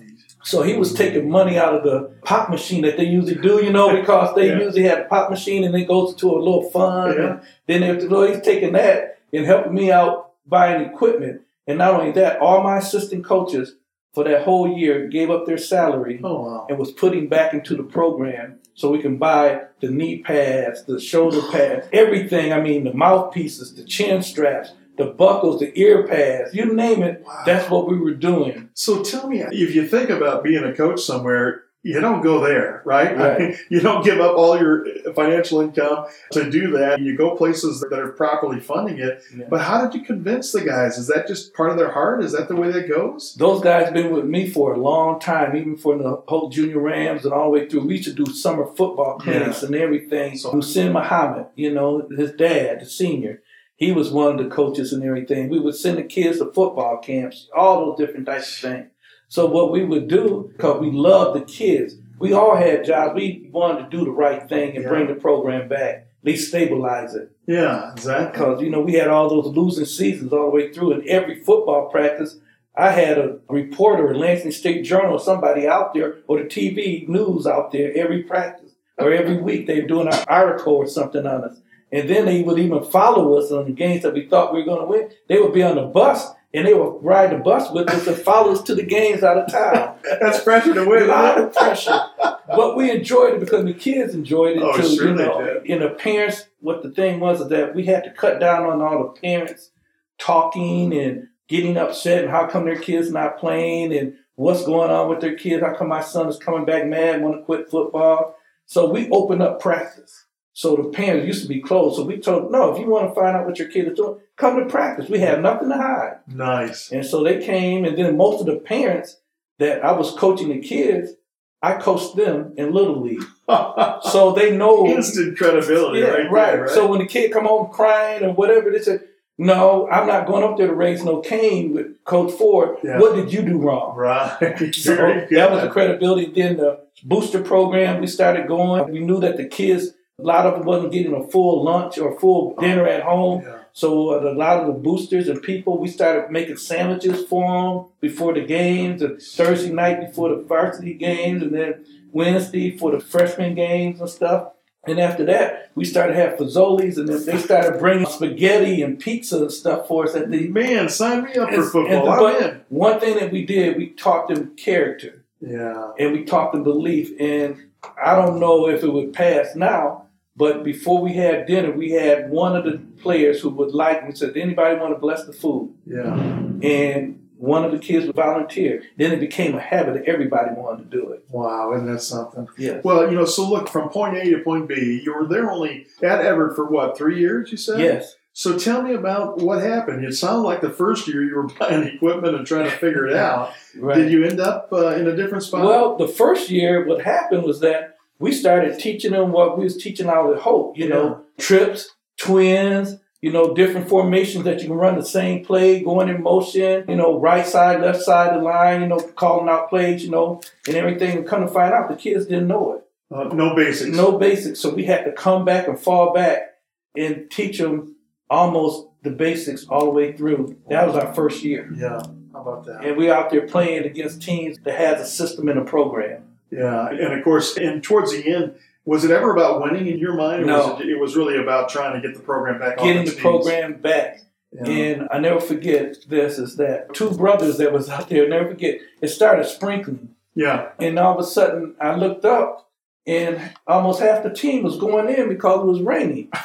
So 0.47 0.63
he 0.63 0.77
was 0.77 0.95
taking 0.95 1.29
money 1.29 1.59
out 1.59 1.75
of 1.75 1.83
the 1.83 2.09
pop 2.23 2.51
machine 2.51 2.83
that 2.83 2.97
they 2.97 3.05
usually 3.05 3.35
do, 3.35 3.65
you 3.65 3.73
know, 3.73 3.91
because 4.01 4.33
they 4.37 4.49
Yeah. 4.49 4.61
usually 4.61 4.85
have 4.85 5.01
a 5.01 5.05
pop 5.05 5.29
machine 5.29 5.65
and 5.65 5.75
it 5.75 5.89
goes 5.89 6.15
to 6.17 6.31
a 6.31 6.39
little 6.39 6.71
fund. 6.71 7.15
Yeah. 7.19 7.25
And 7.31 7.41
then 7.67 7.81
they 7.81 7.87
have 7.89 7.99
to, 7.99 8.09
so 8.09 8.27
he's 8.33 8.41
taking 8.43 8.73
that 8.75 9.19
and 9.33 9.45
helping 9.45 9.75
me 9.75 9.91
out 9.91 10.31
buying 10.47 10.83
equipment. 10.83 11.41
And 11.67 11.79
not 11.79 11.95
only 11.95 12.13
that, 12.13 12.39
all 12.39 12.63
my 12.63 12.79
assistant 12.79 13.25
coaches 13.25 13.75
for 14.15 14.23
that 14.23 14.43
whole 14.45 14.69
year 14.73 15.09
gave 15.09 15.31
up 15.31 15.47
their 15.47 15.59
salary 15.59 16.21
Oh 16.23 16.41
wow. 16.43 16.67
and 16.71 16.79
was 16.79 16.93
putting 16.93 17.27
back 17.29 17.53
into 17.53 17.75
the 17.77 17.83
program 17.83 18.61
so 18.75 18.91
we 18.93 19.01
can 19.01 19.17
buy 19.17 19.63
the 19.81 19.91
knee 19.91 20.19
pads, 20.23 20.85
the 20.85 21.01
shoulder 21.01 21.41
pads, 21.51 21.89
everything. 21.93 22.53
I 22.53 22.61
mean, 22.61 22.85
the 22.85 22.95
mouthpieces, 22.95 23.75
the 23.75 23.83
chin 23.85 24.23
straps, 24.23 24.71
the 24.97 25.07
buckles, 25.07 25.61
the 25.61 25.79
ear 25.79 26.07
pads, 26.07 26.55
you 26.55 26.75
name 26.75 27.03
it. 27.03 27.23
Wow. 27.25 27.43
That's 27.47 27.71
what 27.71 27.89
we 27.89 27.99
were 27.99 28.15
doing. 28.15 28.71
So 28.75 29.03
tell 29.03 29.29
me, 29.29 29.43
if 29.43 29.75
you 29.75 29.87
think 29.87 30.11
about 30.11 30.43
being 30.43 30.65
a 30.65 30.75
coach 30.75 31.01
somewhere, 31.01 31.65
you 31.87 32.01
don't 32.01 32.21
go 32.21 32.41
there, 32.41 32.83
right? 32.85 33.17
I 33.17 33.39
mean, 33.39 33.59
you 33.71 33.79
don't 33.79 34.05
give 34.05 34.21
up 34.21 34.37
all 34.37 34.59
your 34.59 34.85
financial 35.15 35.61
income 35.61 36.07
to 36.33 36.51
do 36.51 36.73
that. 36.73 37.01
You 37.01 37.17
go 37.17 37.37
places 37.37 37.79
that 37.81 37.97
are 37.97 38.09
properly 38.09 38.59
funding 38.59 38.99
it. 38.99 39.23
Yeah. 39.33 39.47
But 39.49 39.61
how 39.61 39.87
did 39.87 39.95
you 39.95 40.05
convince 40.05 40.51
the 40.51 40.63
guys? 40.63 40.99
Is 40.99 41.07
that 41.07 41.29
just 41.29 41.55
part 41.55 41.71
of 41.71 41.77
their 41.77 41.93
heart? 41.93 42.25
Is 42.25 42.33
that 42.33 42.49
the 42.49 42.57
way 42.57 42.73
that 42.73 42.89
goes? 42.89 43.37
Those 43.39 43.63
guys 43.63 43.93
been 43.93 44.13
with 44.13 44.25
me 44.25 44.51
for 44.51 44.75
a 44.75 44.79
long 44.79 45.21
time, 45.21 45.55
even 45.55 45.77
for 45.77 45.97
the 45.97 46.25
whole 46.27 46.49
junior 46.49 46.81
Rams 46.81 47.25
and 47.25 47.33
all 47.33 47.45
the 47.45 47.51
way 47.51 47.69
through. 47.69 47.87
We 47.87 47.99
used 47.99 48.09
to 48.09 48.25
do 48.25 48.33
summer 48.33 48.67
football 48.67 49.19
clinics 49.21 49.63
and 49.63 49.77
everything. 49.77 50.37
So 50.37 50.51
Hussein 50.51 50.93
Muhammad, 50.93 51.47
you 51.55 51.73
know, 51.73 52.09
his 52.17 52.33
dad, 52.33 52.81
the 52.81 52.87
senior, 52.87 53.43
he 53.77 53.93
was 53.93 54.11
one 54.11 54.39
of 54.39 54.45
the 54.45 54.51
coaches 54.55 54.93
and 54.93 55.05
everything. 55.05 55.49
We 55.49 55.59
would 55.61 55.75
send 55.77 55.99
the 55.99 56.03
kids 56.03 56.39
to 56.39 56.47
football 56.47 56.99
camps, 56.99 57.49
all 57.55 57.87
those 57.87 57.99
different 57.99 58.27
types 58.27 58.53
of 58.55 58.71
things. 58.71 58.87
So 59.29 59.47
what 59.47 59.71
we 59.73 59.85
would 59.85 60.09
do, 60.09 60.51
because 60.57 60.81
we 60.81 60.91
loved 60.91 61.39
the 61.41 61.45
kids, 61.45 61.97
we 62.19 62.33
all 62.33 62.57
had 62.57 62.85
jobs. 62.85 63.15
We 63.15 63.49
wanted 63.53 63.91
to 63.91 63.97
do 63.97 64.05
the 64.05 64.11
right 64.11 64.49
thing 64.49 64.75
and 64.77 64.85
Yeah. 64.85 64.89
bring 64.91 65.07
the 65.09 65.15
program 65.15 65.69
back, 65.69 65.95
at 65.97 66.07
least 66.25 66.49
stabilize 66.49 67.15
it 67.15 67.31
Yeah, 67.47 67.93
exactly. 67.93 68.33
because 68.33 68.63
you 68.63 68.71
know 68.71 68.81
we 68.81 68.95
had 68.95 69.09
all 69.09 69.29
those 69.29 69.55
losing 69.55 69.85
seasons 69.85 70.33
all 70.33 70.45
the 70.47 70.51
way 70.57 70.73
through, 70.73 70.93
and 70.93 71.07
every 71.07 71.41
football 71.41 71.89
practice, 71.91 72.39
I 72.75 72.91
had 72.91 73.19
a 73.19 73.39
reporter, 73.49 74.11
a 74.11 74.17
Lansing 74.19 74.53
State 74.53 74.83
Journal, 74.85 75.13
or 75.15 75.21
somebody 75.21 75.67
out 75.67 75.93
there, 75.93 76.17
or 76.27 76.39
the 76.39 76.45
TV 76.49 77.05
news 77.09 77.47
out 77.47 77.73
there 77.73 77.93
every 77.97 78.23
practice 78.23 78.73
or 78.99 79.13
every 79.13 79.37
week. 79.39 79.67
They 79.67 79.81
were 79.81 79.87
doing 79.89 80.09
an 80.09 80.25
article 80.29 80.75
or 80.75 80.87
something 80.87 81.27
on 81.27 81.45
us, 81.45 81.61
and 81.93 82.09
then 82.09 82.25
they 82.27 82.43
would 82.43 82.59
even 82.59 82.83
follow 82.85 83.39
us 83.39 83.51
on 83.53 83.65
the 83.67 83.73
games 83.73 84.03
that 84.03 84.15
we 84.15 84.27
thought 84.27 84.53
we 84.53 84.61
were 84.61 84.67
going 84.67 84.81
to 84.81 84.87
win. 84.87 85.11
They 85.29 85.39
would 85.41 85.53
be 85.55 85.63
on 85.63 85.77
the 85.77 85.83
bus. 85.87 86.29
And 86.55 86.67
they 86.67 86.73
would 86.73 87.03
ride 87.05 87.33
the 87.33 87.37
bus 87.39 87.71
with 87.71 87.91
us 87.91 88.07
and 88.07 88.17
follow 88.17 88.53
us 88.53 88.63
to 88.63 88.75
the 88.75 88.83
games 88.83 89.23
out 89.23 89.37
of 89.37 89.51
town. 89.53 89.99
That's 90.23 90.43
pressure 90.43 90.73
to 90.73 90.89
win. 90.89 91.03
A 91.03 91.07
lot 91.07 91.39
of 91.39 91.53
pressure. 91.53 92.01
But 92.49 92.77
we 92.77 92.91
enjoyed 92.91 93.35
it 93.35 93.41
because 93.41 93.65
the 93.67 93.75
kids 93.75 94.15
enjoyed 94.15 94.57
it 94.57 94.63
Oh, 94.63 94.75
too. 94.75 94.97
sure 94.97 95.09
you 95.09 95.15
know, 95.17 95.61
and 95.69 95.83
the 95.83 95.91
parents. 95.91 96.45
What 96.61 96.83
the 96.83 96.91
thing 96.93 97.21
was 97.21 97.43
is 97.43 97.49
that 97.49 97.75
we 97.75 97.85
had 97.85 98.05
to 98.05 98.11
cut 98.11 98.41
down 98.41 98.65
on 98.65 98.81
all 98.81 99.13
the 99.13 99.21
parents 99.21 99.71
talking 100.19 100.95
and 100.97 101.29
getting 101.49 101.77
upset 101.77 102.23
and 102.23 102.31
how 102.31 102.47
come 102.47 102.65
their 102.65 102.79
kids 102.79 103.11
not 103.13 103.39
playing 103.39 103.95
and 103.97 104.15
what's 104.37 104.65
going 104.65 104.91
on 104.91 105.09
with 105.11 105.21
their 105.21 105.37
kids. 105.37 105.63
How 105.63 105.75
come 105.75 105.89
my 105.89 106.01
son 106.01 106.29
is 106.29 106.39
coming 106.39 106.65
back 106.65 106.87
mad, 106.87 107.23
want 107.23 107.37
to 107.37 107.43
quit 107.45 107.69
football? 107.71 108.35
So 108.65 108.89
we 108.91 109.11
opened 109.11 109.43
up 109.43 109.61
practice. 109.61 110.25
So 110.57 110.75
the 110.75 110.85
parents 110.85 111.27
used 111.27 111.43
to 111.43 111.49
be 111.49 111.61
closed. 111.61 111.97
So 111.97 112.05
we 112.05 112.17
told 112.17 112.51
no, 112.51 112.73
if 112.73 112.81
you 112.81 112.87
want 112.89 113.11
to 113.11 113.15
find 113.15 113.37
out 113.37 113.45
what 113.45 113.59
your 113.59 113.69
kid 113.69 113.89
is 113.89 113.97
doing, 113.99 114.19
come 114.37 114.59
to 114.59 114.65
practice. 114.65 115.07
We 115.07 115.19
have 115.19 115.41
nothing 115.41 115.69
to 115.69 115.77
hide. 115.77 116.21
Nice. 116.27 116.91
And 116.91 117.05
so 117.05 117.23
they 117.23 117.45
came, 117.45 117.85
and 117.85 117.97
then 117.99 118.17
most 118.17 118.41
of 118.41 118.47
the 118.47 118.57
parents 118.57 119.19
that 119.59 119.85
I 119.85 119.93
was 119.93 120.13
coaching 120.13 120.49
the 120.49 120.61
kids, 120.61 121.13
I 121.61 121.75
coached 121.75 122.17
them 122.17 122.55
in 122.57 122.73
Little 122.73 123.03
League. 123.03 123.23
So 124.11 124.33
they 124.33 124.57
know 124.57 124.87
Instant 124.87 125.37
credibility, 125.37 126.01
yeah, 126.01 126.07
right, 126.07 126.31
right. 126.31 126.53
there, 126.53 126.61
right? 126.63 126.71
So 126.71 126.87
when 126.87 127.01
the 127.01 127.07
kid 127.07 127.33
come 127.33 127.45
home 127.45 127.71
crying 127.71 128.25
or 128.25 128.33
whatever, 128.33 128.71
they 128.71 128.81
said, 128.81 129.01
"No, 129.37 129.89
I'm 129.91 130.07
not 130.07 130.27
going 130.27 130.43
up 130.43 130.57
there 130.57 130.67
to 130.69 130.75
raise 130.75 131.05
no 131.05 131.21
Cain 131.21 131.73
with 131.75 132.03
Coach 132.05 132.33
Ford. 132.33 132.79
Yeah. 132.83 132.99
What 132.99 133.15
did 133.15 133.33
you 133.33 133.43
do 133.43 133.59
wrong?" 133.59 133.95
right. 133.95 134.73
So 134.75 134.97
that 134.97 135.51
was 135.51 135.63
the 135.63 135.71
credibility. 135.71 136.33
Then 136.33 136.57
the 136.57 136.81
booster 137.05 137.43
program 137.43 138.01
we 138.01 138.07
started 138.07 138.49
going. 138.49 138.91
We 138.91 139.01
knew 139.01 139.21
that 139.21 139.37
the 139.37 139.47
kids, 139.47 139.93
a 140.19 140.23
lot 140.23 140.47
of 140.47 140.55
them 140.55 140.65
wasn't 140.65 140.93
getting 140.93 141.15
a 141.15 141.27
full 141.29 141.63
lunch 141.63 141.99
or 141.99 142.19
full 142.19 142.55
dinner 142.59 142.87
at 142.87 143.03
home. 143.03 143.43
Yeah. 143.43 143.59
So 143.75 144.13
uh, 144.15 144.33
a 144.33 144.35
lot 144.35 144.61
of 144.61 144.67
the 144.67 144.73
boosters 144.73 145.29
and 145.29 145.43
people, 145.43 145.79
we 145.79 145.89
started 145.89 146.31
making 146.31 146.57
sandwiches 146.57 147.27
for 147.27 147.75
them 147.75 147.85
before 148.01 148.33
the 148.33 148.41
games, 148.41 149.03
and 149.03 149.21
Thursday 149.21 149.71
night 149.71 150.01
before 150.01 150.31
the 150.31 150.37
varsity 150.43 150.95
games, 150.95 151.43
and 151.43 151.55
then 151.55 151.85
Wednesday 152.13 152.77
for 152.79 152.93
the 152.93 153.01
freshman 153.01 153.55
games 153.55 154.01
and 154.01 154.09
stuff. 154.09 154.53
And 154.87 154.99
after 155.01 155.25
that, 155.27 155.73
we 155.75 155.85
started 155.85 156.15
to 156.15 156.19
have 156.21 156.39
fazoli's, 156.39 156.97
and 156.97 157.09
then 157.09 157.23
they 157.27 157.37
started 157.39 157.79
bringing 157.79 158.07
spaghetti 158.07 158.81
and 158.81 158.99
pizza 158.99 159.37
and 159.39 159.53
stuff 159.53 159.87
for 159.89 160.05
us 160.05 160.15
at 160.15 160.31
the. 160.31 160.49
Man, 160.49 160.89
sign 160.89 161.25
me 161.25 161.35
up 161.35 161.51
for 161.53 161.63
football. 161.65 162.05
the- 162.07 162.11
but 162.23 162.43
in. 162.43 162.61
one 162.71 163.01
thing 163.01 163.19
that 163.19 163.31
we 163.33 163.45
did, 163.45 163.77
we 163.77 163.91
taught 163.91 164.29
them 164.29 164.55
character 164.57 165.25
Yeah. 165.41 165.91
and 165.99 166.13
we 166.13 166.25
taught 166.25 166.53
them 166.53 166.63
belief. 166.63 167.11
And 167.21 167.57
I 168.03 168.15
don't 168.15 168.41
know 168.41 168.69
if 168.69 168.83
it 168.83 168.89
would 168.91 169.13
pass 169.13 169.55
now, 169.57 170.06
but 170.37 170.63
before 170.65 171.01
we 171.01 171.15
had 171.15 171.47
dinner, 171.47 171.73
we 171.73 171.93
had 171.93 172.31
one 172.31 172.55
of 172.57 172.65
the 172.65 172.79
players 173.01 173.41
who 173.41 173.51
would 173.51 173.73
like 173.73 174.07
me 174.07 174.15
said, 174.15 174.37
"Anybody 174.37 174.79
want 174.79 174.95
to 174.95 175.01
bless 175.01 175.25
the 175.25 175.33
food?" 175.33 175.75
Yeah. 175.87 176.15
And 176.63 177.27
one 177.39 177.65
of 177.65 177.73
the 177.73 177.79
kids 177.79 178.07
would 178.07 178.17
volunteer. 178.17 178.83
Then 178.97 179.13
it 179.13 179.21
became 179.21 179.55
a 179.55 179.61
habit 179.61 179.95
that 179.95 180.05
everybody 180.05 180.51
wanted 180.55 180.91
to 180.91 180.97
do 180.97 181.11
it. 181.11 181.25
Wow, 181.31 181.75
isn't 181.75 181.91
that 181.93 182.01
something? 182.01 182.49
Yes. 182.57 182.83
Well, 182.83 183.11
you 183.11 183.17
know, 183.17 183.25
so 183.25 183.49
look, 183.49 183.69
from 183.69 183.89
point 183.89 184.17
A 184.17 184.31
to 184.31 184.39
point 184.39 184.69
B, 184.69 185.03
you 185.05 185.15
were 185.15 185.27
there 185.27 185.51
only 185.51 185.87
at 186.03 186.21
Everett 186.21 186.57
for 186.57 186.67
what, 186.67 186.97
three 186.97 187.19
years, 187.19 187.51
you 187.51 187.59
said? 187.59 187.81
Yes. 187.81 188.17
So 188.33 188.59
tell 188.59 188.83
me 188.83 188.93
about 188.93 189.39
what 189.39 189.63
happened. 189.63 190.05
It 190.05 190.13
sounded 190.13 190.43
like 190.43 190.61
the 190.61 190.71
first 190.71 191.09
year 191.09 191.25
you 191.25 191.35
were 191.37 191.47
buying 191.59 191.85
equipment 191.85 192.37
and 192.37 192.47
trying 192.47 192.71
to 192.71 192.77
figure 192.77 193.07
it 193.07 193.17
out. 193.17 193.55
Right. 193.79 193.97
Did 193.97 194.13
you 194.13 194.25
end 194.25 194.41
up 194.41 194.69
uh, 194.73 194.89
in 194.89 195.07
a 195.07 195.17
different 195.17 195.45
spot? 195.45 195.65
Well, 195.65 195.97
the 195.97 196.09
first 196.09 196.51
year, 196.51 196.87
what 196.87 197.03
happened 197.03 197.45
was 197.45 197.61
that 197.61 197.96
we 198.19 198.33
started 198.33 198.79
teaching 198.79 199.13
them 199.13 199.33
what 199.33 199.59
we 199.59 199.65
was 199.65 199.77
teaching 199.77 200.09
out 200.09 200.33
at 200.33 200.41
Hope. 200.43 200.77
You 200.79 200.89
know, 200.89 201.23
trips, 201.39 201.91
twins. 202.19 202.97
You 203.23 203.33
know, 203.33 203.55
different 203.55 203.89
formations 203.89 204.45
that 204.45 204.61
you 204.61 204.69
can 204.69 204.77
run 204.77 204.95
the 204.97 205.05
same 205.05 205.45
play, 205.45 205.83
going 205.83 206.09
in 206.09 206.23
motion. 206.23 206.85
You 206.89 206.95
know, 206.97 207.19
right 207.19 207.47
side, 207.47 207.81
left 207.81 208.03
side 208.03 208.29
of 208.35 208.41
the 208.41 208.45
line. 208.45 208.83
You 208.83 208.89
know, 208.89 209.01
calling 209.01 209.49
out 209.49 209.71
plays. 209.71 210.05
You 210.05 210.11
know, 210.11 210.41
and 210.67 210.77
everything. 210.77 211.17
And 211.19 211.27
come 211.27 211.41
to 211.41 211.49
find 211.49 211.73
out, 211.73 211.89
the 211.89 211.97
kids 211.97 212.27
didn't 212.27 212.47
know 212.47 212.75
it. 212.75 212.85
uh, 213.15 213.35
no 213.35 213.57
basics. 213.57 213.97
No 213.97 214.19
basics. 214.19 214.61
So 214.61 214.73
we 214.75 214.85
had 214.85 215.05
to 215.05 215.13
come 215.13 215.45
back 215.45 215.67
and 215.67 215.79
fall 215.79 216.13
back 216.13 216.55
and 216.97 217.29
teach 217.31 217.59
them 217.59 217.97
almost 218.31 218.87
the 219.03 219.11
basics 219.11 219.67
all 219.67 219.85
the 219.87 219.91
way 219.91 220.13
through. 220.13 220.57
That 220.69 220.87
was 220.87 220.97
our 220.97 221.13
first 221.15 221.43
year. 221.43 221.71
Yeah. 221.75 222.03
How 222.33 222.43
about 222.43 222.67
that? 222.67 222.85
And 222.85 222.97
we 222.97 223.11
out 223.11 223.31
there 223.31 223.47
playing 223.47 223.85
against 223.85 224.21
teams 224.23 224.59
that 224.65 224.75
has 224.75 225.01
a 225.01 225.07
system 225.07 225.49
and 225.49 225.59
a 225.59 225.65
program. 225.65 226.23
Yeah. 226.51 226.89
And 226.91 227.13
of 227.15 227.25
course, 227.25 227.57
and 227.57 227.83
towards 227.83 228.13
the 228.13 228.27
end, 228.33 228.55
was 228.85 229.05
it 229.05 229.11
ever 229.11 229.33
about 229.35 229.61
winning 229.63 229.87
in 229.89 229.99
your 229.99 230.15
mind? 230.15 230.43
Or 230.45 230.47
No. 230.47 230.59
Was 230.75 230.81
it, 230.81 230.89
it 230.89 231.01
was 231.01 231.17
really 231.17 231.39
about 231.39 231.69
trying 231.69 232.01
to 232.01 232.07
get 232.07 232.17
the 232.17 232.23
program 232.23 232.61
back 232.61 232.79
Getting 232.79 233.05
the 233.05 233.11
knees? 233.11 233.21
program 233.21 233.81
back. 233.81 234.21
Yeah. 234.53 234.65
And 234.71 235.09
I 235.11 235.19
never 235.19 235.41
forget 235.41 235.97
this 236.09 236.39
is 236.39 236.57
that 236.57 236.95
two 236.95 237.11
brothers 237.11 237.59
that 237.59 237.73
was 237.73 237.89
out 237.89 238.09
there, 238.09 238.29
never 238.29 238.49
forget, 238.51 238.79
it 239.03 239.09
started 239.09 239.45
sprinkling. 239.47 240.15
yeah. 240.35 240.69
And 240.79 240.99
all 240.99 241.15
of 241.19 241.21
a 241.25 241.29
sudden 241.29 241.75
I 241.81 241.97
looked 241.97 242.25
up 242.25 242.71
and 243.07 243.41
almost 243.67 244.01
half 244.01 244.23
the 244.23 244.31
team 244.33 244.63
was 244.63 244.79
going 244.79 245.09
in 245.13 245.29
because 245.29 245.61
it 245.63 245.67
was 245.67 245.81
raining. 245.81 246.31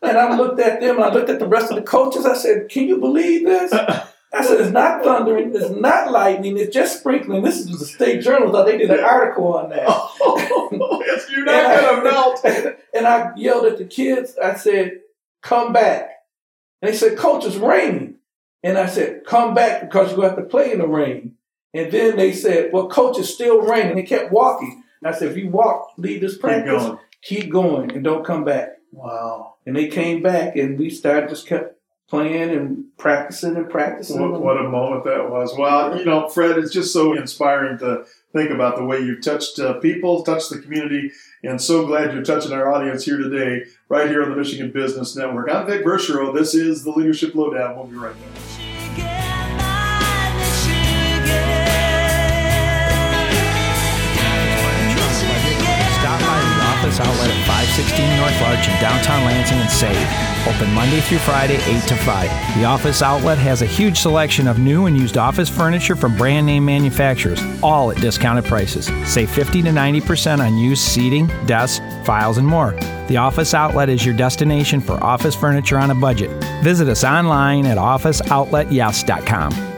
And 0.00 0.16
I 0.16 0.36
looked 0.36 0.60
at 0.60 0.80
them 0.80 0.94
and 0.94 1.04
I 1.04 1.12
looked 1.12 1.28
at 1.28 1.40
the 1.40 1.48
rest 1.48 1.70
of 1.70 1.76
the 1.76 1.82
coaches. 1.82 2.24
I 2.24 2.34
said, 2.36 2.68
Can 2.68 2.86
you 2.86 2.98
believe 2.98 3.44
this? 3.44 3.72
I 4.32 4.44
said, 4.44 4.60
It's 4.60 4.70
not 4.70 5.02
thundering, 5.02 5.54
it's 5.54 5.70
not 5.70 6.10
lightning, 6.10 6.58
it's 6.58 6.74
just 6.74 7.00
sprinkling. 7.00 7.42
This 7.42 7.58
is 7.58 7.78
the 7.78 7.86
state 7.86 8.22
journal. 8.22 8.52
Thought 8.52 8.66
they 8.66 8.76
did 8.78 8.90
an 8.90 9.00
article 9.00 9.54
on 9.56 9.70
that. 9.70 9.84
Oh, 9.88 11.02
yes, 11.06 11.30
you're 11.30 11.44
not 11.44 11.80
going 11.80 11.96
to 11.96 12.10
melt. 12.10 12.44
and 12.94 13.06
I 13.06 13.32
yelled 13.36 13.66
at 13.66 13.78
the 13.78 13.84
kids. 13.84 14.36
I 14.42 14.54
said, 14.54 15.00
"Come 15.42 15.72
back!" 15.72 16.10
And 16.82 16.92
they 16.92 16.96
said, 16.96 17.16
"Coach, 17.16 17.44
it's 17.44 17.56
raining." 17.56 18.16
And 18.62 18.76
I 18.76 18.86
said, 18.86 19.24
"Come 19.24 19.54
back 19.54 19.80
because 19.82 20.08
you're 20.08 20.16
going 20.16 20.30
to 20.30 20.36
have 20.36 20.44
to 20.44 20.50
play 20.50 20.72
in 20.72 20.78
the 20.78 20.88
rain." 20.88 21.34
And 21.72 21.90
then 21.90 22.16
they 22.16 22.32
said, 22.32 22.70
"Well, 22.72 22.88
coach, 22.88 23.18
it's 23.18 23.32
still 23.32 23.62
raining." 23.62 23.96
They 23.96 24.02
kept 24.02 24.30
walking. 24.32 24.82
And 25.02 25.14
I 25.14 25.16
said, 25.18 25.30
"If 25.30 25.36
you 25.38 25.48
walk, 25.48 25.92
leave 25.96 26.20
this 26.20 26.34
Keep 26.34 26.40
practice, 26.42 26.82
going. 26.82 26.98
keep 27.22 27.50
going 27.50 27.92
and 27.92 28.04
don't 28.04 28.26
come 28.26 28.44
back. 28.44 28.76
Wow. 28.92 29.54
And 29.64 29.76
they 29.76 29.88
came 29.88 30.22
back 30.22 30.56
and 30.56 30.78
we 30.78 30.90
started 30.90 31.28
just 31.30 31.46
kept 31.46 31.77
playing 32.08 32.50
and 32.50 32.84
practicing 32.96 33.56
and 33.56 33.68
practicing. 33.68 34.20
What, 34.20 34.40
what 34.40 34.56
a 34.56 34.68
moment 34.68 35.04
that 35.04 35.30
was. 35.30 35.54
Well, 35.56 35.98
you 35.98 36.04
know, 36.04 36.28
Fred, 36.28 36.56
it's 36.58 36.72
just 36.72 36.92
so 36.92 37.12
inspiring 37.12 37.78
to 37.78 38.04
think 38.32 38.50
about 38.50 38.76
the 38.76 38.84
way 38.84 39.00
you've 39.00 39.22
touched 39.22 39.58
uh, 39.58 39.74
people, 39.74 40.22
touched 40.22 40.50
the 40.50 40.58
community, 40.58 41.12
and 41.42 41.60
so 41.60 41.86
glad 41.86 42.12
you're 42.12 42.24
touching 42.24 42.52
our 42.52 42.72
audience 42.72 43.04
here 43.04 43.18
today, 43.18 43.64
right 43.88 44.08
here 44.08 44.22
on 44.22 44.30
the 44.30 44.36
Michigan 44.36 44.70
Business 44.70 45.16
Network. 45.16 45.50
I'm 45.50 45.66
Vic 45.66 45.84
Verchereau. 45.84 46.34
This 46.34 46.54
is 46.54 46.82
the 46.82 46.90
Leadership 46.90 47.34
Lowdown. 47.34 47.76
We'll 47.76 47.86
be 47.86 47.96
right 47.96 48.14
back. 48.14 48.42
Stop 55.98 56.20
by 56.20 56.40
the 56.40 56.62
office 56.64 57.00
outlet 57.00 57.30
at 57.30 57.46
516 57.46 58.16
North 58.16 58.40
Larch 58.40 58.68
in 58.68 58.80
downtown 58.80 59.24
Lansing 59.24 59.58
and 59.58 59.70
save. 59.70 60.37
Open 60.48 60.72
Monday 60.72 61.00
through 61.00 61.18
Friday, 61.18 61.56
8 61.56 61.82
to 61.88 61.94
5. 61.94 62.56
The 62.56 62.64
office 62.64 63.02
outlet 63.02 63.36
has 63.36 63.60
a 63.60 63.66
huge 63.66 63.98
selection 63.98 64.48
of 64.48 64.58
new 64.58 64.86
and 64.86 64.96
used 64.96 65.18
office 65.18 65.48
furniture 65.48 65.94
from 65.94 66.16
brand 66.16 66.46
name 66.46 66.64
manufacturers, 66.64 67.38
all 67.62 67.90
at 67.90 67.98
discounted 67.98 68.46
prices. 68.46 68.86
Save 69.06 69.30
50 69.30 69.62
to 69.62 69.70
90% 69.70 70.40
on 70.40 70.56
used 70.56 70.82
seating, 70.82 71.26
desks, 71.46 71.84
files, 72.06 72.38
and 72.38 72.46
more. 72.46 72.72
The 73.08 73.18
office 73.18 73.52
outlet 73.52 73.90
is 73.90 74.06
your 74.06 74.16
destination 74.16 74.80
for 74.80 74.94
office 75.04 75.34
furniture 75.34 75.78
on 75.78 75.90
a 75.90 75.94
budget. 75.94 76.30
Visit 76.64 76.88
us 76.88 77.04
online 77.04 77.66
at 77.66 77.76
officeoutletyes.com. 77.76 79.77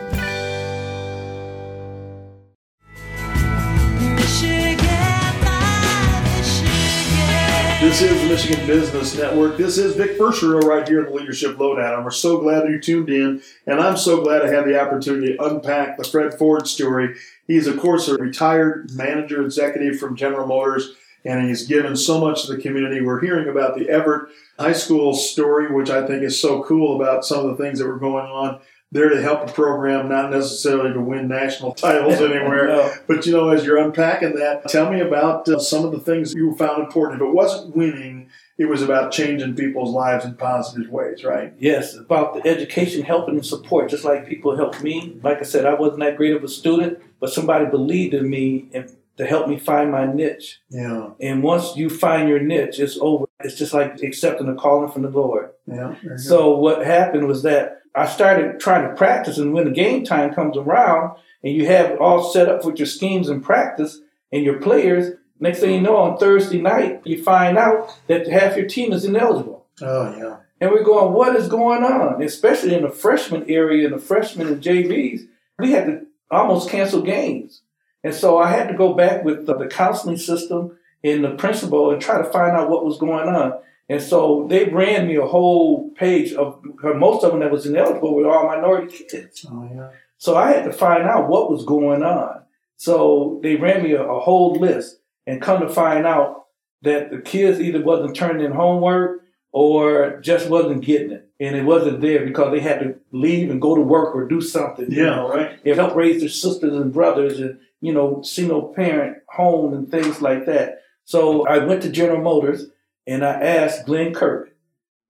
This 7.81 8.03
is 8.03 8.21
the 8.21 8.29
Michigan 8.29 8.67
Business 8.67 9.17
Network. 9.17 9.57
This 9.57 9.79
is 9.79 9.97
Vic 9.97 10.19
Verchereau 10.19 10.63
right 10.63 10.87
here 10.87 11.01
in 11.01 11.07
the 11.07 11.19
Leadership 11.19 11.59
Lowdown. 11.59 11.95
And 11.95 12.05
we're 12.05 12.11
so 12.11 12.39
glad 12.39 12.65
that 12.65 12.71
you 12.71 12.79
tuned 12.79 13.09
in. 13.09 13.41
And 13.67 13.81
I'm 13.81 13.97
so 13.97 14.21
glad 14.21 14.43
I 14.43 14.53
had 14.53 14.67
the 14.67 14.79
opportunity 14.79 15.35
to 15.35 15.43
unpack 15.43 15.97
the 15.97 16.05
Fred 16.05 16.35
Ford 16.35 16.69
story. 16.69 17.17
He's, 17.47 17.67
of 17.67 17.81
course, 17.81 18.07
a 18.07 18.17
retired 18.17 18.91
manager 18.93 19.43
executive 19.43 19.99
from 19.99 20.15
General 20.15 20.47
Motors, 20.47 20.95
and 21.25 21.49
he's 21.49 21.67
given 21.67 21.97
so 21.97 22.21
much 22.21 22.45
to 22.45 22.55
the 22.55 22.61
community. 22.61 23.01
We're 23.01 23.23
hearing 23.23 23.49
about 23.49 23.79
the 23.79 23.89
Everett 23.89 24.31
High 24.59 24.75
School 24.75 25.15
story, 25.15 25.73
which 25.73 25.89
I 25.89 26.07
think 26.07 26.23
is 26.23 26.39
so 26.39 26.63
cool 26.63 27.01
about 27.01 27.25
some 27.25 27.49
of 27.49 27.57
the 27.57 27.65
things 27.65 27.79
that 27.79 27.89
were 27.89 27.99
going 27.99 28.27
on 28.27 28.61
there 28.93 29.09
to 29.09 29.23
help 29.23 29.47
the 29.47 29.53
program, 29.53 30.09
not 30.09 30.31
necessarily 30.31 30.93
to 30.93 31.01
win 31.01 31.29
national 31.29 31.73
titles 31.73 32.15
anywhere. 32.21 32.67
No. 32.67 32.93
But 33.07 33.25
you 33.27 33.33
know, 33.33 33.51
as 33.51 33.65
you're 33.65 33.79
unpacking 33.79 34.35
that, 34.37 34.69
tell 34.69 34.91
me 34.93 35.01
about 35.01 35.49
uh, 35.49 35.59
some 35.61 35.85
of 35.85 35.93
the 35.93 36.01
things 36.01 36.35
you 36.35 36.55
found 36.57 36.83
important. 36.83 37.21
If 37.23 37.29
it 37.29 37.33
wasn't 37.33 37.77
winning, 37.77 38.29
it 38.59 38.67
was 38.69 38.83
about 38.83 39.13
changing 39.13 39.55
people's 39.55 39.95
lives 39.95 40.25
in 40.25 40.35
positive 40.35 40.91
ways, 40.91 41.25
right? 41.25 41.55
Yes, 41.59 41.95
about 41.95 42.35
the 42.35 42.47
education, 42.49 43.03
helping 43.03 43.37
and 43.37 43.47
support, 43.47 43.91
just 43.91 44.05
like 44.05 44.29
people 44.29 44.57
helped 44.57 44.83
me. 44.83 45.19
Like 45.23 45.39
I 45.39 45.45
said, 45.45 45.67
I 45.67 45.75
wasn't 45.75 46.01
that 46.01 46.17
great 46.17 46.35
of 46.35 46.43
a 46.45 46.49
student, 46.49 46.99
but 47.21 47.31
somebody 47.31 47.67
believed 47.67 48.13
in 48.15 48.29
me 48.29 48.69
and 48.75 48.91
to 49.17 49.27
help 49.27 49.49
me 49.49 49.59
find 49.59 49.91
my 49.91 50.11
niche. 50.11 50.61
Yeah, 50.71 51.11
And 51.21 51.43
once 51.43 51.77
you 51.77 51.91
find 51.91 52.29
your 52.29 52.41
niche, 52.41 52.79
it's 52.79 52.99
over. 53.01 53.27
It's 53.41 53.55
just 53.57 53.75
like 53.75 54.03
accepting 54.03 54.49
a 54.49 54.55
calling 54.55 54.91
from 54.91 55.03
the 55.03 55.11
Lord. 55.11 55.51
yeah. 55.67 55.95
So 56.17 56.57
what 56.57 56.85
happened 56.85 57.27
was 57.29 57.43
that 57.43 57.80
I 57.95 58.07
started 58.07 58.61
trying 58.61 58.89
to 58.89 58.95
practice, 58.95 59.39
and 59.39 59.53
when 59.53 59.65
the 59.65 59.71
game 59.71 60.05
time 60.05 60.33
comes 60.33 60.57
around, 60.57 61.17
and 61.43 61.55
you 61.55 61.67
have 61.67 61.91
it 61.93 61.99
all 61.99 62.23
set 62.23 62.49
up 62.49 62.65
with 62.65 62.79
your 62.79 62.87
schemes 62.87 63.29
and 63.29 63.43
practice 63.43 64.01
and 64.33 64.45
your 64.45 64.61
players, 64.61 65.17
next 65.41 65.61
thing 65.61 65.75
you 65.75 65.81
know, 65.81 65.97
on 65.97 66.19
Thursday 66.19 66.61
night, 66.61 67.01
you 67.05 67.23
find 67.23 67.59
out 67.59 67.97
that 68.07 68.29
half 68.29 68.57
your 68.57 68.67
team 68.67 68.93
is 68.93 69.05
ineligible. 69.05 69.67
oh 69.83 70.17
yeah, 70.17 70.37
And 70.61 70.71
we're 70.71 70.85
going, 70.85 71.13
what 71.15 71.35
is 71.37 71.49
going 71.49 71.83
on? 71.83 72.23
Especially 72.23 72.75
in 72.75 72.83
the 72.83 72.91
freshman 72.91 73.49
area 73.51 73.87
and 73.87 73.95
the 73.95 73.99
freshmen 74.05 74.47
and 74.49 74.63
JVs, 74.63 75.23
we 75.59 75.73
had 75.73 75.87
to 75.87 76.07
almost 76.31 76.71
cancel 76.71 77.03
games. 77.03 77.63
And 78.05 78.15
so 78.15 78.39
I 78.39 78.51
had 78.51 78.69
to 78.69 78.75
go 78.77 78.95
back 78.95 79.25
with 79.25 79.47
the, 79.47 79.57
the 79.57 79.67
counseling 79.67 80.17
system 80.17 80.79
and 81.03 81.25
the 81.25 81.31
principal 81.35 81.91
and 81.91 82.01
try 82.01 82.19
to 82.19 82.31
find 82.31 82.53
out 82.53 82.71
what 82.71 82.85
was 82.85 82.99
going 82.99 83.29
on. 83.29 83.55
And 83.91 84.01
so 84.01 84.47
they 84.49 84.65
ran 84.67 85.07
me 85.09 85.17
a 85.17 85.27
whole 85.27 85.91
page 85.91 86.33
of 86.33 86.63
most 86.97 87.25
of 87.25 87.33
them 87.33 87.41
that 87.41 87.51
was 87.51 87.67
ineligible 87.67 88.15
were 88.15 88.31
all 88.31 88.47
minority 88.47 89.05
kids. 89.11 89.45
oh 89.51 89.69
yeah. 89.75 89.91
So 90.17 90.37
I 90.37 90.53
had 90.53 90.65
to 90.65 90.73
find 90.73 91.03
out 91.05 91.29
what 91.29 91.51
was 91.51 91.65
going 91.65 92.03
on. 92.03 92.43
So 92.77 93.41
they 93.43 93.57
ran 93.57 93.83
me 93.83 93.93
a, 93.93 94.03
a 94.03 94.21
whole 94.21 94.53
list 94.55 95.01
and 95.27 95.43
come 95.43 95.61
to 95.61 95.69
find 95.69 96.07
out 96.07 96.45
that 96.83 97.11
the 97.11 97.19
kids 97.19 97.61
either 97.61 97.83
wasn't 97.83 98.15
turning 98.17 98.45
in 98.45 98.53
homework 98.53 99.23
or 99.53 100.21
just 100.21 100.49
wasn't 100.49 100.85
getting 100.85 101.11
it. 101.11 101.29
And 101.41 101.57
it 101.57 101.65
wasn't 101.65 102.01
there 102.01 102.25
because 102.25 102.53
they 102.53 102.61
had 102.61 102.81
to 102.81 102.95
leave 103.13 103.51
and 103.51 103.61
go 103.61 103.75
to 103.75 103.81
work 103.83 104.15
or 104.15 104.29
do 104.29 104.41
something. 104.41 104.91
you 104.91 105.03
Yeah, 105.05 105.17
know. 105.17 105.29
right. 105.31 105.59
It 105.65 105.77
helped 105.77 105.97
raise 105.97 106.21
their 106.21 106.29
sisters 106.29 106.75
and 106.75 106.93
brothers 106.93 107.41
and, 107.41 107.59
you 107.81 107.93
know, 107.93 108.23
single 108.23 108.73
parent 108.75 109.19
home 109.29 109.75
and 109.75 109.91
things 109.91 110.23
like 110.23 110.47
that. 110.47 110.83
So 111.05 111.47
I 111.47 111.59
went 111.59 111.83
to 111.83 111.91
General 111.91 112.23
Motors 112.23 112.67
and 113.07 113.25
I 113.25 113.33
asked 113.43 113.87
Glenn 113.87 114.13
Kirk, 114.15 114.55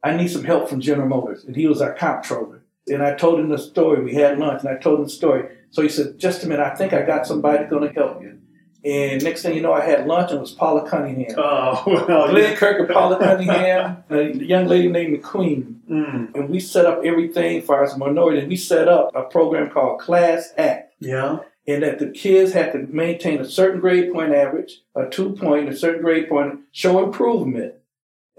I 0.03 0.16
need 0.16 0.28
some 0.28 0.45
help 0.45 0.68
from 0.68 0.80
General 0.80 1.09
Motors. 1.09 1.45
And 1.45 1.55
he 1.57 1.66
was 1.66 1.80
our 1.82 1.93
comptroller. 1.93 2.62
And 2.88 3.03
I 3.03 3.14
told 3.14 3.38
him 3.38 3.49
the 3.51 3.59
story. 3.59 4.03
We 4.03 4.14
had 4.14 4.38
lunch 4.38 4.62
and 4.64 4.70
I 4.70 4.78
told 4.80 4.99
him 4.99 5.05
the 5.05 5.11
story. 5.11 5.49
So 5.70 5.82
he 5.82 5.88
said, 5.88 6.18
just 6.18 6.43
a 6.43 6.49
minute, 6.49 6.64
I 6.64 6.74
think 6.74 6.93
I 6.93 7.03
got 7.03 7.26
somebody 7.26 7.64
going 7.66 7.86
to 7.86 7.95
help 7.95 8.22
you. 8.22 8.38
And 8.82 9.22
next 9.22 9.43
thing 9.43 9.55
you 9.55 9.61
know, 9.61 9.74
I 9.74 9.84
had 9.84 10.07
lunch 10.07 10.30
and 10.30 10.38
it 10.38 10.41
was 10.41 10.53
Paula 10.53 10.88
Cunningham. 10.88 11.34
Oh 11.36 11.82
well, 11.86 12.30
Glenn 12.30 12.57
Kirk 12.57 12.80
and 12.80 12.88
Paula 12.88 13.18
Cunningham, 13.18 14.03
a 14.11 14.32
young 14.32 14.66
lady 14.68 14.88
named 14.88 15.22
McQueen. 15.22 15.80
Mm, 15.91 16.34
And 16.34 16.49
we 16.49 16.61
set 16.61 16.86
up 16.86 17.03
everything 17.05 17.61
for 17.61 17.84
us 17.84 17.95
minority. 17.99 18.47
We 18.47 18.57
set 18.57 18.88
up 18.88 19.14
a 19.14 19.24
program 19.24 19.68
called 19.68 20.01
Class 20.01 20.55
Act 20.57 20.95
yeah, 20.99 21.41
and 21.68 21.82
that 21.82 21.99
the 21.99 22.09
kids 22.11 22.55
had 22.55 22.72
to 22.72 22.78
maintain 22.78 23.38
a 23.41 23.45
certain 23.45 23.80
grade 23.80 24.14
point 24.14 24.32
average, 24.32 24.80
a 24.97 25.07
two 25.11 25.32
point, 25.32 25.68
a 25.68 25.76
certain 25.76 26.01
grade 26.01 26.30
point, 26.30 26.61
show 26.72 27.05
improvement. 27.05 27.74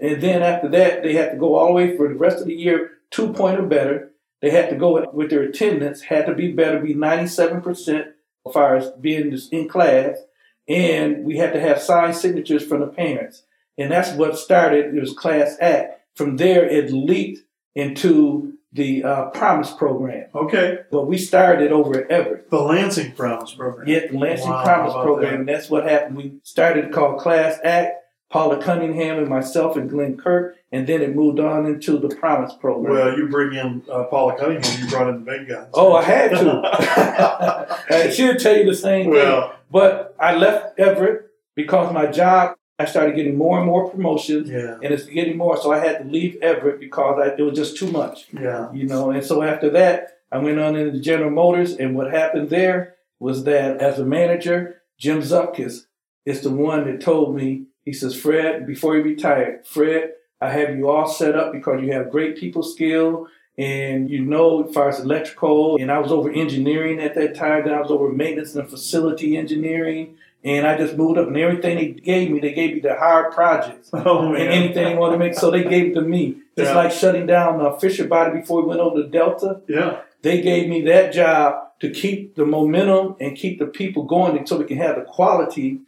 And 0.00 0.20
then 0.22 0.42
after 0.42 0.68
that, 0.70 1.02
they 1.02 1.14
had 1.14 1.32
to 1.32 1.38
go 1.38 1.54
all 1.54 1.68
the 1.68 1.72
way 1.74 1.96
for 1.96 2.08
the 2.08 2.14
rest 2.14 2.38
of 2.38 2.46
the 2.46 2.54
year, 2.54 2.90
two 3.10 3.32
point 3.32 3.60
or 3.60 3.66
better. 3.66 4.10
They 4.40 4.50
had 4.50 4.70
to 4.70 4.76
go 4.76 5.08
with 5.12 5.30
their 5.30 5.42
attendance, 5.42 6.02
had 6.02 6.26
to 6.26 6.34
be 6.34 6.50
better, 6.50 6.80
be 6.80 6.94
97% 6.94 8.06
as 8.46 8.52
far 8.52 8.76
as 8.76 8.90
being 9.00 9.38
in 9.52 9.68
class. 9.68 10.18
And 10.68 11.24
we 11.24 11.36
had 11.36 11.52
to 11.52 11.60
have 11.60 11.80
signed 11.80 12.16
signatures 12.16 12.66
from 12.66 12.80
the 12.80 12.88
parents. 12.88 13.44
And 13.78 13.90
that's 13.90 14.12
what 14.12 14.36
started, 14.38 14.94
it 14.94 15.00
was 15.00 15.12
Class 15.14 15.56
Act. 15.60 16.00
From 16.16 16.36
there, 16.36 16.64
it 16.66 16.92
leaked 16.92 17.40
into 17.74 18.54
the 18.72 19.04
uh, 19.04 19.24
Promise 19.30 19.72
Program. 19.74 20.28
okay. 20.34 20.78
But 20.90 21.06
we 21.06 21.18
started 21.18 21.72
over 21.72 22.00
at 22.00 22.10
Everett. 22.10 22.50
The 22.50 22.60
Lansing 22.60 23.12
Promise 23.12 23.54
Program. 23.54 23.86
Yeah, 23.86 24.06
the 24.10 24.18
Lansing 24.18 24.50
Wow, 24.50 24.64
Promise 24.64 24.92
Program. 24.94 25.30
that? 25.30 25.38
And 25.40 25.48
that's 25.48 25.70
what 25.70 25.84
happened. 25.88 26.16
We 26.16 26.38
started 26.42 26.92
called 26.92 27.20
Class 27.20 27.58
Act, 27.62 27.92
Paula 28.32 28.62
Cunningham 28.62 29.18
and 29.18 29.28
myself 29.28 29.76
and 29.76 29.90
Glenn 29.90 30.16
Kirk, 30.16 30.56
and 30.72 30.86
then 30.86 31.02
it 31.02 31.14
moved 31.14 31.38
on 31.38 31.66
into 31.66 31.98
the 31.98 32.08
Promise 32.16 32.54
Program. 32.54 32.94
Well, 32.94 33.16
you 33.18 33.28
bring 33.28 33.52
in 33.54 33.82
uh, 33.92 34.04
Paula 34.04 34.38
Cunningham. 34.38 34.82
You 34.82 34.88
brought 34.90 35.08
in 35.10 35.22
the 35.24 35.30
big 35.30 35.48
guns. 35.48 35.68
oh, 35.74 35.92
I 35.94 36.02
had 36.02 36.30
to. 36.30 38.10
She'll 38.12 38.36
tell 38.36 38.56
you 38.56 38.64
the 38.64 38.74
same 38.74 39.04
thing. 39.04 39.12
well, 39.12 39.54
But 39.70 40.16
I 40.18 40.34
left 40.34 40.78
Everett 40.80 41.26
because 41.54 41.92
my 41.92 42.06
job, 42.06 42.56
I 42.78 42.86
started 42.86 43.16
getting 43.16 43.36
more 43.36 43.58
and 43.58 43.66
more 43.66 43.90
promotions, 43.90 44.48
yeah, 44.48 44.78
and 44.82 44.94
it's 44.94 45.04
getting 45.04 45.36
more. 45.36 45.58
So 45.58 45.70
I 45.70 45.78
had 45.78 45.98
to 45.98 46.04
leave 46.04 46.36
Everett 46.40 46.80
because 46.80 47.20
I, 47.22 47.34
it 47.38 47.42
was 47.42 47.56
just 47.56 47.76
too 47.76 47.90
much. 47.92 48.28
yeah. 48.32 48.72
you 48.72 48.86
know. 48.86 49.10
And 49.10 49.22
so 49.22 49.42
after 49.42 49.68
that, 49.70 50.20
I 50.32 50.38
went 50.38 50.58
on 50.58 50.74
into 50.74 50.98
General 51.00 51.30
Motors, 51.30 51.74
and 51.76 51.94
what 51.94 52.10
happened 52.10 52.48
there 52.48 52.94
was 53.20 53.44
that 53.44 53.76
as 53.76 53.98
a 53.98 54.06
manager, 54.06 54.80
Jim 54.98 55.20
Zupkis 55.20 55.82
is 56.24 56.40
the 56.40 56.50
one 56.50 56.84
that 56.90 57.02
told 57.02 57.36
me. 57.36 57.66
He 57.84 57.92
says, 57.92 58.14
"Fred, 58.14 58.66
before 58.66 58.96
you 58.96 59.02
retired, 59.02 59.66
Fred, 59.66 60.12
I 60.40 60.50
have 60.50 60.76
you 60.76 60.88
all 60.88 61.06
set 61.08 61.34
up 61.34 61.52
because 61.52 61.82
you 61.82 61.92
have 61.92 62.10
great 62.10 62.36
people 62.36 62.62
skill." 62.62 63.28
And 63.58 64.08
you 64.08 64.24
know, 64.24 64.64
as 64.66 64.74
far 64.74 64.88
as 64.88 65.00
electrical, 65.00 65.76
and 65.76 65.90
I 65.92 65.98
was 65.98 66.10
over 66.10 66.30
engineering 66.30 67.00
at 67.00 67.14
that 67.16 67.34
time. 67.34 67.64
Then 67.64 67.74
I 67.74 67.80
was 67.80 67.90
over 67.90 68.08
maintenance 68.10 68.54
and 68.54 68.68
facility 68.68 69.36
engineering, 69.36 70.16
and 70.42 70.66
I 70.66 70.78
just 70.78 70.96
moved 70.96 71.18
up. 71.18 71.26
And 71.28 71.36
everything 71.36 71.76
they 71.76 71.88
gave 71.88 72.30
me, 72.30 72.40
they 72.40 72.54
gave 72.54 72.74
me 72.74 72.80
the 72.80 72.94
hard 72.94 73.32
projects 73.32 73.90
Oh 73.92 74.32
and 74.32 74.36
anything 74.38 74.84
they 74.84 74.94
wanted 74.94 75.12
to 75.14 75.18
make. 75.18 75.34
So 75.34 75.50
they 75.50 75.64
gave 75.64 75.88
it 75.90 75.94
to 75.94 76.00
me. 76.00 76.36
It's 76.56 76.70
Yeah. 76.70 76.74
like 76.76 76.92
shutting 76.92 77.26
down 77.26 77.60
uh, 77.60 77.72
Fisher 77.76 78.06
Body 78.06 78.40
before 78.40 78.62
we 78.62 78.68
went 78.68 78.80
over 78.80 79.02
to 79.02 79.08
Delta. 79.08 79.60
Yeah. 79.68 79.98
They 80.22 80.40
gave 80.40 80.68
me 80.70 80.80
that 80.82 81.12
job 81.12 81.54
to 81.80 81.90
keep 81.90 82.36
the 82.36 82.46
momentum 82.46 83.16
and 83.20 83.36
keep 83.36 83.58
the 83.58 83.66
people 83.66 84.04
going 84.04 84.46
so 84.46 84.56
we 84.56 84.64
can 84.64 84.78
have 84.78 84.96
the 84.96 85.02
quality 85.02 85.80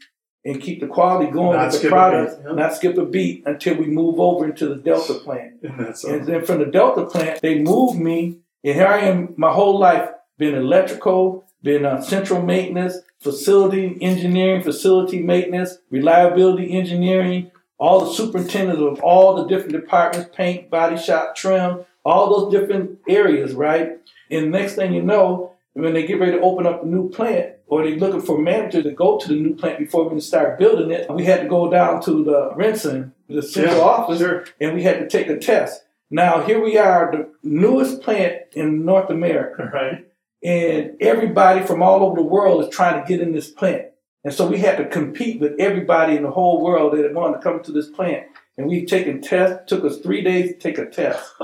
and 0.45 0.61
keep 0.61 0.80
the 0.80 0.86
quality 0.86 1.30
going 1.30 1.57
Not 1.57 1.66
with 1.66 1.72
the 1.72 1.78
skip 1.78 1.92
a 1.92 2.26
beat, 2.26 2.45
yeah. 2.45 2.53
not 2.53 2.74
skip 2.74 2.99
a 2.99 3.05
beat 3.05 3.42
until 3.47 3.76
we 3.76 3.86
move 3.86 4.20
over 4.20 4.45
into 4.45 4.68
the 4.68 4.76
Delta 4.76 5.14
plant. 5.14 5.55
And 5.62 5.80
And 5.80 6.26
then 6.26 6.45
from 6.45 6.59
the 6.59 6.66
Delta 6.66 7.07
plant, 7.07 7.40
they 7.40 7.61
moved 7.61 7.99
me, 7.99 8.38
and 8.62 8.74
here 8.74 8.86
I 8.86 9.01
am 9.01 9.34
my 9.36 9.53
whole 9.53 9.78
life, 9.78 10.11
been 10.38 10.55
electrical, 10.55 11.47
been 11.62 11.86
uh, 11.86 12.03
central 12.03 12.42
maintenance, 12.42 12.99
facility 13.20 13.97
engineering, 14.03 14.62
facility 14.62 15.22
maintenance, 15.22 15.78
reliability 15.90 16.76
engineering, 16.76 17.51
all 17.78 18.05
the 18.05 18.12
superintendents 18.12 18.80
of 18.80 19.01
all 19.01 19.34
the 19.36 19.47
different 19.47 19.72
departments, 19.72 20.30
paint, 20.36 20.70
body 20.70 20.99
shop, 20.99 21.34
trim, 21.34 21.84
all 22.05 22.51
those 22.51 22.53
different 22.53 22.99
areas, 23.09 23.55
right? 23.55 23.99
And 24.30 24.51
next 24.51 24.74
thing 24.74 24.92
you 24.92 25.03
know, 25.03 25.55
when 25.72 25.95
they 25.95 26.07
get 26.07 26.20
ready 26.20 26.32
to 26.32 26.40
open 26.40 26.66
up 26.66 26.82
a 26.82 26.86
new 26.86 27.09
plant, 27.09 27.53
or 27.66 27.82
they're 27.82 27.96
looking 27.96 28.20
for 28.22 28.38
managers 28.38 28.84
to 28.84 28.90
go 28.92 29.18
to 29.18 29.28
the 29.28 29.34
new 29.34 29.54
plant 29.54 29.78
before 29.78 30.04
we 30.04 30.10
can 30.10 30.20
start 30.20 30.58
building 30.58 30.90
it, 30.90 31.10
we 31.10 31.24
had 31.24 31.42
to 31.42 31.48
go 31.48 31.70
down 31.70 32.00
to 32.02 32.22
the 32.24 32.50
RenCen, 32.56 33.12
the 33.28 33.42
central 33.42 33.78
Yeah, 33.78 33.82
office, 33.82 34.18
sure. 34.18 34.44
and 34.60 34.74
we 34.74 34.82
had 34.82 34.98
to 34.98 35.08
take 35.08 35.28
a 35.28 35.38
test. 35.38 35.82
Now 36.10 36.42
here 36.42 36.62
we 36.62 36.76
are, 36.78 37.10
the 37.10 37.30
newest 37.42 38.02
plant 38.02 38.34
in 38.52 38.84
North 38.84 39.10
America, 39.10 39.70
Right. 39.72 40.06
and 40.42 40.92
everybody 41.00 41.64
from 41.66 41.82
all 41.82 42.02
over 42.04 42.16
the 42.16 42.22
world 42.22 42.62
is 42.64 42.70
trying 42.70 43.02
to 43.02 43.08
get 43.08 43.20
in 43.20 43.32
this 43.32 43.50
plant. 43.50 43.86
And 44.24 44.32
so 44.32 44.46
we 44.46 44.58
had 44.58 44.78
to 44.78 44.86
compete 44.86 45.40
with 45.40 45.52
everybody 45.58 46.16
in 46.16 46.22
the 46.22 46.30
whole 46.30 46.62
world 46.62 46.94
that 46.96 47.12
wanted 47.12 47.36
to 47.38 47.42
come 47.42 47.62
to 47.62 47.72
this 47.72 47.90
plant. 47.90 48.26
And 48.56 48.66
we 48.68 48.86
taken 48.86 49.20
tests. 49.20 49.64
Took 49.66 49.84
us 49.84 49.98
three 49.98 50.22
days 50.22 50.50
to 50.52 50.58
take 50.58 50.78
a 50.78 50.86
test. 50.86 51.30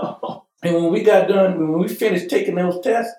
And 0.63 0.75
when 0.75 0.93
we 0.93 1.03
got 1.03 1.27
done, 1.27 1.59
when 1.71 1.79
we 1.81 1.89
finished 1.89 2.29
taking 2.29 2.55
those 2.57 2.83
tests 2.83 3.13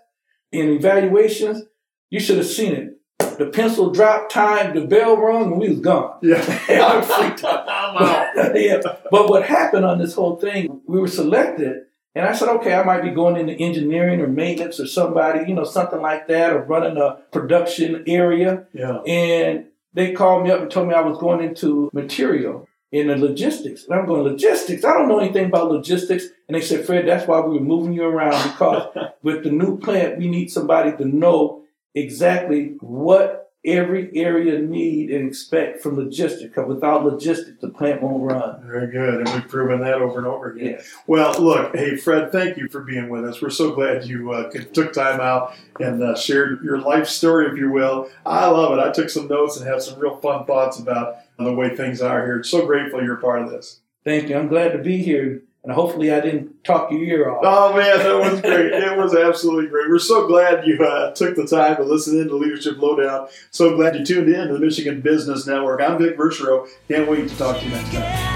and 0.54 0.70
evaluations, 0.70 1.64
you 2.12 2.20
should 2.20 2.38
have 2.38 2.46
seen 2.46 2.74
it. 2.74 2.98
The 3.38 3.48
pencil 3.48 3.90
dropped, 3.90 4.32
time, 4.32 4.76
the 4.76 4.86
bell 4.86 5.18
rung, 5.18 5.54
and 5.54 5.60
we 5.60 5.70
was 5.70 5.80
gone. 5.80 6.20
Yeah. 6.22 6.38
I 6.70 7.02
freaked 7.02 7.44
out. 7.44 8.56
yeah. 8.56 8.82
But 9.10 9.30
what 9.30 9.44
happened 9.44 9.86
on 9.86 9.98
this 9.98 10.14
whole 10.14 10.36
thing, 10.36 10.82
we 10.86 11.00
were 11.00 11.08
selected, 11.08 11.86
and 12.14 12.26
I 12.26 12.34
said, 12.34 12.50
okay, 12.50 12.74
I 12.74 12.84
might 12.84 13.02
be 13.02 13.12
going 13.12 13.38
into 13.38 13.54
engineering 13.54 14.20
or 14.20 14.28
maintenance 14.28 14.80
or 14.80 14.86
somebody, 14.86 15.48
you 15.48 15.56
know, 15.56 15.64
something 15.64 16.02
like 16.02 16.28
that, 16.28 16.52
or 16.52 16.64
running 16.64 16.98
a 16.98 17.20
production 17.32 18.04
area. 18.06 18.68
Yeah. 18.74 18.98
And 19.08 19.68
they 19.94 20.12
called 20.12 20.44
me 20.44 20.52
up 20.52 20.62
and 20.62 20.70
told 20.70 20.90
me 20.90 20.94
I 20.94 21.02
was 21.02 21.18
going 21.18 21.42
into 21.42 21.90
material 21.94 22.68
in 22.92 23.08
the 23.08 23.16
logistics. 23.16 23.86
And 23.86 23.98
I'm 23.98 24.06
going, 24.06 24.24
logistics? 24.24 24.84
I 24.84 24.92
don't 24.92 25.08
know 25.08 25.20
anything 25.20 25.46
about 25.46 25.72
logistics. 25.72 26.26
And 26.48 26.56
they 26.56 26.62
said, 26.62 26.86
Fred, 26.86 27.08
that's 27.08 27.28
why 27.28 27.40
we 27.40 27.58
were 27.58 27.64
moving 27.64 27.94
you 27.94 28.04
around 28.04 28.52
because 28.52 28.94
with 29.24 29.44
the 29.44 29.52
new 29.52 29.78
plant, 29.80 30.18
we 30.18 30.28
need 30.28 30.52
somebody 30.52 30.96
to 30.98 31.06
know 31.06 31.64
exactly 31.96 32.76
what 32.80 33.42
every 33.64 34.10
area 34.18 34.60
need 34.60 35.12
and 35.12 35.28
expect 35.28 35.82
from 35.82 35.96
logistics. 35.96 36.44
Because 36.44 36.68
without 36.68 37.06
logistics, 37.06 37.62
the 37.62 37.70
plant 37.70 38.02
won't 38.02 38.24
run. 38.24 38.62
Very 38.66 38.88
good. 38.92 39.20
And 39.20 39.30
we've 39.30 39.48
proven 39.48 39.82
that 39.82 40.02
over 40.02 40.18
and 40.18 40.28
over 40.28 40.52
again. 40.52 40.78
Yeah. 40.80 40.82
Well, 41.06 41.40
look, 41.40 41.76
hey, 41.76 41.96
Fred, 41.96 42.32
thank 42.32 42.58
you 42.58 42.68
for 42.70 42.82
being 42.82 43.10
with 43.10 43.24
us. 43.24 43.42
We're 43.42 43.50
so 43.52 43.72
glad 43.72 44.06
you 44.06 44.32
uh, 44.32 44.50
took 44.74 44.94
time 44.94 45.20
out 45.20 45.54
and 45.80 46.02
uh, 46.02 46.18
shared 46.18 46.64
your 46.64 46.80
life 46.80 47.08
story, 47.08 47.52
if 47.52 47.58
you 47.58 47.72
will. 47.72 48.10
I 48.26 48.48
love 48.48 48.78
it. 48.78 48.82
I 48.82 48.92
took 48.92 49.10
some 49.10 49.28
notes 49.28 49.58
and 49.58 49.68
have 49.68 49.84
some 49.84 50.00
real 50.00 50.18
fun 50.18 50.46
thoughts 50.46 50.80
about 50.80 51.18
the 51.38 51.54
way 51.54 51.76
things 51.76 52.02
are 52.02 52.26
here. 52.26 52.44
So 52.44 52.66
grateful 52.66 53.04
you're 53.04 53.18
part 53.18 53.42
of 53.42 53.50
this. 53.50 53.80
Thank 54.04 54.30
you. 54.30 54.38
I'm 54.38 54.48
glad 54.48 54.72
to 54.72 54.80
be 54.80 55.04
here. 55.04 55.44
And 55.64 55.72
hopefully 55.72 56.12
I 56.12 56.20
didn't 56.22 56.64
talk 56.64 56.92
your 56.92 57.04
ear 57.04 57.30
off. 57.30 57.42
Oh 57.44 57.76
man, 57.76 58.00
that 58.00 58.32
was 58.32 58.42
great. 58.42 58.74
it 58.74 58.98
was 58.98 59.14
absolutely 59.16 59.68
great. 59.68 59.90
We're 59.90 60.00
so 60.00 60.28
glad 60.28 60.66
you 60.66 60.84
uh, 60.84 61.14
took 61.14 61.36
the 61.36 61.46
time 61.46 61.76
to 61.76 61.84
listen 61.84 62.20
in 62.20 62.30
to 62.30 62.36
Leadership 62.36 62.80
Lowdown. 62.80 63.28
So 63.52 63.76
glad 63.76 63.96
you 63.96 64.04
tuned 64.04 64.30
in 64.30 64.48
to 64.48 64.54
the 64.54 64.60
Michigan 64.60 65.02
Business 65.02 65.46
Network. 65.46 65.82
I'm 65.82 66.00
Vic 66.00 66.18
Verchereau. 66.18 66.68
Can't 66.88 67.08
wait 67.08 67.30
to 67.30 67.38
talk 67.38 67.60
to 67.60 67.66
you 67.66 67.72
next 67.72 67.92
time. 67.94 68.31